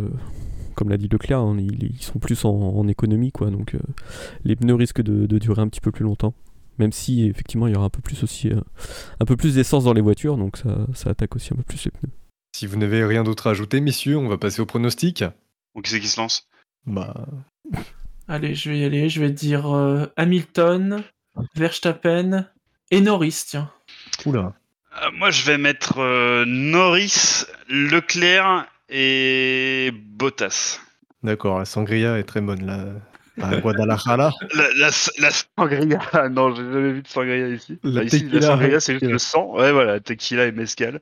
comme 0.74 0.88
l'a 0.88 0.96
dit 0.96 1.08
Leclerc, 1.08 1.40
hein, 1.40 1.56
ils, 1.58 1.82
ils 1.84 2.02
sont 2.02 2.18
plus 2.18 2.44
en, 2.44 2.50
en 2.50 2.86
économie, 2.88 3.32
quoi. 3.32 3.50
Donc, 3.50 3.74
euh, 3.74 3.80
les 4.44 4.54
pneus 4.56 4.74
risquent 4.76 5.02
de, 5.02 5.26
de 5.26 5.38
durer 5.38 5.60
un 5.62 5.68
petit 5.68 5.80
peu 5.80 5.90
plus 5.90 6.04
longtemps. 6.04 6.34
Même 6.78 6.92
si, 6.92 7.26
effectivement, 7.26 7.66
il 7.66 7.74
y 7.74 7.76
aura 7.76 7.86
un 7.86 7.90
peu 7.90 8.00
plus 8.00 8.22
aussi, 8.22 8.48
euh, 8.48 8.60
un 9.20 9.24
peu 9.26 9.36
plus 9.36 9.56
d'essence 9.56 9.84
dans 9.84 9.92
les 9.92 10.00
voitures, 10.00 10.38
donc 10.38 10.56
ça, 10.56 10.86
ça 10.94 11.10
attaque 11.10 11.36
aussi 11.36 11.52
un 11.52 11.56
peu 11.56 11.62
plus 11.64 11.84
les 11.84 11.90
pneus. 11.90 12.10
Si 12.56 12.66
vous 12.66 12.76
n'avez 12.78 13.04
rien 13.04 13.24
d'autre 13.24 13.46
à 13.46 13.50
ajouter, 13.50 13.80
messieurs, 13.80 14.16
on 14.16 14.28
va 14.28 14.38
passer 14.38 14.62
au 14.62 14.66
pronostic. 14.66 15.22
Donc, 15.74 15.84
qui 15.84 15.90
c'est 15.90 16.00
qui 16.00 16.08
se 16.08 16.20
lance? 16.20 16.48
Bah, 16.86 17.26
Allez, 18.28 18.54
je 18.54 18.70
vais 18.70 18.78
y 18.78 18.84
aller. 18.84 19.08
Je 19.08 19.20
vais 19.20 19.30
dire 19.30 19.70
euh, 19.74 20.06
Hamilton, 20.16 21.02
Verstappen 21.54 22.46
et 22.90 23.00
Norris, 23.00 23.44
tiens. 23.48 23.70
oula. 24.26 24.52
Euh, 25.02 25.10
Moi, 25.16 25.30
je 25.30 25.44
vais 25.46 25.58
mettre 25.58 25.98
euh, 25.98 26.44
Norris, 26.46 27.44
Leclerc 27.68 28.66
et 28.90 29.90
Bottas. 29.94 30.80
D'accord, 31.22 31.58
la 31.58 31.64
sangria 31.64 32.18
est 32.18 32.24
très 32.24 32.40
bonne 32.40 32.66
là. 32.66 32.84
À 33.40 33.56
Guadalajara. 33.56 34.30
La, 34.54 34.68
la, 34.76 34.90
la 35.18 35.30
sangria, 35.30 36.00
non, 36.30 36.54
j'ai 36.54 36.62
jamais 36.64 36.92
vu 36.92 37.02
de 37.02 37.08
sangria 37.08 37.48
ici. 37.48 37.78
La 37.82 38.02
ici, 38.04 38.20
tequila, 38.24 38.40
la 38.40 38.46
sangria, 38.46 38.80
c'est 38.80 38.92
juste 38.92 39.06
le 39.10 39.18
sang. 39.18 39.54
Ouais, 39.56 39.72
voilà, 39.72 40.00
tequila 40.00 40.44
et 40.44 40.52
mezcal. 40.52 41.00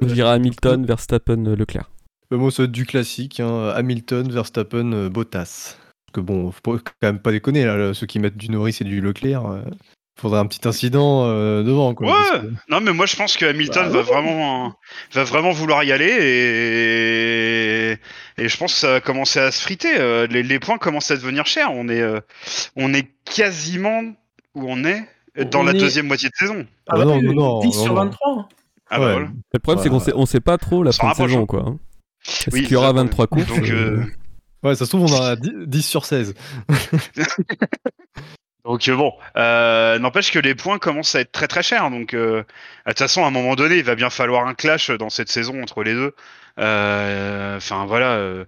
Je 0.00 0.06
dirais 0.12 0.30
Hamilton, 0.32 0.84
Verstappen, 0.84 1.54
Leclerc. 1.56 1.88
Moi, 2.32 2.50
ça 2.50 2.62
va 2.62 2.64
être 2.64 2.72
du 2.72 2.86
classique. 2.86 3.38
hein. 3.38 3.72
Hamilton, 3.76 4.32
Verstappen, 4.32 5.08
Bottas. 5.10 5.76
Parce 6.12 6.26
que 6.26 6.30
bon, 6.32 6.50
faut 6.52 6.72
quand 6.78 6.92
même 7.02 7.18
pas 7.20 7.32
déconner 7.32 7.64
là, 7.64 7.94
ceux 7.94 8.06
qui 8.06 8.18
mettent 8.18 8.36
du 8.36 8.50
Norris 8.50 8.76
et 8.80 8.84
du 8.84 9.00
Leclerc. 9.00 9.46
euh, 9.46 9.62
faudrait 10.20 10.40
un 10.40 10.46
petit 10.46 10.68
incident 10.68 11.24
euh, 11.26 11.62
devant 11.62 11.94
quoi. 11.94 12.08
Ouais. 12.08 12.40
que- 12.40 12.46
Non, 12.68 12.80
mais 12.82 12.92
moi, 12.92 13.06
je 13.06 13.16
pense 13.16 13.36
que 13.38 13.46
Hamilton 13.46 13.84
Bah, 13.86 13.88
va 13.88 14.02
vraiment, 14.02 14.74
va 15.14 15.24
vraiment 15.24 15.52
vouloir 15.52 15.82
y 15.84 15.90
aller 15.92 16.04
et, 16.10 17.92
et 18.44 18.48
je 18.48 18.56
pense 18.56 18.74
que 18.74 18.78
ça 18.80 18.90
va 18.92 19.00
commencer 19.00 19.38
à 19.40 19.50
se 19.50 19.62
friter. 19.62 19.88
Euh, 19.98 20.26
Les, 20.26 20.42
les 20.42 20.58
points 20.60 20.78
commencent 20.78 21.10
à 21.10 21.16
devenir 21.16 21.46
chers. 21.46 21.72
On 21.72 21.88
est, 21.88 22.00
euh, 22.00 22.20
on 22.76 22.92
est 22.94 23.08
quasiment 23.24 24.02
où 24.54 24.64
on 24.70 24.84
est 24.84 25.02
dans 25.50 25.60
On 25.60 25.64
la 25.64 25.72
est- 25.72 25.78
deuxième 25.78 26.06
moitié 26.06 26.28
de 26.28 26.34
saison. 26.36 26.66
Ah 26.88 26.96
bah 26.98 27.04
non, 27.06 27.16
oui, 27.18 27.24
non, 27.24 27.32
non, 27.32 27.60
10 27.60 27.66
non, 27.78 27.84
sur 27.84 27.94
non. 27.94 28.04
23. 28.04 28.48
Ah 28.90 28.98
bah 28.98 29.06
Ouais. 29.06 29.12
voilà. 29.12 29.28
Le 29.54 29.58
problème, 29.60 29.82
c'est 29.82 29.88
qu'on 29.90 30.00
sait, 30.00 30.12
on 30.14 30.26
sait 30.26 30.40
pas 30.40 30.58
trop 30.58 30.82
la 30.82 30.92
fin 30.92 31.10
de 31.10 31.14
saison, 31.14 31.42
hein. 31.42 31.46
quoi. 31.46 31.64
hein. 31.66 31.78
Est-ce 32.26 32.50
Oui, 32.54 32.62
qu'il 32.62 32.72
y 32.72 32.76
aura 32.76 32.88
ça, 32.88 32.92
23 32.92 33.26
courses 33.28 33.46
Donc, 33.48 33.68
euh, 33.70 33.72
euh, 34.00 34.04
Ouais, 34.62 34.74
ça 34.76 34.84
se 34.84 34.90
trouve, 34.90 35.10
on 35.12 35.20
a 35.22 35.36
10, 35.36 35.50
10 35.66 35.82
sur 35.82 36.04
16. 36.04 36.34
Donc 38.64 38.86
euh, 38.88 38.94
bon, 38.94 39.12
euh, 39.36 39.98
n'empêche 39.98 40.30
que 40.30 40.38
les 40.38 40.54
points 40.54 40.78
commencent 40.78 41.16
à 41.16 41.20
être 41.20 41.32
très 41.32 41.48
très 41.48 41.64
chers. 41.64 41.90
Donc 41.90 42.14
euh, 42.14 42.42
de 42.86 42.90
toute 42.90 42.98
façon, 42.98 43.24
à 43.24 43.26
un 43.26 43.30
moment 43.32 43.56
donné, 43.56 43.76
il 43.78 43.82
va 43.84 43.96
bien 43.96 44.10
falloir 44.10 44.46
un 44.46 44.54
clash 44.54 44.90
dans 44.90 45.10
cette 45.10 45.28
saison 45.30 45.60
entre 45.62 45.82
les 45.82 45.94
deux. 45.94 46.14
Euh, 46.60 47.56
Enfin 47.56 47.86
voilà, 47.86 48.12
euh, 48.12 48.44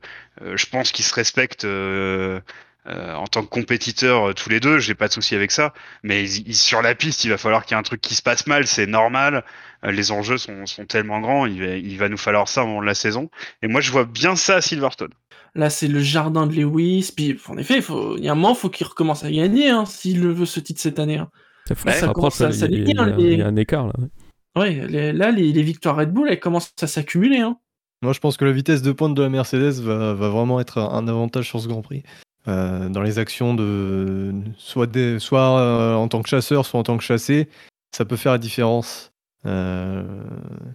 je 0.55 0.67
pense 0.67 0.93
qu'ils 0.93 1.05
se 1.05 1.15
respectent 1.15 1.65
euh, 1.65 2.41
en 2.87 3.27
tant 3.27 3.43
que 3.43 3.49
compétiteurs 3.49 4.35
tous 4.35 4.51
les 4.51 4.61
deux. 4.61 4.79
J'ai 4.79 4.95
pas 4.95 5.09
de 5.09 5.13
souci 5.13 5.35
avec 5.35 5.51
ça. 5.51 5.73
Mais 6.05 6.23
ils- 6.23 6.49
ils- 6.49 6.55
sur 6.55 6.81
la 6.83 6.95
piste, 6.95 7.25
il 7.25 7.31
va 7.31 7.39
falloir 7.39 7.65
qu'il 7.65 7.75
y 7.75 7.77
ait 7.77 7.81
un 7.81 7.83
truc 7.83 8.01
qui 8.01 8.15
se 8.15 8.23
passe 8.23 8.47
mal. 8.47 8.67
C'est 8.69 8.87
normal. 8.87 9.43
Les 9.83 10.13
enjeux 10.13 10.39
sont, 10.39 10.65
sont 10.67 10.85
tellement 10.87 11.19
grands. 11.21 11.47
Il 11.47 11.61
va, 11.61 11.75
il 11.77 11.99
va 11.99 12.09
nous 12.09 12.17
falloir 12.19 12.47
ça 12.49 12.63
au 12.63 12.67
moment 12.67 12.83
de 12.83 12.87
la 12.87 12.95
saison. 12.95 13.31
Et 13.63 13.69
moi, 13.69 13.81
je 13.81 13.91
vois 13.91 14.05
bien 14.05 14.37
ça 14.37 14.57
à 14.57 14.61
Silverstone. 14.61 15.13
Là, 15.57 15.71
c'est 15.71 15.89
le 15.89 16.01
jardin 16.01 16.47
de 16.47 16.55
Lewis. 16.55 17.13
Puis, 17.15 17.39
en 17.49 17.57
effet, 17.59 17.77
il 17.77 17.83
faut... 17.83 18.17
il 18.17 18.25
y 18.25 18.29
a 18.29 18.33
un 18.33 18.35
moment, 18.35 18.55
il 18.55 18.57
faut 18.57 18.71
qu'il 18.71 18.87
recommence 18.87 19.25
à 19.25 19.31
gagner 19.31 19.71
hein, 19.71 19.85
s'il 19.85 20.21
veut 20.21 20.47
ce 20.47 20.61
titre 20.61 20.81
cette 20.81 20.99
année. 20.99 21.19
hein. 21.19 21.29
ça, 21.69 21.75
Ouais, 21.87 21.93
ça 21.93 22.09
commence 22.13 22.41
à 22.41 22.51
il 22.51 22.51
y 22.61 22.65
a- 23.01 23.17
il 23.19 23.39
y, 23.39 23.43
un 23.43 23.57
écart 23.57 23.87
là. 23.87 23.93
ouais. 23.99 24.09
Ouais, 24.57 24.87
les- 24.89 25.13
là, 25.13 25.31
les, 25.31 25.53
les 25.53 25.63
victoires 25.63 25.97
Red 25.97 26.13
Bull, 26.13 26.29
elles 26.31 26.39
commencent 26.41 26.73
à 26.81 26.87
s'accumuler. 26.87 27.39
Hein. 27.39 27.57
Moi, 28.03 28.13
je 28.13 28.21
pense 28.21 28.37
que 28.37 28.45
la 28.45 28.53
vitesse 28.53 28.83
de 28.83 28.93
pointe 28.93 29.15
de 29.15 29.23
la 29.23 29.29
Mercedes 29.29 29.81
va, 29.81 30.13
va 30.15 30.29
vraiment 30.29 30.61
être 30.61 30.79
un, 30.79 31.09
avantage 31.09 31.49
sur 31.49 31.61
ce 31.61 31.69
Grand 31.69 31.83
Prix. 31.83 32.03
Euh, 32.47 32.89
dans 32.91 33.01
les 33.01 33.19
actions 33.19 33.55
de 33.55 34.33
soit, 34.59 34.87
des- 34.87 35.19
soit 35.19 35.59
euh, 35.61 35.95
en 35.95 36.09
tant 36.09 36.21
que 36.23 36.29
chasseur, 36.29 36.67
soit 36.67 36.79
en 36.79 36.83
tant 36.83 36.97
que 36.99 37.03
chassé, 37.05 37.49
ça 37.97 38.05
peut 38.05 38.17
faire 38.17 38.33
la 38.33 38.39
différence. 38.39 39.13
Euh, 39.47 40.03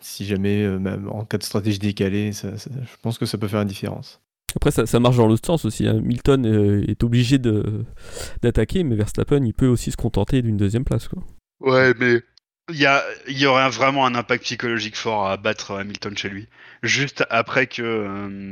si 0.01 0.25
jamais, 0.25 0.63
euh, 0.63 0.77
même 0.79 1.07
en 1.09 1.25
cas 1.25 1.37
de 1.37 1.43
stratégie 1.43 1.79
décalée, 1.79 2.31
ça- 2.33 2.57
ça- 2.57 2.69
je 2.81 2.95
pense 3.01 3.17
que 3.17 3.25
ça 3.25 3.37
peut 3.37 3.47
faire 3.47 3.59
la 3.59 3.65
différence. 3.65 4.21
Après, 4.55 4.71
ça, 4.71 4.85
ça 4.85 4.99
marche 4.99 5.17
dans 5.17 5.27
l'autre 5.27 5.45
sens 5.45 5.65
aussi. 5.65 5.87
hein. 5.87 5.99
Milton 6.03 6.45
euh, 6.45 6.83
est 6.87 7.03
obligé 7.03 7.37
d'attaquer, 7.37 8.83
mais 8.83 8.95
Verstappen, 8.95 9.43
il 9.45 9.53
peut 9.53 9.67
aussi 9.67 9.91
se 9.91 9.97
contenter 9.97 10.41
d'une 10.41 10.57
deuxième 10.57 10.83
place. 10.83 11.09
Ouais, 11.61 11.93
mais 11.99 12.21
il 12.69 12.75
y, 12.77 12.87
y 13.41 13.45
aurait 13.45 13.69
vraiment 13.69 14.05
un 14.05 14.15
impact 14.15 14.43
psychologique 14.43 14.95
fort 14.95 15.27
à 15.27 15.37
battre 15.37 15.75
Hamilton 15.79 16.15
chez 16.17 16.29
lui. 16.29 16.47
Juste 16.83 17.25
après 17.29 17.67
que 17.67 17.81
euh, 17.81 18.51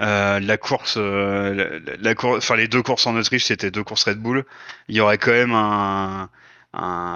euh, 0.00 0.40
la 0.40 0.56
course, 0.56 0.94
euh, 0.98 1.80
la, 1.96 1.96
la- 2.12 2.14
enfin 2.36 2.56
les 2.56 2.68
deux 2.68 2.82
courses 2.82 3.06
en 3.06 3.16
Autriche, 3.16 3.44
c'était 3.44 3.70
deux 3.70 3.84
courses 3.84 4.04
Red 4.04 4.18
Bull. 4.18 4.44
Il 4.88 4.96
y 4.96 5.00
aurait 5.00 5.18
quand 5.18 5.32
même 5.32 5.52
un, 5.52 6.28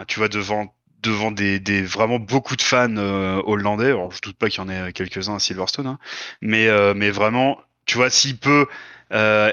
tu 0.06 0.18
vois, 0.18 0.28
devant 0.28 0.74
devant 1.02 1.30
des, 1.30 1.60
vraiment 1.82 2.18
beaucoup 2.18 2.56
de 2.56 2.62
fans 2.62 2.96
euh, 2.96 3.40
hollandais. 3.44 3.88
Alors, 3.88 4.10
je 4.12 4.22
doute 4.22 4.38
pas 4.38 4.48
qu'il 4.48 4.62
y 4.62 4.66
en 4.66 4.70
ait 4.70 4.92
quelques-uns 4.94 5.34
à 5.36 5.38
Silverstone, 5.38 5.86
hein. 5.86 5.98
mais 6.40 6.66
euh, 6.68 6.94
mais 6.94 7.10
vraiment, 7.10 7.58
tu 7.86 7.96
vois, 7.96 8.10
s'il 8.10 8.36
peut 8.36 8.66
euh, 9.12 9.52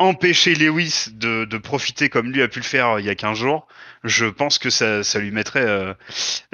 empêcher 0.00 0.54
Lewis 0.54 1.08
de, 1.12 1.44
profiter 1.58 2.08
comme 2.08 2.32
lui 2.32 2.40
a 2.42 2.48
pu 2.48 2.60
le 2.60 2.64
faire 2.64 2.98
il 2.98 3.04
y 3.04 3.10
a 3.10 3.14
15 3.14 3.36
jours, 3.36 3.68
je 4.02 4.24
pense 4.24 4.58
que 4.58 4.70
ça, 4.70 5.02
lui 5.18 5.30
mettrait 5.30 5.66
euh, 5.66 5.92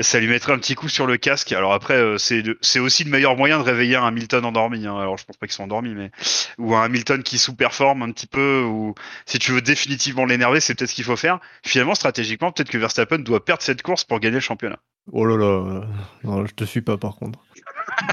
ça 0.00 0.18
lui 0.18 0.26
mettrait 0.26 0.52
un 0.52 0.58
petit 0.58 0.74
coup 0.74 0.88
sur 0.88 1.06
le 1.06 1.16
casque. 1.16 1.52
Alors 1.52 1.72
après, 1.72 1.94
euh, 1.94 2.18
c'est 2.18 2.80
aussi 2.80 3.04
le 3.04 3.10
meilleur 3.10 3.36
moyen 3.36 3.58
de 3.58 3.62
réveiller 3.62 3.94
un 3.94 4.04
Hamilton 4.04 4.44
endormi. 4.44 4.84
hein. 4.84 4.98
Alors 4.98 5.16
je 5.16 5.24
pense 5.24 5.36
pas 5.36 5.46
qu'ils 5.46 5.54
sont 5.54 5.62
endormis, 5.62 5.94
mais 5.94 6.10
ou 6.58 6.74
un 6.74 6.82
Hamilton 6.82 7.22
qui 7.22 7.38
sous-performe 7.38 8.02
un 8.02 8.10
petit 8.10 8.26
peu, 8.26 8.62
ou 8.62 8.94
si 9.26 9.38
tu 9.38 9.52
veux 9.52 9.62
définitivement 9.62 10.24
l'énerver, 10.24 10.58
c'est 10.58 10.74
peut-être 10.74 10.90
ce 10.90 10.96
qu'il 10.96 11.04
faut 11.04 11.16
faire. 11.16 11.38
Finalement, 11.64 11.94
stratégiquement, 11.94 12.50
peut-être 12.50 12.70
que 12.70 12.78
Verstappen 12.78 13.20
doit 13.20 13.44
perdre 13.44 13.62
cette 13.62 13.82
course 13.82 14.02
pour 14.02 14.18
gagner 14.18 14.34
le 14.34 14.40
championnat. 14.40 14.78
Oh 15.12 15.24
là 15.24 15.36
là, 15.36 15.86
non, 16.24 16.44
je 16.46 16.52
te 16.52 16.64
suis 16.64 16.82
pas 16.82 16.96
par 16.96 17.14
contre. 17.14 17.45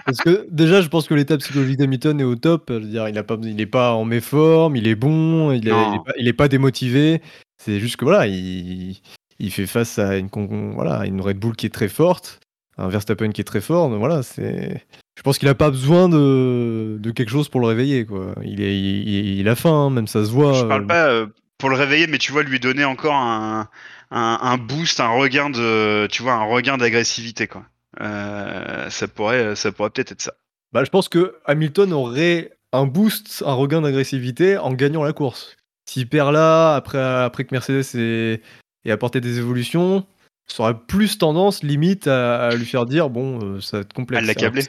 Parce 0.05 0.17
que 0.19 0.47
déjà, 0.51 0.81
je 0.81 0.87
pense 0.87 1.07
que 1.07 1.13
l'état 1.13 1.37
psychologique 1.37 1.77
d'Hamilton 1.77 2.19
est 2.19 2.23
au 2.23 2.35
top. 2.35 2.65
Je 2.69 2.73
veux 2.75 2.79
dire, 2.81 3.07
il 3.09 3.17
a 3.17 3.23
pas, 3.23 3.37
il 3.41 3.59
est 3.59 3.65
pas 3.65 3.93
en 3.93 4.05
méforme, 4.05 4.75
il 4.75 4.87
est 4.87 4.95
bon, 4.95 5.51
il, 5.51 5.67
est- 5.67 5.71
Non. 5.71 6.03
il 6.17 6.27
est, 6.27 6.33
pas, 6.33 6.47
démotivé. 6.47 7.21
C'est 7.57 7.79
juste 7.79 7.95
que 7.97 8.05
voilà, 8.05 8.27
il, 8.27 8.97
il 9.39 9.51
fait 9.51 9.65
face 9.67 9.99
à 9.99 10.17
une, 10.17 10.29
voilà, 10.73 10.99
Red 10.99 11.37
Bull 11.37 11.55
qui 11.55 11.65
est 11.65 11.73
très 11.73 11.87
forte, 11.89 12.39
un 12.77 12.87
Verstappen 12.89 13.29
qui 13.31 13.41
est 13.41 13.45
très 13.45 13.61
fort. 13.61 13.89
donc 13.89 13.99
voilà, 13.99 14.23
c'est. 14.23 14.83
Je 15.15 15.21
pense 15.21 15.37
qu'il 15.37 15.47
a 15.47 15.55
pas 15.55 15.69
besoin 15.69 16.09
de, 16.09 16.97
de 16.99 17.11
quelque 17.11 17.29
chose 17.29 17.47
pour 17.47 17.61
le 17.61 17.67
réveiller. 17.67 18.05
Quoi. 18.05 18.33
Il, 18.43 18.61
est, 18.61 18.75
il, 18.77 19.39
il 19.39 19.47
a 19.47 19.55
faim, 19.55 19.69
hein, 19.69 19.89
même 19.91 20.07
ça 20.07 20.25
se 20.25 20.31
voit. 20.31 20.53
Je 20.53 20.63
parle 20.65 20.87
pas 20.87 21.05
euh, 21.07 21.27
pour 21.59 21.69
le 21.69 21.75
réveiller, 21.75 22.07
mais 22.07 22.17
tu 22.17 22.31
vois, 22.31 22.41
lui 22.43 22.59
donner 22.59 22.83
encore 22.83 23.13
un, 23.13 23.69
un, 24.09 24.39
un 24.41 24.57
boost, 24.57 24.99
un 24.99 25.09
regain 25.09 25.49
de, 25.51 26.07
tu 26.07 26.23
vois, 26.23 26.33
un 26.33 26.45
regain 26.45 26.77
d'agressivité, 26.77 27.45
quoi. 27.47 27.63
Euh, 28.01 28.89
ça 28.89 29.07
pourrait, 29.07 29.55
ça 29.55 29.71
pourrait 29.71 29.89
peut-être 29.89 30.11
être 30.13 30.21
ça. 30.21 30.33
Bah, 30.71 30.83
je 30.83 30.89
pense 30.89 31.09
que 31.09 31.35
Hamilton 31.45 31.93
aurait 31.93 32.51
un 32.71 32.85
boost, 32.85 33.43
un 33.45 33.53
regain 33.53 33.81
d'agressivité 33.81 34.57
en 34.57 34.73
gagnant 34.73 35.03
la 35.03 35.13
course. 35.13 35.55
S'il 35.87 36.09
perd 36.09 36.33
là, 36.33 36.75
après, 36.75 36.97
après 36.97 37.43
que 37.43 37.53
Mercedes 37.53 37.85
ait, 37.95 38.41
ait 38.85 38.91
apporté 38.91 39.21
des 39.21 39.37
évolutions, 39.37 40.05
ça 40.47 40.63
aurait 40.63 40.79
plus 40.79 41.17
tendance, 41.17 41.63
limite, 41.63 42.07
à, 42.07 42.47
à 42.47 42.55
lui 42.55 42.65
faire 42.65 42.85
dire 42.85 43.09
bon, 43.09 43.39
euh, 43.43 43.61
ça 43.61 43.77
va 43.77 43.81
être 43.81 43.93
complexe. 43.93 44.23
À 44.23 44.25
l'accabler, 44.25 44.63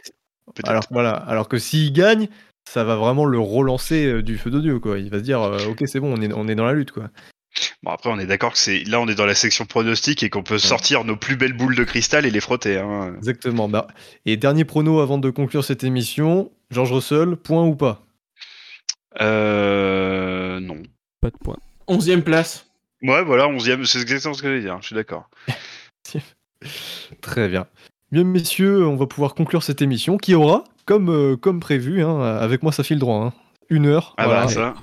Alors 0.65 0.85
voilà, 0.91 1.13
alors 1.13 1.49
que 1.49 1.59
s'il 1.59 1.93
gagne, 1.93 2.29
ça 2.69 2.85
va 2.85 2.97
vraiment 2.97 3.25
le 3.25 3.39
relancer 3.39 4.07
euh, 4.07 4.23
du 4.23 4.39
feu 4.39 4.51
de 4.51 4.61
Dieu. 4.61 4.79
Quoi. 4.79 4.99
Il 4.99 5.11
va 5.11 5.19
se 5.19 5.25
dire 5.25 5.41
euh, 5.41 5.59
ok, 5.69 5.83
c'est 5.87 6.01
bon, 6.01 6.13
on 6.17 6.21
est, 6.21 6.33
on 6.33 6.49
est 6.49 6.55
dans 6.55 6.67
la 6.67 6.75
lutte. 6.75 6.93
Quoi. 6.93 7.11
Bon, 7.83 7.91
après, 7.91 8.11
on 8.11 8.19
est 8.19 8.27
d'accord 8.27 8.53
que 8.53 8.59
c'est, 8.59 8.85
là, 8.85 9.01
on 9.01 9.07
est 9.09 9.15
dans 9.15 9.27
la 9.27 9.35
section 9.35 9.67
pronostic 9.67 10.23
et 10.23 10.31
qu'on 10.31 10.43
peut 10.43 10.59
sortir 10.59 11.05
nos 11.05 11.17
plus 11.17 11.37
belles 11.37 11.53
boules 11.53 11.77
de 11.77 11.85
cristal 11.85 12.27
et 12.27 12.31
les 12.31 12.41
frotter. 12.41 12.79
Hein. 12.79 13.15
Exactement. 13.19 13.69
Bah, 13.69 13.87
et 14.27 14.37
dernier 14.37 14.65
prono 14.65 15.01
avant 15.01 15.19
de 15.19 15.31
conclure 15.31 15.65
cette 15.65 15.85
émission 15.85 16.51
George 16.71 16.93
Russell, 16.93 17.37
point 17.37 17.65
ou 17.65 17.77
pas? 17.77 18.05
Euh, 19.21 20.59
non. 20.61 20.83
Pas 21.21 21.31
de 21.31 21.37
points. 21.37 21.59
11 21.87 22.23
place. 22.25 22.67
Ouais, 23.03 23.23
voilà, 23.23 23.49
11 23.49 23.85
c'est 23.85 24.01
exactement 24.01 24.35
ce 24.35 24.43
que 24.43 24.49
j'allais 24.49 24.63
dire. 24.63 24.79
Je 24.81 24.87
suis 24.87 24.97
d'accord. 24.97 25.29
Très 27.21 27.49
bien. 27.49 27.67
Bien, 28.11 28.25
messieurs, 28.25 28.87
on 28.87 28.97
va 28.97 29.07
pouvoir 29.07 29.35
conclure 29.35 29.63
cette 29.63 29.83
émission 29.83 30.17
qui 30.17 30.35
aura, 30.35 30.65
comme, 30.87 31.11
euh, 31.11 31.37
comme 31.37 31.61
prévu, 31.61 32.03
hein, 32.03 32.21
avec 32.21 32.63
moi 32.63 32.73
ça 32.73 32.83
file 32.83 32.99
droit, 32.99 33.17
hein, 33.17 33.33
une 33.69 33.87
heure. 33.87 34.15
Ah 34.17 34.27
voilà. 34.27 34.43
bah, 34.45 34.49
ça. 34.49 34.75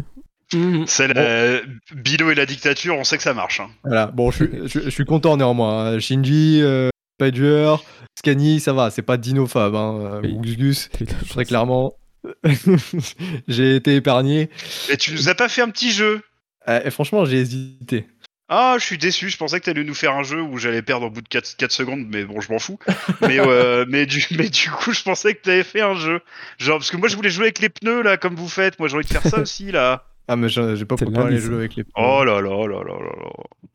C'est 0.87 1.07
la... 1.13 1.59
Bilo 1.95 2.31
et 2.31 2.35
la 2.35 2.45
dictature, 2.45 2.97
on 2.97 3.03
sait 3.03 3.17
que 3.17 3.23
ça 3.23 3.33
marche. 3.33 3.59
hein. 3.59 3.69
Voilà. 3.83 4.07
Bon, 4.07 4.31
je, 4.31 4.43
suis- 4.45 4.67
je- 4.67 4.79
je 4.85 4.89
suis 4.89 5.05
content 5.05 5.37
néanmoins. 5.37 5.85
hein. 5.93 5.99
Shinji, 5.99 6.59
euh, 6.61 6.89
Pager, 7.17 7.75
Scani, 8.17 8.59
ça 8.59 8.73
va, 8.73 8.89
c'est 8.91 9.01
pas 9.03 9.17
Dino 9.17 9.47
Fab, 9.47 9.75
hein, 9.75 9.99
euh, 10.01 10.21
Oui. 10.23 10.37
Gus 10.39 10.57
Gus, 10.57 10.89
très 11.29 11.45
clairement. 11.45 11.93
j'ai 13.47 13.75
été 13.75 13.95
épargné. 13.95 14.49
Et 14.89 14.97
tu 14.97 15.11
nous 15.13 15.29
as 15.29 15.35
pas 15.35 15.49
fait 15.49 15.61
un 15.61 15.69
petit 15.69 15.91
jeu? 15.91 16.21
Euh, 16.67 16.81
et 16.85 16.91
franchement, 16.91 17.25
j'ai 17.25 17.37
hésité. 17.37 18.07
Ah, 18.53 18.75
je 18.77 18.83
suis 18.83 18.97
déçu, 18.97 19.29
je 19.29 19.37
pensais 19.37 19.59
que 19.61 19.65
t'allais 19.65 19.83
nous 19.85 19.93
faire 19.93 20.11
un 20.13 20.23
jeu 20.23 20.41
où 20.41 20.57
j'allais 20.57 20.81
perdre 20.81 21.05
au 21.05 21.09
bout 21.09 21.21
de 21.21 21.27
4, 21.29 21.55
4 21.55 21.71
secondes, 21.71 22.05
mais 22.09 22.25
bon, 22.25 22.41
je 22.41 22.51
m'en 22.51 22.59
fous. 22.59 22.77
mais, 23.21 23.39
euh, 23.39 23.85
mais, 23.87 24.05
du, 24.05 24.25
mais 24.31 24.49
du 24.49 24.69
coup, 24.69 24.91
je 24.91 25.01
pensais 25.03 25.33
que 25.35 25.41
t'avais 25.41 25.63
fait 25.63 25.79
un 25.81 25.95
jeu. 25.95 26.19
Genre, 26.59 26.77
parce 26.77 26.91
que 26.91 26.97
moi, 26.97 27.07
je 27.07 27.15
voulais 27.15 27.29
jouer 27.29 27.45
avec 27.45 27.59
les 27.59 27.69
pneus, 27.69 28.01
là, 28.03 28.17
comme 28.17 28.35
vous 28.35 28.49
faites. 28.49 28.77
Moi, 28.77 28.89
j'ai 28.89 28.95
envie 28.97 29.05
de 29.07 29.11
faire 29.13 29.23
ça 29.25 29.39
aussi, 29.39 29.71
là. 29.71 30.03
Ah, 30.31 30.37
mais 30.37 30.47
j'ai 30.47 30.85
pas 30.85 30.95
préparé 30.95 31.31
les 31.31 31.39
jeux 31.39 31.55
avec 31.55 31.75
les. 31.75 31.83
Oh 31.97 32.23
là 32.23 32.39
là 32.39 32.49
là 32.49 32.67
là 32.67 32.83
là 32.83 32.93
là. 33.23 33.29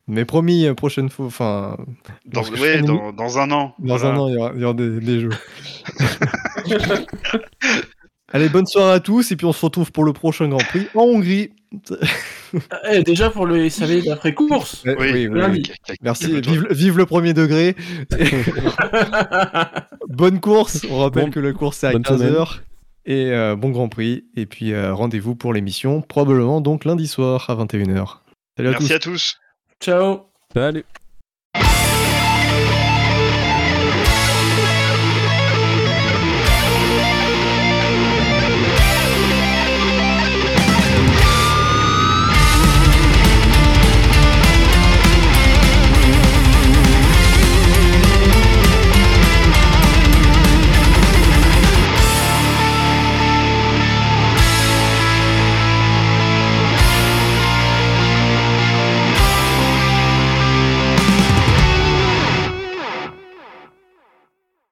Mais 0.07 0.25
promis, 0.25 0.65
euh, 0.65 0.73
prochaine 0.73 1.09
fois, 1.09 1.25
enfin. 1.27 1.77
Dans, 2.25 2.41
ouais, 2.43 2.81
dans, 2.81 3.11
dans 3.11 3.37
un 3.37 3.51
an. 3.51 3.75
Dans 3.77 3.97
Voilà. 3.97 4.15
un 4.15 4.17
an, 4.19 4.27
il 4.27 4.33
y 4.33 4.37
aura, 4.37 4.51
il 4.55 4.61
y 4.61 4.63
aura 4.63 4.73
des, 4.73 4.99
des 4.99 5.19
jeux. 5.19 5.29
Allez, 8.33 8.49
bonne 8.49 8.65
soirée 8.65 8.93
à 8.95 8.99
tous, 8.99 9.31
et 9.31 9.35
puis 9.35 9.45
on 9.45 9.53
se 9.53 9.63
retrouve 9.65 9.91
pour 9.91 10.03
le 10.03 10.13
prochain 10.13 10.47
Grand 10.49 10.57
Prix 10.63 10.87
en 10.95 11.01
Hongrie. 11.03 11.51
Eh, 12.91 13.03
déjà 13.03 13.29
pour 13.29 13.45
le 13.45 13.69
SAV 13.69 14.03
d'après-course. 14.05 14.83
Oui, 14.85 14.95
oui, 14.99 15.27
lundi. 15.31 15.61
ok, 15.69 15.75
ok. 15.91 15.95
Merci, 16.01 16.41
vive, 16.41 16.67
vive 16.71 16.97
le 16.97 17.05
premier 17.05 17.33
degré. 17.33 17.75
Bonne 20.09 20.39
course, 20.39 20.85
on 20.89 20.99
rappelle 20.99 21.25
Bon- 21.25 21.31
que 21.31 21.39
la 21.39 21.53
course 21.53 21.77
c'est 21.77 21.87
à 21.87 21.91
bonne 21.91 22.05
semaine. 22.05 22.33
15h. 22.33 22.59
Et 23.07 23.31
euh, 23.31 23.55
bon 23.55 23.69
Grand 23.69 23.87
Prix, 23.87 24.25
et 24.35 24.45
puis 24.45 24.73
euh, 24.73 24.93
rendez-vous 24.93 25.33
pour 25.33 25.53
l'émission, 25.53 26.01
probablement 26.01 26.59
donc 26.59 26.83
lundi 26.83 27.07
soir 27.07 27.49
à 27.49 27.55
21h. 27.55 28.17
Salut 28.57 28.69
à 28.69 28.73
tous. 28.73 28.79
Merci 28.81 28.93
à 28.93 28.99
tous. 28.99 29.39
Ciao. 29.79 30.19
Salut 30.53 30.83